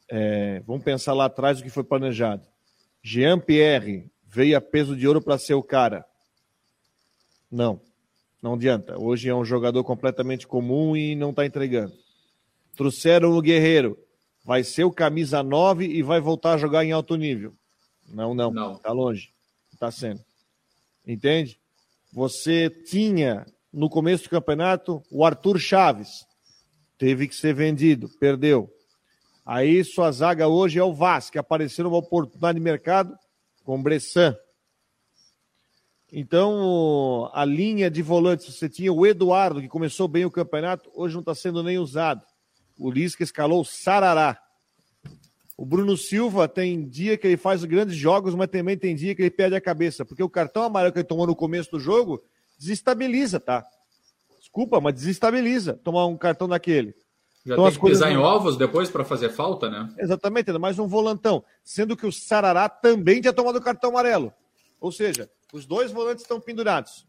É, 0.10 0.62
vamos 0.66 0.84
pensar 0.84 1.14
lá 1.14 1.26
atrás 1.26 1.60
o 1.60 1.64
que 1.64 1.70
foi 1.70 1.84
planejado. 1.84 2.48
Jean 3.04 3.40
Pierre 3.40 4.10
veio 4.26 4.58
a 4.58 4.62
peso 4.62 4.96
de 4.96 5.08
ouro 5.08 5.22
para 5.22 5.38
ser 5.38 5.54
o 5.54 5.64
cara. 5.64 6.06
Não, 7.52 7.80
não 8.48 8.54
adianta. 8.54 8.98
Hoje 8.98 9.28
é 9.28 9.36
um 9.36 9.44
jogador 9.44 9.84
completamente 9.84 10.48
comum 10.48 10.96
e 10.96 11.16
não 11.16 11.32
está 11.32 11.46
entregando. 11.46 11.94
Trouxeram 12.78 13.38
o 13.38 13.42
Guerreiro, 13.42 13.98
vai 14.46 14.64
ser 14.64 14.86
o 14.86 14.92
camisa 14.92 15.44
9 15.44 15.86
e 15.86 16.02
vai 16.02 16.22
voltar 16.22 16.54
a 16.54 16.58
jogar 16.58 16.86
em 16.86 16.94
alto 16.94 17.18
nível. 17.18 17.54
Não, 18.08 18.34
não, 18.34 18.50
não. 18.50 18.78
Tá 18.78 18.94
longe. 18.94 19.34
Está 19.74 19.92
sendo. 19.92 20.22
Entende? 21.06 21.60
Você 22.14 22.70
tinha 22.70 23.46
no 23.72 23.90
começo 23.90 24.24
do 24.24 24.30
campeonato 24.30 25.04
o 25.12 25.26
Arthur 25.26 25.60
Chaves. 25.60 26.26
Teve 26.98 27.28
que 27.28 27.36
ser 27.36 27.54
vendido, 27.54 28.08
perdeu. 28.18 28.74
Aí 29.46 29.84
sua 29.84 30.10
zaga 30.10 30.48
hoje 30.48 30.80
é 30.80 30.84
o 30.84 30.96
que 31.30 31.38
apareceu 31.38 31.84
numa 31.84 31.98
oportunidade 31.98 32.58
de 32.58 32.64
mercado 32.64 33.14
com 33.66 33.82
Bressan. 33.84 34.38
Então, 36.12 37.30
a 37.34 37.44
linha 37.44 37.92
de 37.92 38.02
volantes, 38.02 38.56
você 38.56 38.70
tinha 38.70 38.94
o 38.94 39.06
Eduardo, 39.06 39.62
que 39.62 39.68
começou 39.68 40.08
bem 40.08 40.26
o 40.26 40.32
campeonato, 40.32 40.90
hoje 40.94 41.14
não 41.14 41.20
está 41.20 41.36
sendo 41.36 41.62
nem 41.62 41.78
usado. 41.78 42.22
O 42.80 42.90
Lisca 42.90 43.24
escalou 43.24 43.62
o 43.62 43.66
Sarará. 43.66 44.40
O 45.58 45.66
Bruno 45.66 45.98
Silva 45.98 46.48
tem 46.48 46.88
dia 46.88 47.18
que 47.18 47.28
ele 47.28 47.36
faz 47.36 47.64
grandes 47.66 47.96
jogos, 47.96 48.36
mas 48.36 48.48
também 48.48 48.78
tem 48.78 48.96
dia 48.96 49.16
que 49.16 49.24
ele 49.24 49.32
perde 49.32 49.56
a 49.56 49.62
cabeça, 49.62 50.06
porque 50.06 50.24
o 50.24 50.30
cartão 50.30 50.64
amarelo 50.64 50.94
que 50.94 51.00
ele 51.00 51.08
tomou 51.08 51.26
no 51.26 51.36
começo 51.36 51.72
do 51.72 51.80
jogo 51.80 52.24
desestabiliza, 52.60 53.40
tá? 53.40 53.66
Desculpa, 54.40 54.80
mas 54.80 54.94
desestabiliza 54.94 55.74
tomar 55.84 56.06
um 56.06 56.16
cartão 56.16 56.48
daquele. 56.48 56.96
Já 57.46 57.54
então, 57.54 57.66
tem 57.66 57.80
que 57.80 57.88
pisar 57.88 58.12
em 58.12 58.18
ovos 58.18 58.56
depois 58.56 58.90
para 58.90 59.04
fazer 59.04 59.30
falta, 59.30 59.70
né? 59.70 59.90
Exatamente, 59.98 60.50
ainda 60.50 60.60
mais 60.60 60.78
um 60.78 60.88
volantão. 60.88 61.44
Sendo 61.64 61.98
que 61.98 62.06
o 62.06 62.12
Sarará 62.12 62.70
também 62.70 63.20
tinha 63.20 63.34
tomado 63.34 63.56
o 63.56 63.62
cartão 63.62 63.90
amarelo. 63.90 64.32
Ou 64.80 64.92
seja, 64.92 65.30
os 65.54 65.66
dois 65.66 65.92
volantes 65.92 66.24
estão 66.24 66.40
pendurados. 66.40 67.06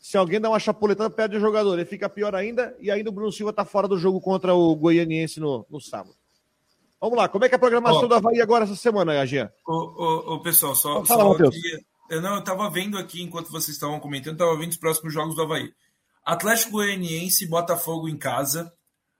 Se 0.00 0.16
alguém 0.16 0.40
dá 0.40 0.48
uma 0.48 0.58
chapuletada, 0.58 1.10
perde 1.10 1.36
o 1.36 1.40
jogador. 1.40 1.74
Ele 1.74 1.84
fica 1.84 2.08
pior 2.08 2.34
ainda, 2.34 2.76
e 2.80 2.90
ainda 2.90 3.10
o 3.10 3.12
Bruno 3.12 3.30
Silva 3.30 3.50
está 3.50 3.64
fora 3.64 3.86
do 3.86 3.98
jogo 3.98 4.20
contra 4.20 4.54
o 4.54 4.74
Goianiense 4.74 5.38
no, 5.38 5.64
no 5.70 5.80
sábado. 5.80 6.16
Vamos 7.00 7.16
lá, 7.16 7.28
como 7.28 7.44
é 7.44 7.48
que 7.48 7.54
é 7.54 7.56
a 7.56 7.60
programação 7.60 8.04
oh, 8.04 8.06
do 8.06 8.14
Havaí 8.14 8.40
agora 8.40 8.64
essa 8.64 8.76
semana, 8.76 9.14
Gagian? 9.14 9.50
Ô, 9.66 9.72
ô, 9.72 10.34
ô, 10.34 10.40
pessoal, 10.40 10.74
só, 10.74 11.04
Fala, 11.04 11.36
só 11.36 11.50
eu 12.12 12.20
não, 12.20 12.34
eu 12.34 12.40
estava 12.40 12.68
vendo 12.68 12.98
aqui, 12.98 13.22
enquanto 13.22 13.50
vocês 13.50 13.74
estavam 13.74 13.98
comentando, 13.98 14.34
estava 14.34 14.56
vendo 14.56 14.70
os 14.70 14.76
próximos 14.76 15.14
jogos 15.14 15.34
do 15.34 15.42
Havaí. 15.42 15.72
Atlético 16.24 16.72
Goianiense, 16.72 17.48
Botafogo 17.48 18.08
em 18.08 18.18
casa. 18.18 18.72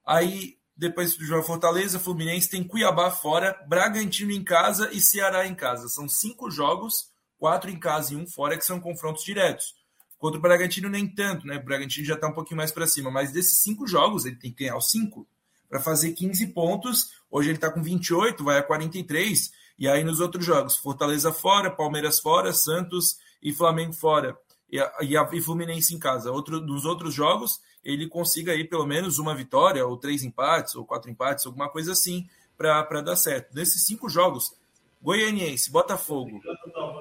Aí, 0.07 0.59
depois 0.77 1.17
do 1.17 1.25
jogo 1.25 1.43
Fortaleza, 1.43 1.99
Fluminense, 1.99 2.51
tem 2.51 2.63
Cuiabá 2.63 3.11
fora, 3.11 3.59
Bragantino 3.67 4.31
em 4.31 4.45
casa 4.45 4.91
e 4.93 5.01
Ceará 5.01 5.47
em 5.47 5.55
casa. 5.55 5.89
São 5.89 6.09
cinco 6.09 6.51
jogos, 6.51 7.12
quatro 7.43 7.69
em 7.69 7.77
casa 7.77 8.15
e 8.15 8.17
um 8.17 8.25
fora, 8.25 8.57
que 8.57 8.65
são 8.65 8.79
confrontos 8.79 9.25
diretos. 9.25 9.75
Contra 10.17 10.39
o 10.39 10.41
Bragantino, 10.41 10.89
nem 10.89 11.09
tanto, 11.09 11.45
né? 11.45 11.57
O 11.57 11.65
Bragantino 11.65 12.07
já 12.07 12.15
está 12.15 12.29
um 12.29 12.33
pouquinho 12.33 12.59
mais 12.59 12.71
para 12.71 12.87
cima, 12.87 13.11
mas 13.11 13.33
desses 13.33 13.61
cinco 13.63 13.85
jogos, 13.85 14.25
ele 14.25 14.37
tem 14.37 14.53
que 14.53 14.63
ganhar 14.63 14.77
os 14.77 14.93
cinco 14.93 15.27
para 15.69 15.81
fazer 15.81 16.13
15 16.13 16.47
pontos. 16.53 17.11
Hoje 17.29 17.49
ele 17.49 17.57
está 17.57 17.69
com 17.69 17.83
28, 17.83 18.45
vai 18.45 18.59
a 18.59 18.63
43. 18.63 19.51
E 19.77 19.89
aí 19.89 20.05
nos 20.05 20.21
outros 20.21 20.47
jogos, 20.47 20.77
Fortaleza 20.77 21.33
fora, 21.33 21.69
Palmeiras 21.69 22.21
fora, 22.21 22.53
Santos 22.53 23.19
e 23.43 23.53
Flamengo 23.53 23.93
fora. 23.93 24.39
E, 24.71 24.79
a, 24.79 24.93
e, 25.01 25.17
a, 25.17 25.29
e 25.33 25.41
Fluminense 25.41 25.93
em 25.93 25.99
casa. 25.99 26.31
Outro, 26.31 26.61
nos 26.61 26.85
outros 26.85 27.13
jogos, 27.13 27.61
ele 27.83 28.07
consiga 28.07 28.53
aí 28.53 28.63
pelo 28.63 28.87
menos 28.87 29.19
uma 29.19 29.35
vitória, 29.35 29.85
ou 29.85 29.97
três 29.97 30.23
empates, 30.23 30.77
ou 30.77 30.85
quatro 30.85 31.11
empates, 31.11 31.45
alguma 31.45 31.69
coisa 31.69 31.91
assim, 31.91 32.25
para 32.57 33.01
dar 33.01 33.17
certo. 33.17 33.53
Nesses 33.53 33.85
cinco 33.85 34.09
jogos, 34.09 34.55
Goianiense, 35.03 35.71
Botafogo, 35.71 36.41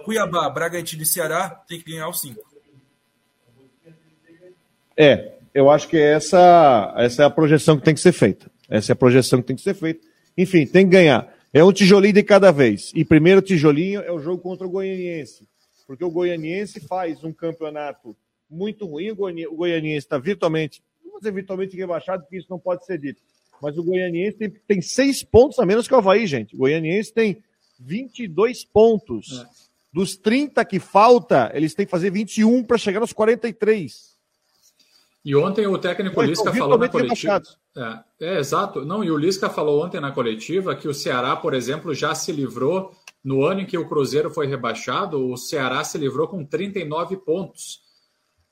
Cuiabá, 0.03 0.49
Bragantino 0.49 1.03
e 1.03 1.05
Ceará 1.05 1.49
tem 1.67 1.79
que 1.79 1.91
ganhar 1.91 2.09
os 2.09 2.19
cinco. 2.19 2.41
É, 4.97 5.33
eu 5.53 5.69
acho 5.69 5.87
que 5.87 5.97
essa, 5.97 6.93
essa 6.97 7.23
é 7.23 7.25
a 7.25 7.29
projeção 7.29 7.77
que 7.77 7.83
tem 7.83 7.93
que 7.93 8.01
ser 8.01 8.11
feita. 8.11 8.51
Essa 8.69 8.91
é 8.91 8.93
a 8.93 8.95
projeção 8.95 9.41
que 9.41 9.47
tem 9.47 9.55
que 9.55 9.61
ser 9.61 9.73
feita. 9.73 10.05
Enfim, 10.37 10.65
tem 10.65 10.85
que 10.85 10.91
ganhar. 10.91 11.31
É 11.53 11.63
um 11.63 11.71
tijolinho 11.71 12.13
de 12.13 12.23
cada 12.23 12.51
vez. 12.51 12.91
E 12.95 13.03
primeiro 13.03 13.41
tijolinho 13.41 14.01
é 14.01 14.11
o 14.11 14.19
jogo 14.19 14.41
contra 14.41 14.65
o 14.65 14.69
Goianiense. 14.69 15.47
Porque 15.85 16.03
o 16.03 16.09
Goianiense 16.09 16.79
faz 16.79 17.23
um 17.23 17.33
campeonato 17.33 18.15
muito 18.49 18.85
ruim. 18.85 19.11
O 19.11 19.55
Goianiense 19.55 20.05
está 20.05 20.17
virtualmente, 20.17 20.81
não 21.03 21.11
vou 21.11 21.19
dizer 21.19 21.33
virtualmente 21.33 21.75
rebaixado, 21.75 22.23
porque 22.23 22.37
isso 22.37 22.47
não 22.49 22.57
pode 22.57 22.85
ser 22.85 22.97
dito. 22.97 23.21
Mas 23.61 23.77
o 23.77 23.83
Goianiense 23.83 24.37
tem, 24.37 24.49
tem 24.49 24.81
seis 24.81 25.21
pontos 25.21 25.59
a 25.59 25.65
menos 25.65 25.87
que 25.87 25.93
o 25.93 25.97
Havaí, 25.97 26.25
gente. 26.25 26.55
O 26.55 26.59
Goianiense 26.59 27.13
tem 27.13 27.43
22 27.81 28.63
pontos. 28.65 29.41
É. 29.41 29.61
Dos 29.93 30.15
30 30.15 30.63
que 30.63 30.79
falta, 30.79 31.51
eles 31.53 31.73
têm 31.73 31.85
que 31.85 31.91
fazer 31.91 32.09
21 32.09 32.63
para 32.63 32.77
chegar 32.77 33.01
nos 33.01 33.11
43. 33.11 34.11
E 35.23 35.35
ontem 35.35 35.67
o 35.67 35.77
técnico 35.77 36.15
Mas, 36.17 36.29
Lisca 36.29 36.53
falou 36.53 36.77
na 36.77 36.89
coletiva. 36.89 37.41
É, 37.75 37.99
é, 38.19 38.39
exato. 38.39 38.83
Não, 38.83 39.03
e 39.03 39.11
o 39.11 39.17
Lisca 39.17 39.49
falou 39.49 39.83
ontem 39.83 39.99
na 39.99 40.11
coletiva 40.11 40.75
que 40.75 40.87
o 40.87 40.93
Ceará, 40.93 41.35
por 41.35 41.53
exemplo, 41.53 41.93
já 41.93 42.15
se 42.15 42.31
livrou. 42.31 42.91
No 43.23 43.45
ano 43.45 43.61
em 43.61 43.65
que 43.67 43.77
o 43.77 43.87
Cruzeiro 43.87 44.31
foi 44.31 44.47
rebaixado, 44.47 45.29
o 45.29 45.37
Ceará 45.37 45.83
se 45.83 45.95
livrou 45.97 46.27
com 46.27 46.43
39 46.43 47.17
pontos. 47.17 47.81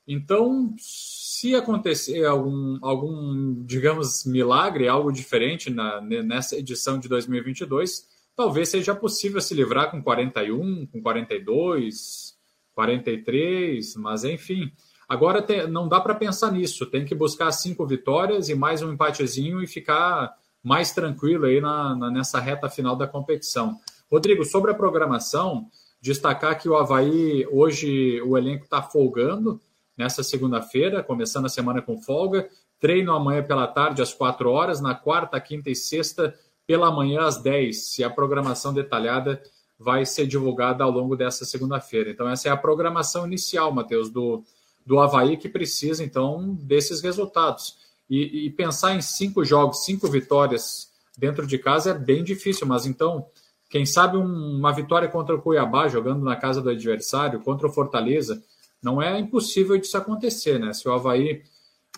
Então, 0.06 0.74
se 0.78 1.54
acontecer 1.54 2.24
algum, 2.24 2.78
algum 2.80 3.64
digamos, 3.64 4.24
milagre, 4.24 4.86
algo 4.86 5.10
diferente 5.10 5.70
na, 5.70 6.00
nessa 6.00 6.56
edição 6.56 6.98
de 6.98 7.08
2022, 7.08 8.06
talvez 8.36 8.68
seja 8.68 8.94
possível 8.94 9.40
se 9.40 9.54
livrar 9.54 9.90
com 9.90 10.02
41, 10.02 10.86
com 10.86 11.02
42, 11.02 12.34
43, 12.74 13.96
mas 13.96 14.24
enfim. 14.24 14.72
Agora 15.08 15.42
tem, 15.42 15.66
não 15.68 15.88
dá 15.88 16.00
para 16.00 16.14
pensar 16.14 16.52
nisso, 16.52 16.86
tem 16.86 17.04
que 17.04 17.14
buscar 17.14 17.50
cinco 17.52 17.86
vitórias 17.86 18.48
e 18.48 18.54
mais 18.54 18.82
um 18.82 18.92
empatezinho 18.92 19.62
e 19.62 19.66
ficar 19.66 20.34
mais 20.62 20.92
tranquilo 20.92 21.46
aí 21.46 21.60
na, 21.60 21.96
na, 21.96 22.10
nessa 22.10 22.38
reta 22.38 22.68
final 22.68 22.94
da 22.94 23.06
competição. 23.06 23.78
Rodrigo, 24.10 24.44
sobre 24.44 24.70
a 24.70 24.74
programação, 24.74 25.68
Destacar 26.00 26.58
que 26.58 26.66
o 26.66 26.76
Havaí, 26.76 27.46
hoje, 27.50 28.22
o 28.22 28.38
elenco 28.38 28.64
está 28.64 28.82
folgando 28.82 29.60
nessa 29.94 30.22
segunda-feira, 30.22 31.02
começando 31.02 31.44
a 31.44 31.50
semana 31.50 31.82
com 31.82 32.00
folga. 32.00 32.48
Treino 32.80 33.12
amanhã 33.12 33.42
pela 33.42 33.66
tarde, 33.66 34.00
às 34.00 34.14
4 34.14 34.50
horas. 34.50 34.80
Na 34.80 34.94
quarta, 34.94 35.38
quinta 35.38 35.68
e 35.68 35.76
sexta, 35.76 36.34
pela 36.70 36.88
manhã, 36.88 37.22
às 37.22 37.36
10. 37.36 37.98
E 37.98 38.04
a 38.04 38.08
programação 38.08 38.72
detalhada 38.72 39.42
vai 39.76 40.06
ser 40.06 40.24
divulgada 40.24 40.84
ao 40.84 40.90
longo 40.92 41.16
dessa 41.16 41.44
segunda-feira. 41.44 42.10
Então, 42.10 42.28
essa 42.28 42.48
é 42.48 42.52
a 42.52 42.56
programação 42.56 43.26
inicial, 43.26 43.72
Matheus, 43.72 44.08
do, 44.08 44.44
do 44.86 45.00
Havaí, 45.00 45.36
que 45.36 45.48
precisa, 45.48 46.04
então, 46.04 46.54
desses 46.62 47.00
resultados. 47.00 47.76
E, 48.08 48.46
e 48.46 48.50
pensar 48.50 48.94
em 48.94 49.00
cinco 49.00 49.44
jogos, 49.44 49.84
cinco 49.84 50.06
vitórias 50.06 50.92
dentro 51.18 51.44
de 51.44 51.58
casa 51.58 51.90
é 51.90 51.94
bem 51.94 52.22
difícil, 52.22 52.68
mas 52.68 52.86
então 52.86 53.26
quem 53.68 53.84
sabe 53.84 54.16
um, 54.16 54.56
uma 54.56 54.72
vitória 54.72 55.08
contra 55.08 55.34
o 55.34 55.42
Cuiabá, 55.42 55.88
jogando 55.88 56.24
na 56.24 56.36
casa 56.36 56.62
do 56.62 56.70
adversário, 56.70 57.40
contra 57.40 57.66
o 57.66 57.72
Fortaleza, 57.72 58.40
não 58.80 59.02
é 59.02 59.18
impossível 59.18 59.76
disso 59.76 59.96
acontecer, 59.96 60.60
né? 60.60 60.72
Se 60.72 60.88
o 60.88 60.92
Havaí 60.92 61.42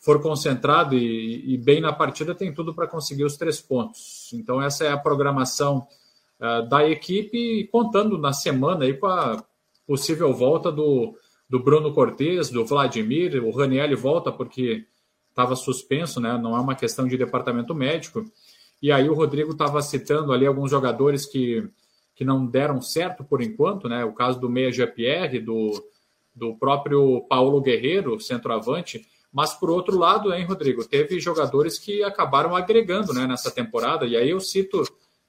for 0.00 0.20
concentrado 0.20 0.96
e, 0.96 1.54
e 1.54 1.58
bem 1.58 1.80
na 1.80 1.92
partida, 1.92 2.34
tem 2.34 2.52
tudo 2.52 2.74
para 2.74 2.86
conseguir 2.86 3.24
os 3.24 3.36
três 3.36 3.60
pontos. 3.60 4.30
Então, 4.32 4.60
essa 4.60 4.84
é 4.84 4.90
a 4.90 4.96
programação 4.96 5.86
uh, 6.40 6.68
da 6.68 6.88
equipe, 6.88 7.68
contando 7.70 8.18
na 8.18 8.32
semana 8.32 8.84
aí 8.84 8.94
com 8.94 9.06
a 9.06 9.44
possível 9.86 10.32
volta 10.32 10.72
do, 10.72 11.14
do 11.48 11.60
Bruno 11.60 11.92
Cortes, 11.92 12.50
do 12.50 12.64
Vladimir, 12.64 13.44
o 13.44 13.50
Raniel 13.50 13.96
volta 13.96 14.32
porque 14.32 14.86
estava 15.28 15.56
suspenso, 15.56 16.20
né? 16.20 16.38
Não 16.38 16.56
é 16.56 16.60
uma 16.60 16.74
questão 16.74 17.06
de 17.06 17.16
departamento 17.16 17.74
médico. 17.74 18.24
E 18.80 18.90
aí 18.90 19.08
o 19.08 19.14
Rodrigo 19.14 19.52
estava 19.52 19.80
citando 19.82 20.32
ali 20.32 20.46
alguns 20.46 20.70
jogadores 20.70 21.26
que, 21.26 21.68
que 22.14 22.24
não 22.24 22.46
deram 22.46 22.80
certo 22.80 23.24
por 23.24 23.40
enquanto, 23.42 23.88
né? 23.88 24.04
O 24.04 24.12
caso 24.12 24.40
do 24.40 24.48
Meia 24.48 24.72
GPR, 24.72 25.38
do, 25.40 25.72
do 26.34 26.54
próprio 26.56 27.24
Paulo 27.28 27.60
Guerreiro, 27.60 28.20
centroavante. 28.20 29.06
Mas 29.32 29.54
por 29.54 29.70
outro 29.70 29.98
lado, 29.98 30.32
hein, 30.34 30.44
Rodrigo, 30.44 30.84
teve 30.84 31.18
jogadores 31.18 31.78
que 31.78 32.02
acabaram 32.02 32.54
agregando 32.54 33.14
né, 33.14 33.26
nessa 33.26 33.50
temporada. 33.50 34.04
E 34.06 34.14
aí 34.14 34.28
eu 34.28 34.40
cito, 34.40 34.82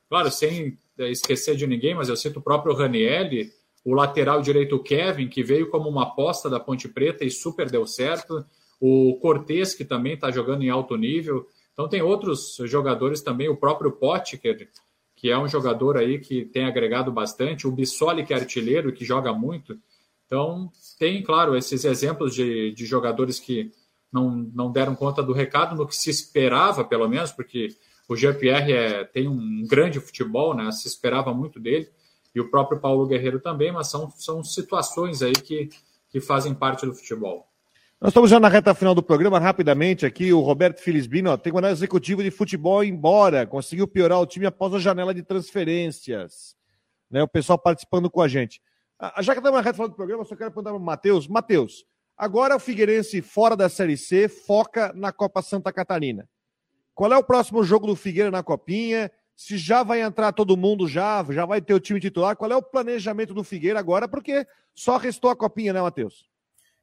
claro, 0.09 0.29
sem 0.29 0.77
esquecer 0.97 1.55
de 1.55 1.65
ninguém, 1.65 1.95
mas 1.95 2.09
eu 2.09 2.17
cito 2.17 2.39
o 2.39 2.43
próprio 2.43 2.75
Ranielli, 2.75 3.51
o 3.85 3.93
lateral 3.93 4.41
direito 4.41 4.77
Kevin, 4.79 5.29
que 5.29 5.41
veio 5.41 5.69
como 5.69 5.89
uma 5.89 6.03
aposta 6.03 6.49
da 6.49 6.59
Ponte 6.59 6.89
Preta 6.89 7.23
e 7.23 7.31
super 7.31 7.69
deu 7.69 7.87
certo. 7.87 8.45
O 8.79 9.17
Cortez, 9.21 9.73
que 9.73 9.85
também 9.85 10.13
está 10.13 10.29
jogando 10.29 10.63
em 10.63 10.69
alto 10.69 10.97
nível. 10.97 11.47
Então 11.71 11.87
tem 11.87 12.01
outros 12.01 12.57
jogadores 12.65 13.21
também, 13.21 13.47
o 13.47 13.55
próprio 13.55 13.91
Potker, 13.91 14.69
que 15.15 15.31
é 15.31 15.37
um 15.37 15.47
jogador 15.47 15.97
aí 15.97 16.19
que 16.19 16.43
tem 16.43 16.65
agregado 16.65 17.09
bastante, 17.09 17.65
o 17.65 17.71
Bissoli, 17.71 18.25
que 18.25 18.33
é 18.33 18.37
artilheiro, 18.37 18.91
que 18.91 19.05
joga 19.05 19.31
muito. 19.31 19.79
Então 20.25 20.69
tem, 20.99 21.23
claro, 21.23 21.55
esses 21.55 21.85
exemplos 21.85 22.35
de, 22.35 22.71
de 22.71 22.85
jogadores 22.85 23.39
que 23.39 23.71
não, 24.13 24.29
não 24.53 24.71
deram 24.71 24.95
conta 24.95 25.23
do 25.23 25.33
recado 25.33 25.75
no 25.75 25.87
que 25.87 25.95
se 25.95 26.09
esperava, 26.09 26.85
pelo 26.85 27.07
menos, 27.09 27.31
porque 27.31 27.75
o 28.07 28.15
Jean-Pierre 28.15 28.71
é, 28.71 29.03
tem 29.03 29.27
um 29.27 29.65
grande 29.67 29.99
futebol, 29.99 30.53
né? 30.53 30.71
Se 30.71 30.87
esperava 30.87 31.33
muito 31.33 31.59
dele, 31.59 31.89
e 32.35 32.39
o 32.39 32.49
próprio 32.49 32.79
Paulo 32.79 33.07
Guerreiro 33.07 33.39
também, 33.39 33.71
mas 33.71 33.89
são, 33.89 34.11
são 34.11 34.43
situações 34.43 35.21
aí 35.21 35.33
que, 35.33 35.69
que 36.09 36.21
fazem 36.21 36.53
parte 36.53 36.85
do 36.85 36.93
futebol. 36.93 37.47
Nós 37.99 38.09
estamos 38.09 38.29
já 38.29 38.39
na 38.39 38.49
reta 38.49 38.73
final 38.73 38.93
do 38.93 39.01
programa, 39.01 39.39
rapidamente 39.39 40.05
aqui, 40.05 40.33
o 40.33 40.41
Roberto 40.41 40.81
Filisbino, 40.81 41.31
ó, 41.31 41.37
tem 41.37 41.53
um 41.53 41.65
executivo 41.67 42.21
de 42.21 42.29
futebol 42.29 42.83
embora, 42.83 43.47
conseguiu 43.47 43.87
piorar 43.87 44.19
o 44.19 44.25
time 44.25 44.45
após 44.45 44.73
a 44.73 44.79
janela 44.79 45.13
de 45.13 45.23
transferências. 45.23 46.55
Né, 47.09 47.23
o 47.23 47.27
pessoal 47.27 47.57
participando 47.57 48.09
com 48.09 48.21
a 48.21 48.27
gente. 48.27 48.61
Ah, 48.99 49.21
já 49.21 49.33
que 49.33 49.39
estamos 49.39 49.57
na 49.57 49.63
reta 49.63 49.75
final 49.75 49.87
do 49.87 49.95
programa, 49.95 50.25
só 50.25 50.35
quero 50.35 50.49
perguntar 50.51 50.71
para 50.71 50.79
o 50.79 50.83
Matheus. 50.83 51.27
Matheus, 51.27 51.85
agora 52.17 52.55
o 52.55 52.59
Figueirense, 52.59 53.21
fora 53.21 53.55
da 53.55 53.69
Série 53.69 53.97
C, 53.97 54.27
foca 54.27 54.91
na 54.93 55.11
Copa 55.11 55.41
Santa 55.41 55.71
Catarina. 55.71 56.27
Qual 56.93 57.11
é 57.11 57.17
o 57.17 57.23
próximo 57.23 57.63
jogo 57.63 57.87
do 57.87 57.95
Figueira 57.95 58.29
na 58.29 58.43
Copinha? 58.43 59.11
Se 59.35 59.57
já 59.57 59.81
vai 59.81 60.01
entrar 60.01 60.31
todo 60.31 60.55
mundo 60.55 60.87
já, 60.87 61.25
já 61.29 61.45
vai 61.45 61.59
ter 61.59 61.73
o 61.73 61.79
time 61.79 61.99
titular, 61.99 62.35
qual 62.35 62.51
é 62.51 62.55
o 62.55 62.61
planejamento 62.61 63.33
do 63.33 63.43
Figueira 63.43 63.79
agora? 63.79 64.07
Porque 64.07 64.45
só 64.75 64.97
restou 64.97 65.31
a 65.31 65.35
Copinha, 65.35 65.73
né, 65.73 65.81
Matheus? 65.81 66.29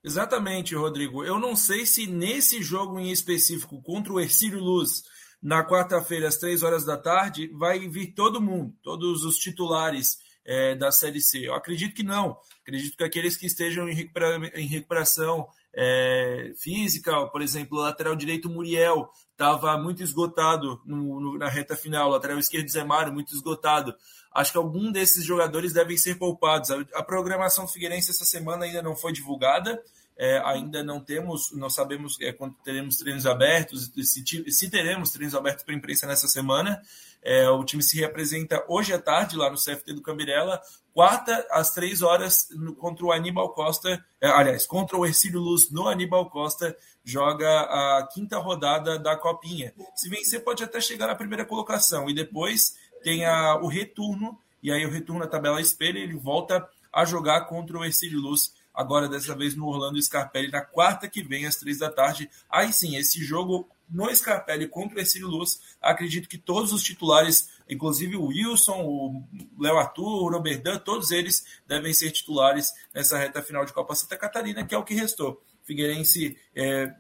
Exatamente, 0.03 0.75
Rodrigo. 0.75 1.25
Eu 1.25 1.39
não 1.39 1.55
sei 1.55 1.87
se 1.87 2.07
nesse 2.07 2.63
jogo 2.63 2.99
em 2.99 3.11
específico 3.11 3.81
contra 3.83 4.13
o 4.13 4.21
Ercílio 4.21 4.59
Luz, 4.59 5.05
na 5.43 5.67
quarta-feira, 5.67 6.29
às 6.29 6.37
três 6.37 6.63
horas 6.63 6.85
da 6.85 6.97
tarde, 6.97 7.49
vai 7.49 7.79
vir 7.89 8.13
todo 8.15 8.41
mundo, 8.41 8.75
todos 8.83 9.25
os 9.25 9.37
titulares 9.37 10.19
é, 10.51 10.75
da 10.75 10.91
Série 10.91 11.21
C. 11.21 11.47
Eu 11.47 11.55
acredito 11.55 11.95
que 11.95 12.03
não. 12.03 12.37
Acredito 12.63 12.97
que 12.97 13.05
aqueles 13.05 13.37
que 13.37 13.47
estejam 13.47 13.89
em, 13.89 13.95
recupera 13.95 14.37
em 14.59 14.67
recuperação 14.67 15.47
é, 15.73 16.53
física, 16.59 17.25
por 17.29 17.41
exemplo, 17.41 17.79
o 17.79 17.83
lateral 17.83 18.17
direito 18.17 18.51
Muriel 18.51 19.09
estava 19.31 19.79
muito 19.79 20.03
esgotado 20.03 20.83
no, 20.85 21.21
no, 21.21 21.39
na 21.39 21.49
reta 21.49 21.77
final, 21.77 22.09
o 22.09 22.13
lateral 22.13 22.37
esquerdo 22.37 22.69
Zé 22.69 22.85
muito 23.13 23.33
esgotado. 23.33 23.95
Acho 24.35 24.51
que 24.51 24.59
algum 24.59 24.91
desses 24.91 25.25
jogadores 25.25 25.73
devem 25.73 25.97
ser 25.97 26.17
poupados. 26.17 26.73
A, 26.73 26.81
a 26.95 27.03
programação 27.05 27.69
Figueirense 27.69 28.11
essa 28.11 28.25
semana 28.25 28.65
ainda 28.65 28.83
não 28.83 28.97
foi 28.97 29.13
divulgada, 29.13 29.81
é, 30.19 30.43
ainda 30.45 30.83
não 30.83 31.01
temos, 31.01 31.53
não 31.53 31.71
sabemos 31.71 32.21
é, 32.21 32.33
quando 32.33 32.55
teremos 32.65 32.97
treinos 32.97 33.25
abertos, 33.25 33.93
se, 34.03 34.51
se 34.51 34.69
teremos 34.69 35.13
treinos 35.13 35.35
abertos 35.37 35.65
para 35.65 35.75
a 35.75 35.79
imprensa 35.79 36.09
nessa 36.09 36.27
semana. 36.27 36.83
É, 37.23 37.49
o 37.51 37.65
time 37.65 37.83
se 37.83 37.99
representa 38.01 38.65
hoje 38.69 38.93
à 38.93 38.99
tarde 38.99 39.37
lá 39.37 39.51
no 39.51 39.57
CFT 39.57 39.93
do 39.93 40.03
Cambirela, 40.03 40.61
quarta 40.93 41.47
às 41.51 41.73
três 41.73 42.03
horas 42.03 42.49
no, 42.51 42.75
contra 42.75 43.05
o 43.05 43.13
Aníbal 43.13 43.53
Costa, 43.53 44.03
é, 44.21 44.29
aliás, 44.29 44.67
contra 44.67 44.97
o 44.97 45.05
Ercílio 45.05 45.41
Luz 45.41 45.71
no 45.71 45.87
Aníbal 45.87 46.31
Costa, 46.31 46.77
joga 47.05 47.49
a 47.49 48.09
quinta 48.13 48.39
rodada 48.39 48.99
da 48.99 49.17
Copinha. 49.17 49.73
Se 49.95 50.09
vencer, 50.09 50.43
pode 50.43 50.63
até 50.63 50.81
chegar 50.81 51.07
na 51.07 51.15
primeira 51.15 51.45
colocação 51.45 52.09
e 52.09 52.15
depois 52.15 52.75
tem 53.03 53.25
a, 53.25 53.57
o 53.57 53.67
retorno, 53.67 54.39
e 54.63 54.71
aí 54.71 54.85
o 54.85 54.91
retorno 54.91 55.23
na 55.23 55.27
tabela 55.27 55.61
espelha, 55.61 55.99
ele 55.99 56.17
volta 56.17 56.67
a 56.93 57.05
jogar 57.05 57.43
contra 57.47 57.79
o 57.79 57.85
Ercílio 57.85 58.21
Luz, 58.21 58.53
agora 58.75 59.09
dessa 59.09 59.35
vez 59.35 59.55
no 59.55 59.67
Orlando 59.67 60.01
Scarpelli, 60.01 60.51
na 60.51 60.61
quarta 60.61 61.09
que 61.09 61.23
vem, 61.23 61.47
às 61.47 61.57
três 61.57 61.79
da 61.79 61.91
tarde. 61.91 62.31
Aí 62.49 62.73
sim, 62.73 62.97
esse 62.97 63.23
jogo 63.25 63.69
no 63.91 64.15
Scarpelli 64.15 64.69
contra 64.69 65.01
Ercílio 65.01 65.29
Luz, 65.29 65.61
acredito 65.81 66.29
que 66.29 66.39
todos 66.39 66.73
os 66.73 66.83
titulares, 66.83 67.51
inclusive 67.69 68.17
o 68.17 68.27
Wilson, 68.27 68.83
o 68.83 69.29
Léo 69.59 69.79
Arthur, 69.79 70.23
o 70.23 70.31
Roberdan, 70.31 70.79
todos 70.79 71.11
eles 71.11 71.45
devem 71.67 71.93
ser 71.93 72.11
titulares 72.13 72.73
nessa 72.95 73.19
reta 73.19 73.43
final 73.43 73.65
de 73.65 73.73
Copa 73.73 73.95
Santa 73.95 74.17
Catarina, 74.17 74.65
que 74.65 74.75
é 74.75 74.79
o 74.79 74.85
que 74.85 74.95
restou. 74.95 75.43
Figueirense 75.65 76.37
está 76.55 76.63
é, 76.63 76.95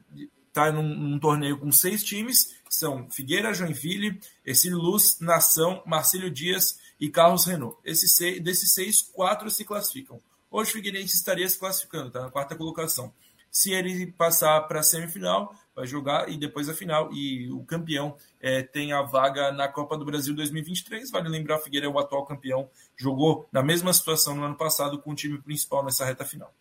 tá 0.53 0.73
num, 0.73 0.83
num 0.83 1.19
torneio 1.19 1.59
com 1.59 1.71
seis 1.71 2.03
times, 2.03 2.57
são 2.69 3.09
Figueira, 3.11 3.55
Joinville, 3.55 4.21
Ercílio 4.45 4.79
Luz, 4.79 5.19
Nação, 5.21 5.83
Marcílio 5.87 6.31
Dias 6.31 6.79
e 6.99 7.09
Carlos 7.09 7.45
Renault. 7.45 7.79
Esses 7.85 8.17
seis, 8.17 8.43
desses 8.43 8.73
seis, 8.75 9.01
quatro 9.01 9.51
se 9.51 9.65
classificam. 9.65 10.21
Hoje 10.51 10.71
o 10.71 10.73
Figueirense 10.75 11.15
estaria 11.15 11.49
se 11.49 11.59
classificando, 11.59 12.09
está 12.09 12.23
na 12.23 12.31
quarta 12.31 12.57
colocação. 12.57 13.13
Se 13.51 13.73
ele 13.73 14.07
passar 14.13 14.61
para 14.63 14.81
a 14.81 14.83
semifinal, 14.83 15.55
vai 15.75 15.87
jogar 15.87 16.29
e 16.29 16.37
depois 16.37 16.69
a 16.69 16.75
final. 16.75 17.13
E 17.13 17.51
o 17.51 17.65
campeão 17.65 18.15
é, 18.41 18.63
tem 18.63 18.93
a 18.93 19.03
vaga 19.03 19.51
na 19.51 19.67
Copa 19.69 19.97
do 19.97 20.05
Brasil 20.05 20.35
2023. 20.35 21.11
Vale 21.11 21.29
lembrar, 21.29 21.57
o 21.57 21.61
Figueiredo 21.61 21.93
é 21.93 21.97
o 21.97 21.99
atual 21.99 22.25
campeão, 22.25 22.69
jogou 22.97 23.49
na 23.53 23.63
mesma 23.63 23.93
situação 23.93 24.35
no 24.35 24.45
ano 24.45 24.57
passado 24.57 24.99
com 24.99 25.11
o 25.11 25.15
time 25.15 25.39
principal 25.39 25.85
nessa 25.85 26.05
reta 26.05 26.25
final. 26.25 26.53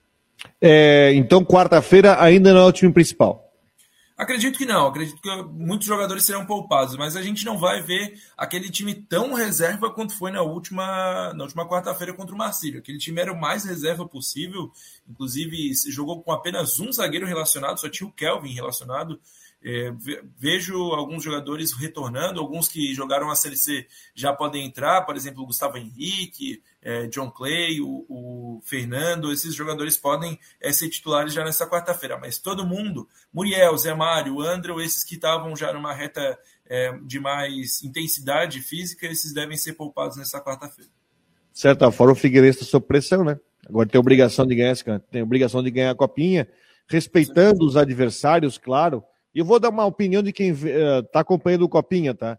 É, 0.61 1.13
então, 1.13 1.43
quarta-feira 1.43 2.21
ainda 2.21 2.53
não 2.53 2.61
é 2.61 2.65
o 2.65 2.71
time 2.71 2.91
principal. 2.91 3.48
Acredito 4.19 4.57
que 4.57 4.65
não, 4.65 4.85
acredito 4.85 5.21
que 5.21 5.43
muitos 5.43 5.87
jogadores 5.87 6.25
serão 6.25 6.45
poupados, 6.45 6.97
mas 6.97 7.15
a 7.15 7.21
gente 7.21 7.45
não 7.45 7.57
vai 7.57 7.81
ver 7.81 8.21
aquele 8.37 8.69
time 8.69 8.93
tão 8.93 9.33
reserva 9.33 9.89
quanto 9.89 10.13
foi 10.13 10.29
na 10.29 10.41
última, 10.41 11.33
na 11.33 11.45
última 11.45 11.65
quarta-feira 11.65 12.13
contra 12.13 12.35
o 12.35 12.37
Marcílio. 12.37 12.81
Aquele 12.81 12.97
time 12.97 13.21
era 13.21 13.31
o 13.31 13.39
mais 13.39 13.63
reserva 13.63 14.05
possível, 14.05 14.73
inclusive 15.07 15.71
jogou 15.87 16.21
com 16.21 16.33
apenas 16.33 16.81
um 16.81 16.91
zagueiro 16.91 17.25
relacionado, 17.25 17.79
só 17.79 17.87
tinha 17.87 18.09
o 18.09 18.11
Kelvin 18.11 18.51
relacionado. 18.51 19.21
É, 19.61 19.91
vejo 20.37 20.77
alguns 20.93 21.21
jogadores 21.21 21.73
retornando, 21.73 22.39
alguns 22.39 22.69
que 22.69 22.93
jogaram 22.93 23.29
a 23.29 23.35
Série 23.35 23.57
C 23.57 23.85
já 24.15 24.31
podem 24.31 24.65
entrar, 24.65 25.01
por 25.01 25.17
exemplo, 25.17 25.43
o 25.43 25.45
Gustavo 25.45 25.77
Henrique, 25.77 26.63
é, 26.81 27.07
John 27.07 27.29
Clay, 27.29 27.81
o, 27.81 28.05
o, 28.07 28.61
Fernando, 28.63 29.33
esses 29.33 29.53
jogadores 29.53 29.97
podem 29.97 30.39
é, 30.61 30.71
ser 30.71 30.89
titulares 30.89 31.33
já 31.33 31.43
nessa 31.43 31.69
quarta-feira, 31.69 32.17
mas 32.17 32.37
todo 32.37 32.65
mundo, 32.65 33.07
Muriel, 33.33 33.77
Zé 33.77 33.93
Mário, 33.93 34.39
André, 34.39 34.73
esses 34.83 35.03
que 35.03 35.15
estavam 35.15 35.53
já 35.57 35.73
numa 35.73 35.93
reta 35.93 36.39
é, 36.65 36.97
de 37.03 37.19
mais 37.19 37.83
intensidade 37.83 38.61
física, 38.61 39.07
esses 39.07 39.33
devem 39.33 39.57
ser 39.57 39.73
poupados 39.73 40.15
nessa 40.15 40.39
quarta-feira. 40.39 40.89
De 41.51 41.59
certa 41.59 41.91
forma, 41.91 42.13
o 42.13 42.15
Figueirense 42.15 42.59
está 42.59 42.71
sob 42.71 42.85
pressão, 42.85 43.25
né? 43.25 43.37
Agora 43.67 43.89
tem 43.89 43.99
obrigação 43.99 44.47
de 44.47 44.55
ganhar, 44.55 44.75
tem 45.11 45.21
obrigação 45.21 45.61
de 45.61 45.69
ganhar 45.69 45.91
a 45.91 45.95
copinha, 45.95 46.47
respeitando 46.87 47.65
os 47.65 47.75
adversários, 47.75 48.57
claro, 48.57 49.03
e 49.33 49.39
eu 49.39 49.45
vou 49.45 49.59
dar 49.59 49.69
uma 49.69 49.85
opinião 49.85 50.23
de 50.23 50.33
quem 50.33 50.49
está 50.51 51.19
uh, 51.19 51.21
acompanhando 51.21 51.63
o 51.63 51.69
Copinha, 51.69 52.13
tá? 52.13 52.37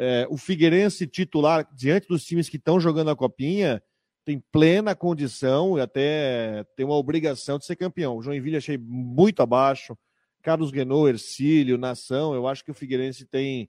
É, 0.00 0.26
o 0.30 0.36
Figueirense 0.36 1.08
titular, 1.08 1.68
diante 1.74 2.06
dos 2.06 2.24
times 2.24 2.48
que 2.48 2.56
estão 2.56 2.78
jogando 2.78 3.10
a 3.10 3.16
Copinha, 3.16 3.82
tem 4.24 4.38
plena 4.52 4.94
condição 4.94 5.76
e 5.76 5.80
até 5.80 6.64
tem 6.76 6.86
uma 6.86 6.96
obrigação 6.96 7.58
de 7.58 7.64
ser 7.64 7.74
campeão. 7.74 8.16
O 8.16 8.22
Joinville 8.22 8.58
achei 8.58 8.78
muito 8.78 9.42
abaixo. 9.42 9.98
Carlos 10.42 10.70
Guenou, 10.70 11.08
Ercílio, 11.08 11.76
Nação, 11.76 12.34
eu 12.34 12.46
acho 12.46 12.64
que 12.64 12.70
o 12.70 12.74
Figueirense 12.74 13.24
tem 13.24 13.68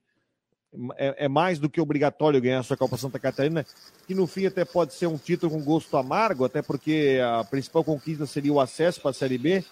é, 0.97 1.25
é, 1.25 1.27
mais 1.27 1.57
do 1.57 1.67
que 1.67 1.81
obrigatório 1.81 2.39
ganhar 2.39 2.59
a 2.59 2.63
sua 2.63 2.77
Copa 2.77 2.95
Santa 2.95 3.17
Catarina, 3.17 3.65
que 4.05 4.13
no 4.13 4.27
fim 4.27 4.45
até 4.45 4.63
pode 4.63 4.93
ser 4.93 5.07
um 5.07 5.17
título 5.17 5.51
com 5.51 5.63
gosto 5.63 5.97
amargo, 5.97 6.45
até 6.45 6.61
porque 6.61 7.19
a 7.23 7.43
principal 7.43 7.83
conquista 7.83 8.27
seria 8.27 8.53
o 8.53 8.59
acesso 8.59 9.01
para 9.01 9.09
a 9.09 9.13
Série 9.13 9.37
B, 9.37 9.63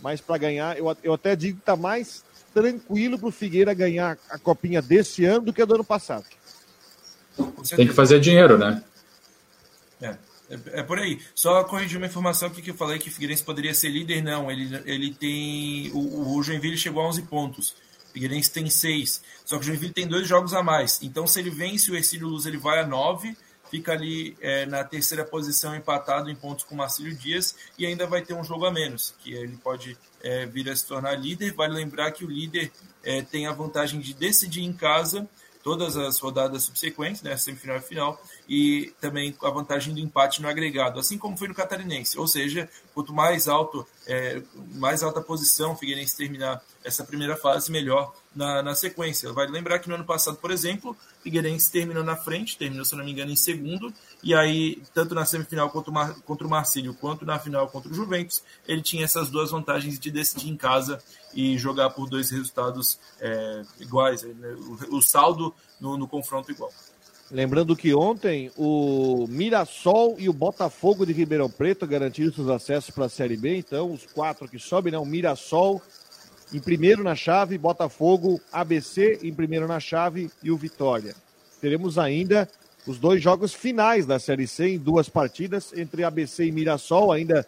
mas 0.00 0.20
para 0.20 0.38
ganhar, 0.38 0.78
eu, 0.78 0.96
eu 1.02 1.14
até 1.14 1.34
digo 1.34 1.56
que 1.56 1.62
está 1.62 1.74
mais 1.74 2.24
tranquilo 2.56 3.18
para 3.18 3.28
o 3.28 3.32
Figueira 3.32 3.74
ganhar 3.74 4.16
a 4.30 4.38
copinha 4.38 4.80
desse 4.80 5.26
ano 5.26 5.44
do 5.44 5.52
que 5.52 5.60
a 5.60 5.66
do 5.66 5.74
ano 5.74 5.84
passado. 5.84 6.24
Tem 7.76 7.86
que 7.86 7.92
fazer 7.92 8.18
dinheiro, 8.18 8.56
né? 8.56 8.82
É, 10.00 10.06
é, 10.48 10.58
é, 10.72 10.82
por 10.82 10.98
aí. 10.98 11.20
Só 11.34 11.62
corrigir 11.64 11.98
uma 11.98 12.06
informação 12.06 12.48
aqui 12.48 12.62
que 12.62 12.70
eu 12.70 12.74
falei 12.74 12.98
que 12.98 13.10
o 13.10 13.12
Figueirense 13.12 13.44
poderia 13.44 13.74
ser 13.74 13.90
líder, 13.90 14.22
não. 14.22 14.50
Ele, 14.50 14.74
ele 14.86 15.12
tem. 15.12 15.90
O, 15.92 16.34
o 16.34 16.42
Joinville 16.42 16.78
chegou 16.78 17.02
a 17.02 17.08
11 17.08 17.22
pontos. 17.22 17.76
O 18.08 18.12
Figueirense 18.14 18.50
tem 18.50 18.70
6. 18.70 19.22
Só 19.44 19.58
que 19.58 19.64
o 19.64 19.66
Joinville 19.66 19.92
tem 19.92 20.06
dois 20.06 20.26
jogos 20.26 20.54
a 20.54 20.62
mais. 20.62 20.98
Então, 21.02 21.26
se 21.26 21.38
ele 21.38 21.50
vence 21.50 21.90
o 21.90 21.94
Ercílio 21.94 22.26
Luz, 22.26 22.46
ele 22.46 22.56
vai 22.56 22.80
a 22.80 22.86
9 22.86 23.36
fica 23.70 23.92
ali 23.92 24.36
é, 24.40 24.66
na 24.66 24.84
terceira 24.84 25.24
posição 25.24 25.74
empatado 25.74 26.30
em 26.30 26.34
pontos 26.34 26.64
com 26.64 26.74
Marcílio 26.74 27.14
Dias 27.14 27.54
e 27.78 27.86
ainda 27.86 28.06
vai 28.06 28.22
ter 28.22 28.34
um 28.34 28.44
jogo 28.44 28.66
a 28.66 28.72
menos, 28.72 29.14
que 29.20 29.32
ele 29.32 29.56
pode 29.56 29.96
é, 30.22 30.46
vir 30.46 30.68
a 30.70 30.76
se 30.76 30.86
tornar 30.86 31.14
líder. 31.14 31.52
Vale 31.52 31.74
lembrar 31.74 32.12
que 32.12 32.24
o 32.24 32.30
líder 32.30 32.70
é, 33.02 33.22
tem 33.22 33.46
a 33.46 33.52
vantagem 33.52 34.00
de 34.00 34.14
decidir 34.14 34.62
em 34.62 34.72
casa 34.72 35.28
todas 35.66 35.96
as 35.96 36.20
rodadas 36.20 36.62
subsequentes, 36.62 37.22
né, 37.22 37.36
semifinal 37.36 37.78
e 37.78 37.80
final, 37.80 38.22
e 38.48 38.94
também 39.00 39.36
a 39.42 39.50
vantagem 39.50 39.92
do 39.92 39.98
empate 39.98 40.40
no 40.40 40.46
agregado, 40.46 41.00
assim 41.00 41.18
como 41.18 41.36
foi 41.36 41.48
no 41.48 41.54
Catarinense. 41.56 42.16
Ou 42.16 42.28
seja, 42.28 42.70
quanto 42.94 43.12
mais 43.12 43.48
alto, 43.48 43.84
é, 44.06 44.40
mais 44.76 45.02
alta 45.02 45.20
posição 45.20 45.72
o 45.72 45.76
Figueirense 45.76 46.16
terminar 46.16 46.62
essa 46.84 47.02
primeira 47.02 47.34
fase, 47.34 47.72
melhor 47.72 48.14
na, 48.32 48.62
na 48.62 48.76
sequência. 48.76 49.32
Vale 49.32 49.50
lembrar 49.50 49.80
que 49.80 49.88
no 49.88 49.96
ano 49.96 50.04
passado, 50.04 50.36
por 50.36 50.52
exemplo, 50.52 50.92
o 50.92 51.22
Figueirense 51.24 51.72
terminou 51.72 52.04
na 52.04 52.14
frente, 52.14 52.56
terminou, 52.56 52.84
se 52.84 52.94
não 52.94 53.04
me 53.04 53.10
engano, 53.10 53.32
em 53.32 53.36
segundo, 53.36 53.92
e 54.22 54.34
aí, 54.34 54.82
tanto 54.94 55.14
na 55.14 55.24
semifinal 55.24 55.70
contra 55.70 55.90
o, 55.90 55.94
Mar, 55.94 56.14
contra 56.22 56.46
o 56.46 56.50
Marcílio, 56.50 56.94
quanto 56.94 57.24
na 57.24 57.38
final 57.38 57.68
contra 57.68 57.90
o 57.90 57.94
Juventus, 57.94 58.42
ele 58.66 58.82
tinha 58.82 59.04
essas 59.04 59.30
duas 59.30 59.50
vantagens 59.50 59.98
de 59.98 60.10
decidir 60.10 60.48
em 60.48 60.56
casa 60.56 60.98
e 61.34 61.56
jogar 61.58 61.90
por 61.90 62.08
dois 62.08 62.30
resultados 62.30 62.98
é, 63.20 63.62
iguais, 63.78 64.22
né? 64.22 64.56
o, 64.90 64.96
o, 64.96 65.02
saldo 65.02 65.54
no, 65.80 65.96
no 65.96 66.08
confronto 66.08 66.50
igual. 66.50 66.72
Lembrando 67.30 67.76
que 67.76 67.92
ontem 67.94 68.50
o 68.56 69.26
Mirassol 69.28 70.16
e 70.18 70.28
o 70.28 70.32
Botafogo 70.32 71.04
de 71.04 71.12
Ribeirão 71.12 71.50
Preto 71.50 71.86
garantiram 71.86 72.32
seus 72.32 72.48
acessos 72.48 72.90
para 72.90 73.06
a 73.06 73.08
Série 73.08 73.36
B. 73.36 73.56
Então, 73.56 73.92
os 73.92 74.06
quatro 74.06 74.48
que 74.48 74.60
sobem, 74.60 74.92
né? 74.92 74.98
O 74.98 75.04
Mirassol, 75.04 75.82
em 76.52 76.60
primeiro 76.60 77.02
na 77.02 77.16
chave, 77.16 77.58
Botafogo, 77.58 78.40
ABC 78.52 79.18
em 79.22 79.34
primeiro 79.34 79.66
na 79.66 79.80
chave 79.80 80.30
e 80.40 80.52
o 80.52 80.56
Vitória. 80.56 81.16
Teremos 81.60 81.98
ainda 81.98 82.48
os 82.86 82.98
dois 82.98 83.22
jogos 83.22 83.52
finais 83.52 84.06
da 84.06 84.18
Série 84.18 84.46
C 84.46 84.68
em 84.68 84.78
duas 84.78 85.08
partidas 85.08 85.72
entre 85.74 86.04
ABC 86.04 86.44
e 86.44 86.52
Mirassol, 86.52 87.12
ainda 87.12 87.46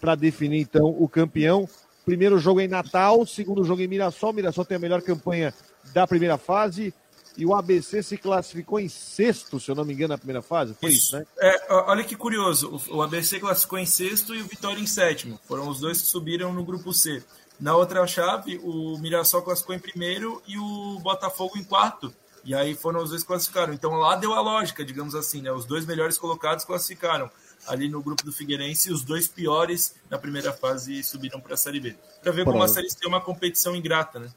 para 0.00 0.14
definir 0.14 0.60
então 0.60 0.86
o 0.98 1.08
campeão. 1.08 1.68
Primeiro 2.04 2.38
jogo 2.38 2.60
em 2.60 2.68
Natal, 2.68 3.24
segundo 3.26 3.64
jogo 3.64 3.82
em 3.82 3.88
Mirassol. 3.88 4.32
Mirassol 4.32 4.64
tem 4.64 4.76
a 4.76 4.80
melhor 4.80 5.02
campanha 5.02 5.54
da 5.92 6.06
primeira 6.06 6.36
fase 6.36 6.92
e 7.36 7.46
o 7.46 7.54
ABC 7.54 8.02
se 8.02 8.16
classificou 8.16 8.80
em 8.80 8.88
sexto, 8.88 9.60
se 9.60 9.70
eu 9.70 9.74
não 9.74 9.84
me 9.84 9.94
engano, 9.94 10.12
na 10.12 10.18
primeira 10.18 10.42
fase. 10.42 10.74
Foi 10.74 10.90
isso, 10.90 10.98
isso 11.06 11.16
né? 11.16 11.26
É, 11.38 11.72
olha 11.72 12.02
que 12.02 12.16
curioso. 12.16 12.80
O 12.90 13.02
ABC 13.02 13.38
classificou 13.38 13.78
em 13.78 13.86
sexto 13.86 14.34
e 14.34 14.42
o 14.42 14.46
Vitória 14.46 14.80
em 14.80 14.86
sétimo. 14.86 15.38
Foram 15.46 15.68
os 15.68 15.80
dois 15.80 16.00
que 16.00 16.08
subiram 16.08 16.52
no 16.52 16.64
grupo 16.64 16.92
C. 16.92 17.22
Na 17.60 17.76
outra 17.76 18.06
chave, 18.06 18.58
o 18.62 18.98
Mirassol 18.98 19.42
classificou 19.42 19.74
em 19.74 19.78
primeiro 19.78 20.42
e 20.46 20.58
o 20.58 20.98
Botafogo 21.00 21.58
em 21.58 21.64
quarto. 21.64 22.12
E 22.44 22.54
aí 22.54 22.74
foram 22.74 23.02
os 23.02 23.10
dois 23.10 23.22
que 23.22 23.28
classificaram. 23.28 23.72
Então 23.72 23.92
lá 23.94 24.16
deu 24.16 24.32
a 24.32 24.40
lógica, 24.40 24.84
digamos 24.84 25.14
assim, 25.14 25.42
né? 25.42 25.52
Os 25.52 25.64
dois 25.64 25.84
melhores 25.84 26.18
colocados 26.18 26.64
classificaram 26.64 27.30
ali 27.66 27.88
no 27.88 28.02
grupo 28.02 28.24
do 28.24 28.32
Figueirense 28.32 28.88
e 28.88 28.92
os 28.92 29.02
dois 29.02 29.28
piores 29.28 29.94
na 30.08 30.18
primeira 30.18 30.52
fase 30.52 31.02
subiram 31.02 31.40
para 31.40 31.54
a 31.54 31.56
Série 31.56 31.80
B. 31.80 31.96
Para 32.22 32.32
ver 32.32 32.44
como 32.44 32.62
a 32.62 32.68
Série 32.68 32.88
C 32.88 32.98
é 33.04 33.08
uma 33.08 33.20
competição 33.20 33.76
ingrata, 33.76 34.18
né? 34.18 34.30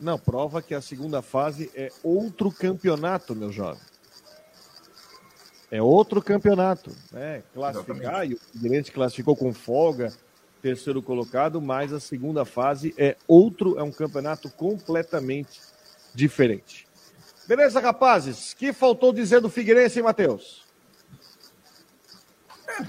Não, 0.00 0.18
prova 0.18 0.62
que 0.62 0.74
a 0.74 0.80
segunda 0.80 1.22
fase 1.22 1.70
é 1.74 1.90
outro 2.02 2.52
campeonato, 2.52 3.34
meu 3.34 3.50
jovem. 3.50 3.82
É 5.70 5.82
outro 5.82 6.22
campeonato. 6.22 6.96
Né? 7.10 7.42
Classificar, 7.52 8.26
e 8.26 8.34
o 8.34 8.38
Figueirense 8.38 8.90
classificou 8.90 9.36
com 9.36 9.52
folga 9.52 10.12
terceiro 10.62 11.00
colocado, 11.00 11.60
mas 11.60 11.92
a 11.92 12.00
segunda 12.00 12.44
fase 12.44 12.94
é 12.98 13.16
outro, 13.26 13.78
é 13.78 13.82
um 13.82 13.92
campeonato 13.92 14.50
completamente 14.50 15.60
diferente. 16.14 16.87
Beleza, 17.48 17.80
rapazes? 17.80 18.52
que 18.52 18.74
faltou 18.74 19.10
dizer 19.10 19.40
do 19.40 19.48
Figueirense, 19.48 19.98
hein, 19.98 20.04
Matheus? 20.04 20.62
É, 22.68 22.84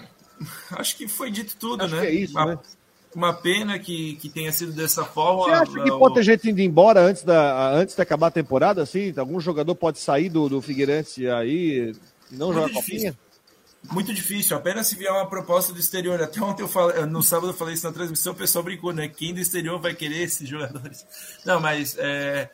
acho 0.71 0.97
que 0.97 1.07
foi 1.07 1.31
dito 1.31 1.55
tudo, 1.57 1.85
acho 1.85 1.95
né? 1.95 2.07
é 2.07 2.11
isso, 2.11 2.33
uma, 2.33 2.45
né? 2.45 2.59
Uma 3.15 3.33
pena 3.33 3.79
que, 3.79 4.17
que 4.17 4.27
tenha 4.27 4.51
sido 4.51 4.73
dessa 4.73 5.05
forma. 5.05 5.43
Você 5.45 5.51
acha 5.51 5.83
que 5.83 5.89
pode 5.97 6.15
ter 6.15 6.23
gente 6.23 6.49
indo 6.49 6.59
embora 6.59 6.99
antes, 6.99 7.23
da, 7.23 7.71
antes 7.71 7.95
de 7.95 8.01
acabar 8.01 8.27
a 8.27 8.31
temporada, 8.31 8.83
assim? 8.83 9.13
Algum 9.15 9.39
jogador 9.39 9.73
pode 9.75 9.97
sair 9.97 10.27
do, 10.27 10.49
do 10.49 10.61
Figueirense 10.61 11.29
aí 11.29 11.93
e 12.29 12.35
não 12.35 12.53
jogar 12.53 12.69
copinha? 12.73 13.17
Muito 13.89 14.13
difícil, 14.13 14.57
apenas 14.57 14.87
se 14.87 14.95
vier 14.97 15.09
uma 15.09 15.25
proposta 15.25 15.71
do 15.71 15.79
exterior. 15.79 16.21
Até 16.21 16.41
ontem 16.41 16.63
eu 16.63 16.67
falei, 16.67 17.05
no 17.05 17.23
sábado 17.23 17.51
eu 17.51 17.53
falei 17.53 17.75
isso 17.75 17.87
na 17.87 17.93
transmissão, 17.93 18.33
o 18.33 18.35
pessoal 18.35 18.61
brincou, 18.61 18.91
né? 18.91 19.07
Quem 19.07 19.33
do 19.33 19.39
exterior 19.39 19.79
vai 19.79 19.95
querer 19.95 20.21
esses 20.21 20.47
jogadores? 20.47 21.05
Não, 21.45 21.61
mas 21.61 21.95
é, 21.97 22.49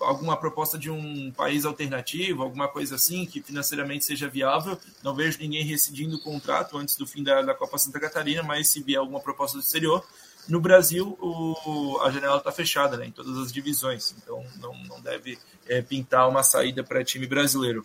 alguma 0.00 0.36
proposta 0.36 0.78
de 0.78 0.90
um 0.90 1.32
país 1.32 1.64
alternativo, 1.64 2.42
alguma 2.42 2.68
coisa 2.68 2.96
assim, 2.96 3.24
que 3.24 3.42
financeiramente 3.42 4.04
seja 4.04 4.28
viável. 4.28 4.78
Não 5.02 5.14
vejo 5.14 5.38
ninguém 5.40 5.64
rescindindo 5.64 6.16
o 6.16 6.20
contrato 6.20 6.76
antes 6.76 6.96
do 6.96 7.06
fim 7.06 7.22
da, 7.22 7.40
da 7.40 7.54
Copa 7.54 7.78
Santa 7.78 7.98
Catarina, 7.98 8.42
mas 8.42 8.68
se 8.68 8.82
vier 8.82 8.98
alguma 8.98 9.20
proposta 9.20 9.56
do 9.56 9.62
exterior, 9.62 10.04
no 10.46 10.60
Brasil 10.60 11.16
o, 11.20 11.98
a 12.02 12.10
janela 12.10 12.36
está 12.36 12.52
fechada 12.52 12.98
né, 12.98 13.06
em 13.06 13.10
todas 13.10 13.38
as 13.38 13.50
divisões, 13.50 14.14
então 14.18 14.44
não, 14.60 14.74
não 14.84 15.00
deve 15.00 15.38
é, 15.66 15.80
pintar 15.80 16.28
uma 16.28 16.42
saída 16.42 16.84
para 16.84 17.02
time 17.02 17.26
brasileiro. 17.26 17.84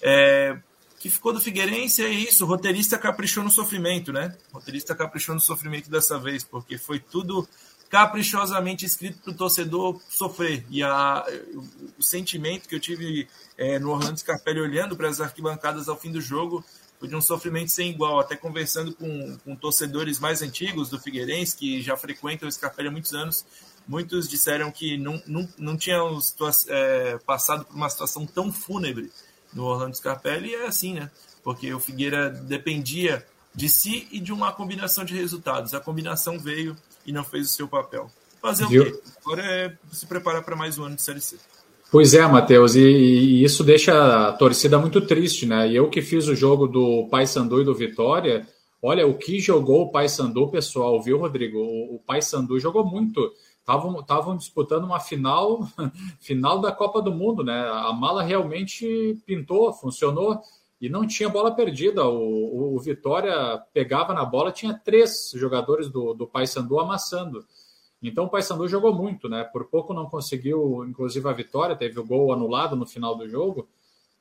É, 0.00 0.56
que 1.00 1.10
ficou 1.10 1.32
do 1.32 1.40
Figueirense 1.40 2.02
é 2.02 2.08
isso, 2.08 2.44
o 2.44 2.48
roteirista 2.48 2.96
caprichou 2.96 3.42
no 3.42 3.50
sofrimento, 3.50 4.12
né? 4.12 4.36
O 4.52 4.56
roteirista 4.56 4.94
caprichou 4.94 5.34
no 5.34 5.40
sofrimento 5.40 5.90
dessa 5.90 6.18
vez, 6.18 6.42
porque 6.44 6.78
foi 6.78 6.98
tudo 6.98 7.46
caprichosamente 7.88 8.84
escrito 8.84 9.18
para 9.18 9.32
o 9.32 9.34
torcedor 9.34 10.00
sofrer. 10.08 10.64
E 10.70 10.82
a, 10.82 11.24
o 11.98 12.02
sentimento 12.02 12.68
que 12.68 12.74
eu 12.74 12.80
tive 12.80 13.28
é, 13.56 13.78
no 13.78 13.90
Orlando 13.90 14.18
Scarpelli 14.18 14.60
olhando 14.60 14.96
para 14.96 15.08
as 15.08 15.20
arquibancadas 15.20 15.88
ao 15.88 15.98
fim 15.98 16.10
do 16.10 16.20
jogo 16.20 16.64
foi 16.98 17.08
de 17.08 17.14
um 17.14 17.20
sofrimento 17.20 17.70
sem 17.70 17.90
igual. 17.90 18.18
Até 18.18 18.36
conversando 18.36 18.94
com, 18.94 19.36
com 19.44 19.54
torcedores 19.54 20.18
mais 20.18 20.42
antigos 20.42 20.88
do 20.88 20.98
Figueirense, 20.98 21.56
que 21.56 21.82
já 21.82 21.96
frequentam 21.96 22.48
o 22.48 22.52
Scarpelli 22.52 22.88
há 22.88 22.92
muitos 22.92 23.14
anos, 23.14 23.44
muitos 23.86 24.28
disseram 24.28 24.70
que 24.70 24.96
não, 24.96 25.22
não, 25.26 25.48
não 25.58 25.76
tinham 25.76 26.18
é, 26.68 27.18
passado 27.24 27.64
por 27.64 27.74
uma 27.74 27.88
situação 27.88 28.26
tão 28.26 28.52
fúnebre 28.52 29.12
no 29.52 29.64
Orlando 29.64 29.96
Scarpelli, 29.96 30.50
e 30.50 30.54
é 30.54 30.66
assim, 30.66 30.94
né? 30.94 31.10
Porque 31.42 31.72
o 31.72 31.78
Figueira 31.78 32.28
dependia 32.28 33.26
de 33.54 33.68
si 33.68 34.06
e 34.10 34.20
de 34.20 34.32
uma 34.32 34.52
combinação 34.52 35.04
de 35.04 35.14
resultados. 35.14 35.72
A 35.72 35.80
combinação 35.80 36.38
veio 36.38 36.76
e 37.06 37.12
não 37.12 37.24
fez 37.24 37.46
o 37.46 37.52
seu 37.52 37.68
papel. 37.68 38.10
Fazer 38.40 38.66
Viu? 38.66 38.82
o 38.82 38.84
quê? 38.86 39.00
Agora 39.24 39.42
é 39.42 39.76
se 39.92 40.06
preparar 40.06 40.44
para 40.44 40.56
mais 40.56 40.78
um 40.78 40.84
ano 40.84 40.96
de 40.96 41.02
Série 41.02 41.20
C. 41.20 41.36
Pois 41.90 42.14
é, 42.14 42.26
Matheus, 42.26 42.74
e, 42.74 42.80
e, 42.80 43.44
isso 43.44 43.62
deixa 43.62 44.28
a 44.28 44.32
torcida 44.32 44.78
muito 44.78 45.00
triste, 45.00 45.46
né? 45.46 45.68
E 45.68 45.76
eu 45.76 45.88
que 45.88 46.02
fiz 46.02 46.26
o 46.26 46.34
jogo 46.34 46.66
do 46.66 47.06
Paysandu 47.08 47.60
e 47.60 47.64
do 47.64 47.74
Vitória, 47.74 48.46
olha, 48.82 49.06
o 49.06 49.14
que 49.14 49.38
jogou 49.38 49.82
o 49.82 49.90
Paysandu, 49.90 50.48
pessoal, 50.48 51.00
viu, 51.00 51.18
Rodrigo? 51.18 51.58
O, 51.58 51.96
o 51.96 52.00
Paysandu 52.04 52.58
jogou 52.58 52.84
muito. 52.84 53.32
Estavam 53.60 54.36
disputando 54.36 54.84
uma 54.84 55.00
final, 55.00 55.66
final 56.20 56.60
da 56.60 56.72
Copa 56.72 57.00
do 57.00 57.12
Mundo, 57.12 57.44
né? 57.44 57.68
A 57.68 57.92
mala 57.92 58.22
realmente 58.22 59.18
pintou, 59.24 59.72
funcionou 59.72 60.40
e 60.80 60.88
não 60.88 61.06
tinha 61.06 61.28
bola 61.28 61.54
perdida. 61.54 62.04
O, 62.06 62.74
o, 62.74 62.78
Vitória 62.78 63.58
pegava 63.72 64.12
na 64.12 64.24
bola, 64.24 64.52
tinha 64.52 64.74
três 64.74 65.32
jogadores 65.34 65.88
do, 65.88 66.12
do 66.12 66.26
Paysandu 66.26 66.78
amassando. 66.78 67.44
Então 68.02 68.24
o 68.24 68.28
Paysandu 68.28 68.68
jogou 68.68 68.94
muito, 68.94 69.28
né? 69.28 69.44
Por 69.44 69.64
pouco 69.66 69.94
não 69.94 70.08
conseguiu, 70.08 70.84
inclusive 70.86 71.26
a 71.28 71.32
vitória, 71.32 71.74
teve 71.74 71.98
o 71.98 72.04
gol 72.04 72.32
anulado 72.32 72.76
no 72.76 72.86
final 72.86 73.16
do 73.16 73.28
jogo. 73.28 73.68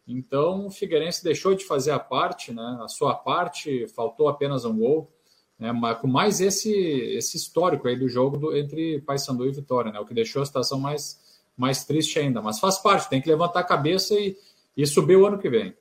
Então 0.07 0.67
o 0.67 0.71
Figueirense 0.71 1.23
deixou 1.23 1.53
de 1.53 1.65
fazer 1.65 1.91
a 1.91 1.99
parte, 1.99 2.53
né? 2.53 2.79
A 2.81 2.87
sua 2.87 3.13
parte, 3.13 3.87
faltou 3.89 4.29
apenas 4.29 4.63
um 4.63 4.77
gol, 4.77 5.11
né? 5.59 5.73
Mas 5.73 5.99
com 5.99 6.07
mais 6.07 6.39
esse 6.39 6.71
esse 6.71 7.35
histórico 7.35 7.87
aí 7.87 7.97
do 7.97 8.07
jogo 8.07 8.37
do, 8.37 8.55
entre 8.55 9.01
Paysandu 9.01 9.45
e 9.45 9.51
Vitória, 9.51 9.91
né? 9.91 9.99
O 9.99 10.05
que 10.05 10.13
deixou 10.13 10.41
a 10.41 10.45
situação 10.45 10.79
mais 10.79 11.19
mais 11.57 11.83
triste 11.85 12.17
ainda. 12.17 12.41
Mas 12.41 12.59
faz 12.59 12.77
parte, 12.77 13.09
tem 13.09 13.21
que 13.21 13.29
levantar 13.29 13.61
a 13.61 13.63
cabeça 13.63 14.13
e, 14.13 14.37
e 14.75 14.85
subir 14.85 15.17
o 15.17 15.25
ano 15.25 15.37
que 15.37 15.49
vem. 15.49 15.75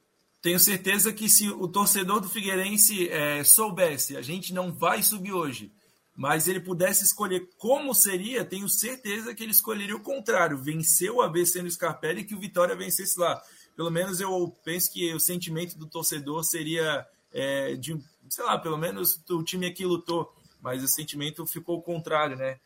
Tenho 0.45 0.61
certeza 0.61 1.11
que 1.11 1.27
se 1.27 1.49
o 1.49 1.67
torcedor 1.67 2.21
do 2.21 2.29
Figueirense 2.29 3.09
é, 3.09 3.43
soubesse, 3.43 4.15
a 4.15 4.21
gente 4.21 4.53
não 4.53 4.71
vai 4.71 5.03
subir 5.03 5.33
hoje, 5.33 5.73
mas 6.15 6.47
ele 6.47 6.61
pudesse 6.61 7.03
escolher 7.03 7.49
como 7.57 7.95
seria, 7.95 8.45
tenho 8.45 8.69
certeza 8.69 9.35
que 9.35 9.43
ele 9.43 9.53
escolheria 9.53 9.97
o 9.97 10.03
contrário, 10.03 10.59
vencer 10.59 11.11
o 11.11 11.23
ABC 11.23 11.63
no 11.63 11.71
Scarpelli 11.71 12.21
e 12.21 12.25
que 12.25 12.35
o 12.35 12.39
Vitória 12.39 12.77
vencesse 12.77 13.19
lá. 13.19 13.43
Pelo 13.75 13.91
menos 13.91 14.21
eu 14.21 14.55
penso 14.63 14.93
que 14.93 15.15
o 15.15 15.19
sentimento 15.19 15.79
do 15.79 15.87
torcedor 15.87 16.45
seria 16.45 17.07
é, 17.33 17.75
de, 17.77 17.99
sei 18.29 18.45
lá, 18.45 18.59
pelo 18.59 18.77
menos 18.77 19.19
o 19.31 19.43
time 19.43 19.65
aqui 19.65 19.87
lutou, 19.87 20.31
mas 20.61 20.85
o 20.85 20.89
sentimento 20.89 21.47
ficou 21.47 21.79
o 21.79 21.83
contrário, 21.83 22.37
né? 22.37 22.61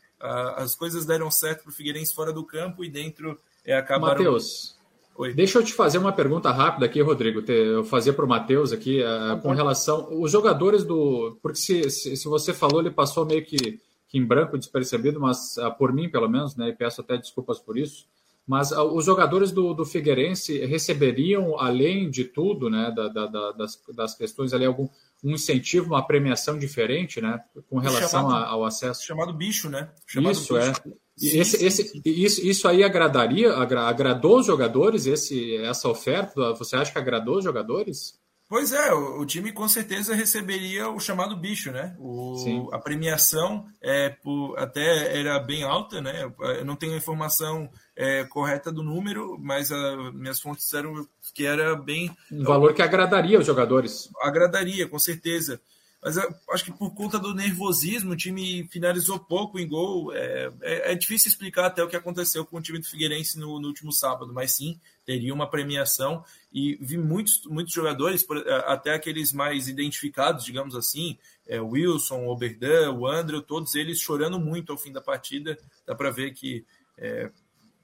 As 0.57 0.74
coisas 0.74 1.07
deram 1.07 1.31
certo 1.31 1.62
para 1.62 1.70
o 1.70 1.74
Figueirense 1.74 2.12
fora 2.12 2.33
do 2.33 2.43
campo 2.43 2.85
e 2.85 2.91
dentro 2.91 3.41
é, 3.64 3.76
acabaram. 3.76 4.16
Matheus, 4.16 4.78
Oi. 5.19 5.35
Deixa 5.35 5.59
eu 5.59 5.64
te 5.64 5.73
fazer 5.73 5.99
uma 5.99 6.12
pergunta 6.12 6.49
rápida 6.53 6.87
aqui, 6.87 7.01
Rodrigo. 7.01 7.41
Eu 7.51 7.83
fazer 7.83 8.12
para 8.12 8.25
o 8.25 8.29
Matheus 8.29 8.73
aqui 8.73 9.03
uh, 9.03 9.37
com 9.41 9.51
relação. 9.51 10.07
Os 10.12 10.31
jogadores 10.31 10.85
do. 10.85 11.37
Porque 11.43 11.59
se, 11.59 11.91
se, 11.91 12.16
se, 12.16 12.29
você 12.29 12.55
falou, 12.55 12.81
ele 12.81 12.93
passou 12.93 13.27
meio 13.27 13.45
que, 13.45 13.81
que 14.07 14.16
em 14.16 14.25
branco, 14.25 14.57
despercebido, 14.57 15.19
mas 15.19 15.57
uh, 15.57 15.77
por 15.77 15.93
mim, 15.93 16.09
pelo 16.09 16.29
menos, 16.29 16.55
né? 16.55 16.69
E 16.69 16.73
peço 16.73 17.01
até 17.01 17.16
desculpas 17.16 17.59
por 17.59 17.77
isso. 17.77 18.07
Mas 18.47 18.71
uh, 18.71 18.85
os 18.85 19.07
jogadores 19.07 19.51
do, 19.51 19.75
do 19.75 19.85
Figueirense 19.85 20.64
receberiam, 20.64 21.59
além 21.59 22.09
de 22.09 22.23
tudo, 22.23 22.71
né? 22.71 22.93
Da, 22.95 23.09
da, 23.09 23.27
da, 23.27 23.51
das, 23.51 23.83
das 23.97 24.14
questões 24.14 24.53
ali, 24.53 24.66
algum 24.66 24.89
um 25.23 25.33
incentivo, 25.33 25.89
uma 25.89 26.07
premiação 26.07 26.59
diferente, 26.59 27.21
né? 27.21 27.41
Com 27.69 27.79
relação 27.79 28.23
chamado, 28.23 28.45
ao 28.45 28.64
acesso. 28.64 29.05
Chamado 29.05 29.33
bicho, 29.33 29.69
né? 29.69 29.91
Chamado 30.07 30.33
isso, 30.33 30.55
bicho. 30.55 30.83
é. 30.87 31.09
Esse, 31.21 31.64
esse, 31.64 32.01
isso, 32.05 32.47
isso 32.47 32.69
aí 32.69 32.85
agradaria, 32.85 33.53
agradou 33.53 34.39
os 34.39 34.47
jogadores, 34.47 35.05
esse, 35.05 35.57
essa 35.57 35.89
oferta? 35.89 36.55
Você 36.55 36.77
acha 36.77 36.93
que 36.93 36.99
agradou 36.99 37.39
os 37.39 37.45
jogadores? 37.45 38.21
Pois 38.49 38.72
é, 38.72 38.94
o, 38.94 39.20
o 39.20 39.26
time 39.26 39.53
com 39.53 39.68
certeza 39.68 40.14
receberia 40.14 40.88
o 40.88 40.99
chamado 40.99 41.36
bicho, 41.36 41.70
né? 41.70 41.94
O, 41.99 42.70
a 42.72 42.78
premiação 42.78 43.66
é, 43.80 44.09
por, 44.09 44.59
até 44.59 45.18
era 45.18 45.38
bem 45.38 45.64
alta, 45.64 46.01
né? 46.01 46.32
Eu 46.40 46.64
não 46.64 46.74
tenho 46.74 46.94
a 46.94 46.96
informação 46.96 47.68
é, 47.94 48.24
correta 48.24 48.72
do 48.72 48.82
número, 48.82 49.36
mas 49.38 49.70
a, 49.70 50.12
minhas 50.12 50.40
fontes 50.40 50.64
disseram 50.64 51.07
que 51.34 51.44
era 51.44 51.76
bem. 51.76 52.11
Um 52.32 52.42
valor 52.42 52.72
que 52.72 52.80
agradaria 52.80 53.38
os 53.38 53.46
jogadores. 53.46 54.09
Agradaria, 54.22 54.88
com 54.88 54.99
certeza. 54.99 55.61
Mas 56.03 56.16
acho 56.51 56.64
que 56.64 56.72
por 56.72 56.94
conta 56.94 57.18
do 57.18 57.34
nervosismo, 57.34 58.12
o 58.12 58.16
time 58.16 58.68
finalizou 58.70 59.18
pouco 59.18 59.59
em 59.59 59.66
gol. 59.66 60.12
É, 60.14 60.51
é, 60.62 60.92
é, 60.92 60.94
difícil 60.94 61.28
explicar 61.28 61.66
até 61.66 61.82
o 61.82 61.88
que 61.88 61.96
aconteceu 61.96 62.44
com 62.44 62.59
o 62.59 62.62
time 62.62 62.78
do 62.78 62.86
Figueirense 62.86 63.38
no, 63.38 63.61
no, 63.61 63.66
último 63.66 63.92
sábado, 63.92 64.32
mas 64.32 64.53
sim, 64.53 64.78
teria 65.09 65.32
uma 65.32 65.48
premiação. 65.48 66.22
E 66.52 66.76
vi 66.82 66.98
muitos, 66.98 67.46
muitos 67.46 67.72
jogadores, 67.72 68.26
até 68.66 68.92
aqueles 68.92 69.32
mais 69.32 69.66
identificados, 69.66 70.44
digamos 70.44 70.76
assim, 70.76 71.16
é, 71.46 71.59
Wilson, 71.59 72.26
o 72.26 72.28
Oberdan, 72.28 72.92
o 72.92 73.06
André, 73.06 73.40
todos 73.40 73.74
eles 73.74 73.98
chorando 73.98 74.38
muito 74.38 74.70
ao 74.70 74.76
fim 74.76 74.92
da 74.92 75.00
partida. 75.00 75.59
Dá 75.86 75.94
para 75.94 76.11
ver 76.11 76.32
que 76.32 76.62
é, 76.98 77.30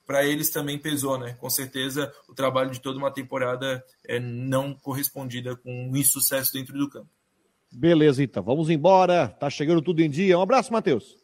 para 0.06 0.22
eles 0.22 0.50
também 0.50 0.78
pesou, 0.78 1.18
né? 1.18 1.34
Com 1.40 1.48
certeza 1.48 2.12
o 2.28 2.34
trabalho 2.34 2.70
de 2.70 2.78
toda 2.78 2.98
uma 2.98 3.10
temporada 3.10 3.82
é 4.06 4.20
não 4.20 4.74
correspondida 4.74 5.56
com 5.56 5.88
um 5.88 5.96
insucesso 5.96 6.52
dentro 6.52 6.76
do 6.76 6.90
campo. 6.90 7.08
Beleza, 7.72 8.22
então. 8.22 8.42
Vamos 8.42 8.68
embora. 8.68 9.28
Tá 9.28 9.48
chegando 9.48 9.80
tudo 9.80 10.00
em 10.00 10.10
dia. 10.10 10.38
Um 10.38 10.42
abraço, 10.42 10.70
Matheus. 10.70 11.16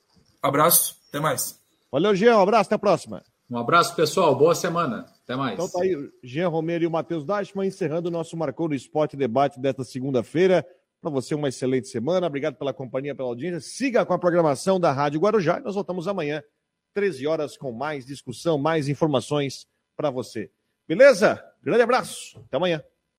Abraço. 0.42 0.96
Até 1.10 1.20
mais. 1.20 1.60
Valeu, 1.92 2.14
Jean. 2.14 2.38
Um 2.38 2.42
abraço. 2.42 2.68
Até 2.68 2.76
a 2.76 2.78
próxima. 2.78 3.22
Um 3.50 3.58
abraço, 3.58 3.94
pessoal. 3.94 4.34
Boa 4.34 4.54
semana. 4.54 5.04
Até 5.30 5.36
mais. 5.36 5.54
Então 5.54 5.68
tá 5.68 5.82
aí, 5.82 6.10
Jean 6.24 6.48
Romero 6.48 6.82
e 6.82 6.86
o 6.88 6.90
Matheus 6.90 7.24
Dashman 7.24 7.68
encerrando 7.68 8.08
o 8.08 8.10
nosso 8.10 8.36
Marcou 8.36 8.68
no 8.68 8.74
Esporte 8.74 9.16
debate 9.16 9.60
desta 9.60 9.84
segunda-feira. 9.84 10.66
Para 11.00 11.08
você, 11.08 11.36
uma 11.36 11.48
excelente 11.48 11.86
semana. 11.86 12.26
Obrigado 12.26 12.56
pela 12.56 12.74
companhia, 12.74 13.14
pela 13.14 13.28
audiência. 13.28 13.60
Siga 13.60 14.04
com 14.04 14.12
a 14.12 14.18
programação 14.18 14.80
da 14.80 14.90
Rádio 14.90 15.20
Guarujá. 15.20 15.60
Nós 15.60 15.76
voltamos 15.76 16.08
amanhã, 16.08 16.42
13 16.94 17.28
horas, 17.28 17.56
com 17.56 17.70
mais 17.70 18.04
discussão, 18.04 18.58
mais 18.58 18.88
informações 18.88 19.68
para 19.96 20.10
você. 20.10 20.50
Beleza? 20.88 21.40
Grande 21.62 21.82
abraço. 21.82 22.36
Até 22.46 22.56
amanhã. 22.56 22.82